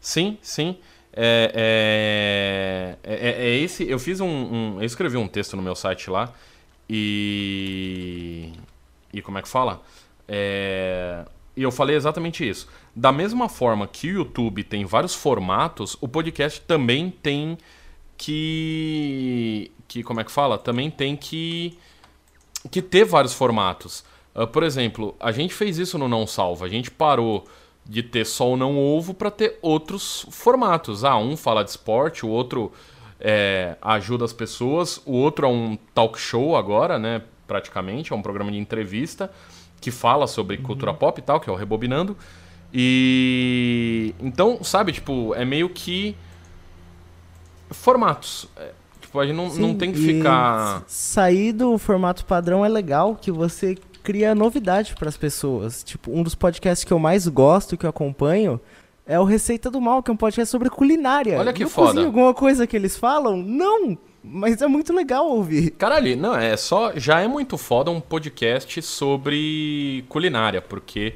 Sim, 0.00 0.36
sim. 0.42 0.78
É, 1.14 2.96
é, 3.04 3.14
é, 3.14 3.46
é 3.50 3.56
esse. 3.58 3.88
Eu 3.88 3.98
fiz 3.98 4.18
um, 4.20 4.26
um- 4.26 4.80
Eu 4.80 4.84
escrevi 4.86 5.16
um 5.16 5.28
texto 5.28 5.56
no 5.56 5.62
meu 5.62 5.74
site 5.76 6.10
lá. 6.10 6.32
E. 6.88 8.52
E 9.12 9.20
como 9.22 9.38
é 9.38 9.42
que 9.42 9.48
fala? 9.48 9.82
É, 10.26 11.24
e 11.56 11.62
eu 11.62 11.70
falei 11.70 11.96
exatamente 11.96 12.48
isso. 12.48 12.66
Da 12.94 13.12
mesma 13.12 13.48
forma 13.48 13.86
que 13.86 14.08
o 14.08 14.14
YouTube 14.18 14.64
tem 14.64 14.84
vários 14.84 15.14
formatos, 15.14 15.96
o 16.00 16.08
podcast 16.08 16.60
também 16.62 17.10
tem 17.10 17.58
que. 18.16 19.70
que 19.86 20.02
como 20.02 20.20
é 20.20 20.24
que 20.24 20.32
fala? 20.32 20.56
Também 20.56 20.90
tem 20.90 21.14
que. 21.14 21.76
que 22.70 22.80
ter 22.80 23.04
vários 23.04 23.34
formatos. 23.34 24.04
Ah, 24.34 24.46
por 24.46 24.62
exemplo, 24.62 25.14
a 25.20 25.30
gente 25.30 25.52
fez 25.52 25.78
isso 25.78 25.98
no 25.98 26.08
Não 26.08 26.26
Salva. 26.26 26.64
A 26.64 26.68
gente 26.68 26.90
parou 26.90 27.44
de 27.84 28.02
ter 28.02 28.24
só 28.24 28.50
o 28.50 28.56
Não 28.56 28.78
Ovo 28.78 29.12
para 29.12 29.30
ter 29.30 29.58
outros 29.60 30.26
formatos. 30.30 31.04
Ah, 31.04 31.18
um 31.18 31.36
fala 31.36 31.62
de 31.62 31.70
esporte, 31.70 32.24
o 32.24 32.30
outro 32.30 32.72
é, 33.20 33.76
ajuda 33.82 34.24
as 34.24 34.32
pessoas, 34.32 35.02
o 35.04 35.12
outro 35.12 35.46
é 35.46 35.50
um 35.50 35.76
talk 35.94 36.18
show 36.18 36.56
agora, 36.56 36.98
né? 36.98 37.22
Praticamente, 37.46 38.12
é 38.12 38.16
um 38.16 38.22
programa 38.22 38.50
de 38.50 38.56
entrevista 38.56 39.30
que 39.82 39.90
fala 39.90 40.26
sobre 40.28 40.56
cultura 40.56 40.94
pop 40.94 41.18
e 41.18 41.22
tal, 41.22 41.40
que 41.40 41.50
é 41.50 41.52
o 41.52 41.56
Rebobinando. 41.56 42.16
E 42.72 44.14
então, 44.20 44.62
sabe, 44.62 44.92
tipo, 44.92 45.34
é 45.34 45.44
meio 45.44 45.68
que 45.68 46.16
formatos. 47.70 48.48
É, 48.56 48.70
tipo, 49.00 49.18
a 49.18 49.26
gente 49.26 49.36
não, 49.36 49.46
não 49.46 49.70
Sim, 49.70 49.74
tem 49.74 49.92
que 49.92 49.98
ficar. 49.98 50.84
Sair 50.86 51.52
do 51.52 51.76
formato 51.76 52.24
padrão 52.24 52.64
é 52.64 52.68
legal, 52.68 53.16
que 53.20 53.30
você 53.30 53.76
cria 54.02 54.34
novidade 54.34 54.94
para 54.94 55.08
as 55.08 55.16
pessoas. 55.16 55.82
Tipo, 55.82 56.12
um 56.12 56.22
dos 56.22 56.36
podcasts 56.36 56.84
que 56.84 56.92
eu 56.92 56.98
mais 56.98 57.26
gosto, 57.26 57.76
que 57.76 57.84
eu 57.84 57.90
acompanho, 57.90 58.60
é 59.04 59.18
o 59.18 59.24
Receita 59.24 59.68
do 59.68 59.80
Mal, 59.80 60.00
que 60.00 60.10
é 60.10 60.14
um 60.14 60.16
podcast 60.16 60.50
sobre 60.50 60.70
culinária. 60.70 61.38
Olha 61.38 61.52
que 61.52 61.64
eu 61.64 61.68
foda. 61.68 62.04
alguma 62.04 62.32
coisa 62.32 62.66
que 62.68 62.76
eles 62.76 62.96
falam? 62.96 63.36
Não! 63.36 63.98
Mas 64.24 64.62
é 64.62 64.66
muito 64.68 64.92
legal 64.92 65.26
ouvir. 65.26 65.70
Caralho, 65.72 66.16
não, 66.16 66.34
é 66.36 66.56
só. 66.56 66.92
Já 66.96 67.20
é 67.20 67.26
muito 67.26 67.58
foda 67.58 67.90
um 67.90 68.00
podcast 68.00 68.80
sobre 68.82 70.04
culinária, 70.08 70.62
porque 70.62 71.14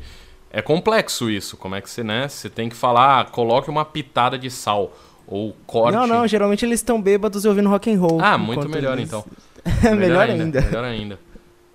é 0.50 0.60
complexo 0.60 1.30
isso. 1.30 1.56
Como 1.56 1.74
é 1.76 1.80
que 1.80 1.88
você, 1.88 2.02
né? 2.02 2.26
Você 2.28 2.50
tem 2.50 2.68
que 2.68 2.74
falar, 2.74 3.20
ah, 3.20 3.24
coloque 3.24 3.70
uma 3.70 3.84
pitada 3.84 4.36
de 4.38 4.50
sal. 4.50 4.96
Ou 5.28 5.56
corte. 5.66 5.94
Não, 5.96 6.06
não, 6.06 6.26
geralmente 6.26 6.64
eles 6.64 6.80
estão 6.80 7.00
bêbados 7.00 7.44
e 7.44 7.48
ouvindo 7.48 7.68
rock 7.68 7.92
and 7.92 7.98
roll. 7.98 8.20
Ah, 8.20 8.36
muito 8.38 8.68
melhor 8.68 8.96
eles- 8.98 9.08
então. 9.08 9.24
É 9.84 9.90
melhor 9.94 10.28
ainda. 10.30 10.60
Melhor 10.60 10.84
ainda. 10.84 11.18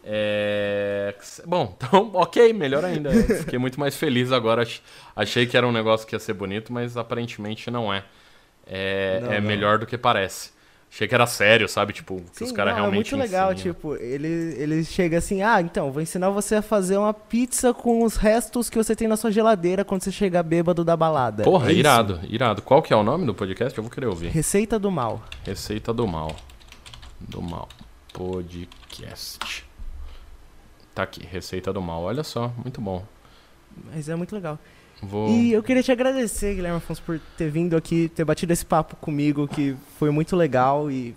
É... 0.04 1.16
Bom, 1.46 1.76
então, 1.78 2.12
ok, 2.14 2.52
melhor 2.54 2.84
ainda. 2.84 3.10
Eu 3.14 3.38
Fiquei 3.38 3.60
muito 3.60 3.80
mais 3.80 3.96
feliz 3.96 4.32
agora. 4.32 4.64
Ach- 4.64 4.82
Achei 5.16 5.46
que 5.46 5.56
era 5.56 5.68
um 5.68 5.72
negócio 5.72 6.08
que 6.08 6.16
ia 6.16 6.20
ser 6.20 6.34
bonito, 6.34 6.72
mas 6.74 6.98
aparentemente 6.98 7.70
não 7.72 7.94
é. 7.94 8.04
É, 8.66 9.20
Não, 9.22 9.32
é 9.34 9.40
não. 9.42 9.48
melhor 9.48 9.78
do 9.78 9.86
que 9.86 9.98
parece. 9.98 10.52
Achei 10.94 11.08
que 11.08 11.16
era 11.16 11.26
sério, 11.26 11.70
sabe? 11.70 11.94
Tipo, 11.94 12.18
que 12.34 12.40
Sim, 12.40 12.44
os 12.44 12.52
caras 12.52 12.74
não, 12.74 12.82
realmente 12.82 13.14
é 13.14 13.18
muito 13.18 13.32
legal, 13.32 13.54
ensinam. 13.54 13.74
tipo, 13.74 13.96
ele, 13.96 14.28
ele 14.28 14.84
chega 14.84 15.20
assim, 15.20 15.42
ah, 15.42 15.62
então, 15.62 15.90
vou 15.90 16.02
ensinar 16.02 16.30
você 16.32 16.56
a 16.56 16.62
fazer 16.62 16.98
uma 16.98 17.14
pizza 17.14 17.74
com 17.74 18.04
os 18.04 18.18
restos 18.18 18.70
que 18.70 18.78
você 18.78 18.94
tem 18.94 19.08
na 19.08 19.16
sua 19.16 19.32
geladeira 19.32 19.86
quando 19.86 20.04
você 20.04 20.12
chegar 20.12 20.44
bêbado 20.44 20.84
da 20.84 20.98
balada. 20.98 21.44
Porra, 21.44 21.70
É 21.70 21.72
isso. 21.72 21.80
irado, 21.80 22.20
irado. 22.28 22.62
Qual 22.62 22.82
que 22.82 22.92
é 22.92 22.96
o 22.96 23.04
nome 23.04 23.26
do 23.26 23.34
podcast? 23.34 23.78
Eu 23.78 23.84
vou 23.86 23.90
querer 23.92 24.08
ouvir. 24.08 24.28
Receita 24.32 24.78
do 24.78 24.92
mal. 24.92 25.24
Receita 25.46 25.94
do 25.94 26.06
Mal. 26.06 26.36
Do 27.22 27.42
Mal. 27.42 27.70
Podcast. 28.12 29.66
Tá 30.94 31.04
aqui, 31.04 31.26
Receita 31.26 31.72
do 31.72 31.82
Mal. 31.82 32.04
Olha 32.04 32.24
só, 32.24 32.52
muito 32.62 32.82
bom. 32.82 33.06
Mas 33.94 34.10
é 34.10 34.16
muito 34.16 34.36
legal. 34.36 34.60
Vou... 35.02 35.30
E 35.30 35.52
eu 35.52 35.64
queria 35.64 35.82
te 35.82 35.92
agradecer, 35.92 36.56
Guilherme 36.56 36.78
Afonso, 36.78 37.02
por 37.02 37.20
ter 37.38 37.50
vindo 37.50 37.76
aqui, 37.76 38.10
ter 38.14 38.24
batido 38.24 38.54
esse 38.54 38.66
papo 38.66 38.96
comigo, 38.98 39.48
que 39.48 39.76
foi 39.98 40.12
muito 40.12 40.36
legal 40.36 40.92
e 40.92 41.16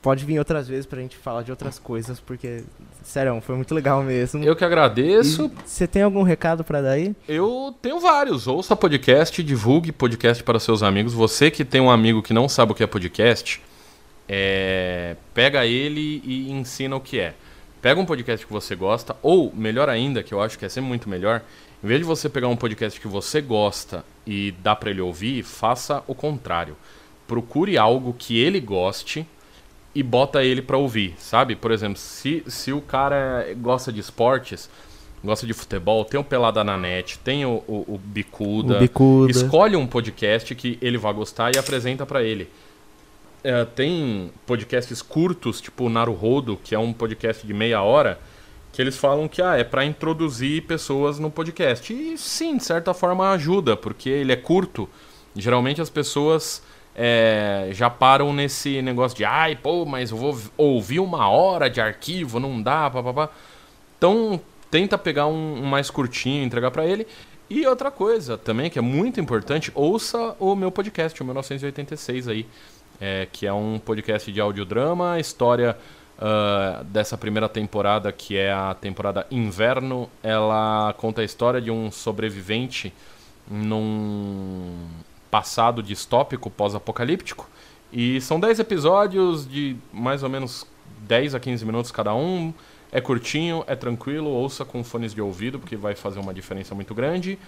pode 0.00 0.24
vir 0.24 0.38
outras 0.38 0.68
vezes 0.68 0.86
pra 0.86 1.00
gente 1.00 1.16
falar 1.16 1.42
de 1.42 1.50
outras 1.50 1.78
coisas, 1.78 2.20
porque, 2.20 2.62
sério, 3.02 3.40
foi 3.42 3.56
muito 3.56 3.74
legal 3.74 4.02
mesmo. 4.02 4.42
Eu 4.42 4.56
que 4.56 4.64
agradeço. 4.64 5.46
E 5.46 5.68
Você 5.68 5.86
tem 5.86 6.02
algum 6.02 6.22
recado 6.22 6.64
pra 6.64 6.80
dar 6.80 6.92
aí? 6.92 7.14
Eu 7.28 7.74
tenho 7.82 8.00
vários. 8.00 8.46
Ouça 8.46 8.74
podcast, 8.74 9.42
divulgue 9.42 9.92
podcast 9.92 10.42
para 10.42 10.58
seus 10.58 10.82
amigos. 10.82 11.12
Você 11.12 11.50
que 11.50 11.64
tem 11.64 11.80
um 11.80 11.90
amigo 11.90 12.22
que 12.22 12.32
não 12.32 12.48
sabe 12.48 12.72
o 12.72 12.74
que 12.74 12.82
é 12.82 12.86
podcast, 12.86 13.60
é, 14.28 15.16
pega 15.34 15.66
ele 15.66 16.22
e 16.24 16.50
ensina 16.50 16.96
o 16.96 17.00
que 17.00 17.18
é. 17.18 17.34
Pega 17.82 18.00
um 18.00 18.06
podcast 18.06 18.44
que 18.44 18.52
você 18.52 18.74
gosta, 18.74 19.16
ou 19.22 19.52
melhor 19.54 19.88
ainda, 19.88 20.22
que 20.22 20.32
eu 20.32 20.40
acho 20.40 20.58
que 20.58 20.64
é 20.64 20.68
sempre 20.68 20.88
muito 20.88 21.08
melhor, 21.08 21.42
em 21.82 21.86
vez 21.86 22.00
de 22.00 22.06
você 22.06 22.28
pegar 22.28 22.48
um 22.48 22.56
podcast 22.56 23.00
que 23.00 23.06
você 23.06 23.40
gosta 23.40 24.04
e 24.26 24.52
dar 24.62 24.76
para 24.76 24.90
ele 24.90 25.00
ouvir, 25.00 25.42
faça 25.42 26.02
o 26.06 26.14
contrário. 26.14 26.76
Procure 27.26 27.78
algo 27.78 28.14
que 28.18 28.38
ele 28.38 28.58
goste 28.58 29.26
e 29.94 30.02
bota 30.02 30.42
ele 30.42 30.60
para 30.60 30.76
ouvir, 30.76 31.14
sabe? 31.18 31.54
Por 31.54 31.70
exemplo, 31.70 31.98
se, 31.98 32.42
se 32.46 32.72
o 32.72 32.80
cara 32.80 33.46
gosta 33.56 33.92
de 33.92 34.00
esportes, 34.00 34.68
gosta 35.24 35.46
de 35.46 35.52
futebol, 35.52 36.04
tem 36.04 36.18
o 36.18 36.24
Pelada 36.24 36.64
na 36.64 36.76
Net, 36.76 37.18
tem 37.20 37.44
o, 37.44 37.62
o, 37.66 37.84
o 37.94 38.00
Bicuda. 38.02 38.76
O 38.76 38.80
Bicuda. 38.80 39.30
Escolhe 39.30 39.76
um 39.76 39.86
podcast 39.86 40.54
que 40.54 40.78
ele 40.80 40.98
vai 40.98 41.12
gostar 41.12 41.54
e 41.54 41.58
apresenta 41.58 42.04
para 42.04 42.22
ele. 42.22 42.48
É, 43.44 43.64
tem 43.64 44.32
podcasts 44.46 45.00
curtos, 45.00 45.60
tipo 45.60 45.84
o 45.84 45.88
Naruhodo, 45.88 46.56
que 46.56 46.74
é 46.74 46.78
um 46.78 46.92
podcast 46.92 47.46
de 47.46 47.54
meia 47.54 47.82
hora, 47.82 48.18
que 48.78 48.82
eles 48.82 48.96
falam 48.96 49.26
que 49.26 49.42
ah, 49.42 49.56
é 49.56 49.64
para 49.64 49.84
introduzir 49.84 50.62
pessoas 50.62 51.18
no 51.18 51.32
podcast. 51.32 51.92
E 51.92 52.16
sim, 52.16 52.56
de 52.56 52.62
certa 52.62 52.94
forma 52.94 53.32
ajuda, 53.32 53.76
porque 53.76 54.08
ele 54.08 54.30
é 54.30 54.36
curto. 54.36 54.88
Geralmente 55.34 55.80
as 55.80 55.90
pessoas 55.90 56.62
é, 56.94 57.70
já 57.72 57.90
param 57.90 58.32
nesse 58.32 58.80
negócio 58.80 59.16
de 59.16 59.24
ai, 59.24 59.56
pô, 59.56 59.84
mas 59.84 60.12
eu 60.12 60.16
vou 60.16 60.38
ouvir 60.56 61.00
uma 61.00 61.28
hora 61.28 61.68
de 61.68 61.80
arquivo, 61.80 62.38
não 62.38 62.62
dá, 62.62 62.88
papapá. 62.88 63.30
Então, 63.96 64.40
tenta 64.70 64.96
pegar 64.96 65.26
um, 65.26 65.60
um 65.60 65.66
mais 65.66 65.90
curtinho 65.90 66.44
entregar 66.44 66.70
para 66.70 66.86
ele. 66.86 67.04
E 67.50 67.66
outra 67.66 67.90
coisa 67.90 68.38
também, 68.38 68.70
que 68.70 68.78
é 68.78 68.82
muito 68.82 69.20
importante, 69.20 69.72
ouça 69.74 70.36
o 70.38 70.54
meu 70.54 70.70
podcast, 70.70 71.20
o 71.20 71.24
1986 71.24 72.28
aí, 72.28 72.46
é, 73.00 73.26
que 73.32 73.44
é 73.44 73.52
um 73.52 73.76
podcast 73.80 74.30
de 74.30 74.40
audiodrama, 74.40 75.18
história 75.18 75.76
ah, 76.20 76.82
dessa 76.84 77.16
primeira 77.16 77.48
temporada, 77.48 78.10
que 78.10 78.36
é 78.36 78.52
a 78.52 78.74
temporada 78.74 79.26
Inverno. 79.30 80.10
Ela 80.22 80.92
conta 80.98 81.20
a 81.20 81.24
história 81.24 81.60
de 81.60 81.70
um 81.70 81.90
sobrevivente 81.92 82.92
num 83.48 84.88
passado 85.30 85.82
distópico, 85.82 86.50
pós-apocalíptico. 86.50 87.48
E 87.92 88.20
são 88.20 88.40
10 88.40 88.58
episódios 88.58 89.48
de 89.48 89.76
mais 89.92 90.22
ou 90.22 90.28
menos 90.28 90.66
10 91.06 91.36
a 91.36 91.40
15 91.40 91.64
minutos 91.64 91.92
cada 91.92 92.12
um. 92.14 92.52
É 92.90 93.00
curtinho, 93.00 93.62
é 93.66 93.76
tranquilo, 93.76 94.28
ouça 94.28 94.64
com 94.64 94.82
fones 94.82 95.14
de 95.14 95.20
ouvido, 95.20 95.58
porque 95.58 95.76
vai 95.76 95.94
fazer 95.94 96.18
uma 96.18 96.34
diferença 96.34 96.74
muito 96.74 96.94
grande. 96.94 97.38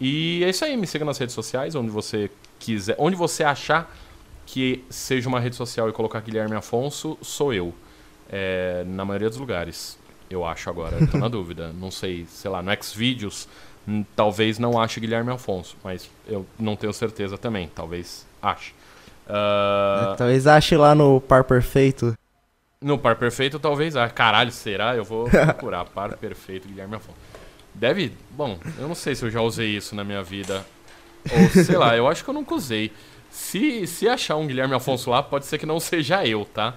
E 0.00 0.42
é 0.44 0.48
isso 0.48 0.64
aí, 0.64 0.76
me 0.76 0.86
siga 0.86 1.04
nas 1.04 1.18
redes 1.18 1.34
sociais, 1.34 1.74
onde 1.74 1.90
você 1.90 2.30
quiser, 2.58 2.96
onde 2.98 3.16
você 3.16 3.44
achar 3.44 3.94
que 4.46 4.82
seja 4.88 5.28
uma 5.28 5.40
rede 5.40 5.56
social 5.56 5.88
e 5.88 5.92
colocar 5.92 6.20
Guilherme 6.20 6.56
Afonso, 6.56 7.18
sou 7.20 7.52
eu. 7.52 7.74
É, 8.36 8.82
na 8.86 9.04
maioria 9.04 9.28
dos 9.28 9.38
lugares, 9.38 9.96
eu 10.28 10.44
acho 10.44 10.68
agora, 10.68 11.02
tô 11.02 11.18
na 11.18 11.28
dúvida. 11.28 11.72
Não 11.72 11.90
sei, 11.90 12.26
sei 12.26 12.50
lá, 12.50 12.62
no 12.62 12.70
Xvideos, 12.82 13.46
hum, 13.86 14.04
talvez 14.16 14.58
não 14.58 14.80
ache 14.80 14.98
Guilherme 15.00 15.30
Afonso, 15.30 15.76
mas 15.84 16.10
eu 16.26 16.44
não 16.58 16.74
tenho 16.76 16.92
certeza 16.92 17.38
também, 17.38 17.68
talvez 17.74 18.26
ache. 18.42 18.74
Ah, 19.28 20.14
Talvez 20.16 20.46
ache 20.46 20.76
lá 20.76 20.94
no 20.94 21.20
Par 21.20 21.44
Perfeito. 21.44 22.14
no 22.80 22.98
par 22.98 23.16
perfeito, 23.16 23.58
talvez. 23.58 23.96
Ah, 23.96 24.08
caralho, 24.08 24.52
será? 24.52 24.94
Eu 24.96 25.04
vou 25.04 25.32
procurar. 25.40 25.84
par 25.86 26.14
perfeito, 26.14 26.68
Guilherme 26.68 26.96
Afonso. 26.96 27.18
Deve. 27.74 28.12
Bom, 28.30 28.58
eu 28.78 28.88
não 28.88 28.94
sei 28.94 29.14
se 29.14 29.24
eu 29.24 29.30
já 29.30 29.40
usei 29.40 29.76
isso 29.76 29.94
na 29.94 30.04
minha 30.04 30.22
vida. 30.22 30.64
Ou 31.28 31.50
sei 31.50 31.76
lá, 31.78 31.96
eu 31.96 32.06
acho 32.08 32.24
que 32.24 32.30
eu 32.30 32.34
nunca 32.34 32.54
usei. 32.54 32.92
Se, 33.36 33.84
se 33.88 34.08
achar 34.08 34.36
um 34.36 34.46
Guilherme 34.46 34.74
Afonso 34.76 35.10
lá, 35.10 35.20
pode 35.20 35.44
ser 35.46 35.58
que 35.58 35.66
não 35.66 35.80
seja 35.80 36.24
eu, 36.24 36.44
tá? 36.44 36.74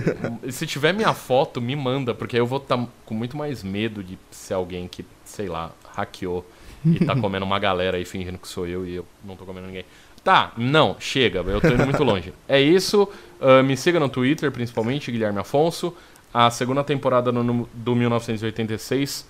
se 0.52 0.66
tiver 0.66 0.92
minha 0.92 1.14
foto, 1.14 1.62
me 1.62 1.74
manda, 1.74 2.14
porque 2.14 2.36
aí 2.36 2.42
eu 2.42 2.46
vou 2.46 2.58
estar 2.58 2.78
com 3.06 3.14
muito 3.14 3.38
mais 3.38 3.62
medo 3.62 4.04
de 4.04 4.18
ser 4.30 4.52
alguém 4.52 4.86
que, 4.86 5.02
sei 5.24 5.48
lá, 5.48 5.72
hackeou 5.94 6.44
e 6.84 7.02
tá 7.02 7.16
comendo 7.18 7.46
uma 7.46 7.58
galera 7.58 7.96
aí 7.96 8.04
fingindo 8.04 8.36
que 8.36 8.46
sou 8.46 8.66
eu 8.66 8.86
e 8.86 8.96
eu 8.96 9.06
não 9.24 9.34
tô 9.34 9.46
comendo 9.46 9.66
ninguém. 9.66 9.86
Tá, 10.22 10.52
não, 10.58 10.94
chega, 11.00 11.38
eu 11.40 11.58
tô 11.58 11.68
indo 11.68 11.84
muito 11.86 12.04
longe. 12.04 12.34
É 12.46 12.60
isso, 12.60 13.08
ah, 13.40 13.62
me 13.62 13.74
siga 13.74 13.98
no 13.98 14.10
Twitter, 14.10 14.52
principalmente, 14.52 15.10
Guilherme 15.10 15.38
Afonso. 15.38 15.96
A 16.34 16.50
segunda 16.50 16.84
temporada 16.84 17.32
no- 17.32 17.66
do 17.72 17.96
1986 17.96 19.26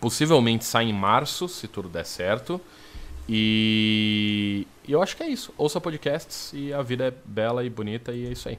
possivelmente 0.00 0.64
sai 0.64 0.86
em 0.86 0.92
março, 0.92 1.48
se 1.48 1.68
tudo 1.68 1.88
der 1.88 2.04
certo. 2.04 2.60
E, 3.28 4.66
eu 4.88 5.02
acho 5.02 5.16
que 5.16 5.22
é 5.22 5.28
isso. 5.28 5.52
Ouça 5.56 5.80
podcasts 5.80 6.52
e 6.52 6.72
a 6.72 6.82
vida 6.82 7.06
é 7.06 7.12
bela 7.24 7.64
e 7.64 7.70
bonita 7.70 8.12
e 8.12 8.26
é 8.26 8.30
isso 8.30 8.48
aí. 8.48 8.58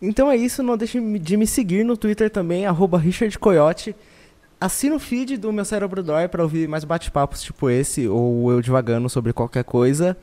Então 0.00 0.30
é 0.30 0.36
isso, 0.36 0.62
não 0.62 0.76
deixe 0.76 1.00
de 1.18 1.36
me 1.36 1.46
seguir 1.46 1.84
no 1.84 1.96
Twitter 1.96 2.28
também, 2.28 2.66
arroba 2.66 2.98
Richard 2.98 3.38
Coyote. 3.38 3.94
Assina 4.60 4.96
o 4.96 4.98
feed 4.98 5.36
do 5.36 5.52
meu 5.52 5.64
Cérebro 5.64 6.02
Dói 6.02 6.28
pra 6.28 6.42
ouvir 6.42 6.68
mais 6.68 6.84
bate-papos 6.84 7.42
tipo 7.42 7.70
esse, 7.70 8.06
ou 8.08 8.50
eu 8.50 8.60
divagando 8.60 9.08
sobre 9.08 9.32
qualquer 9.32 9.64
coisa. 9.64 10.16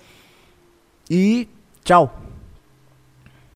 E 1.10 1.48
tchau! 1.84 2.29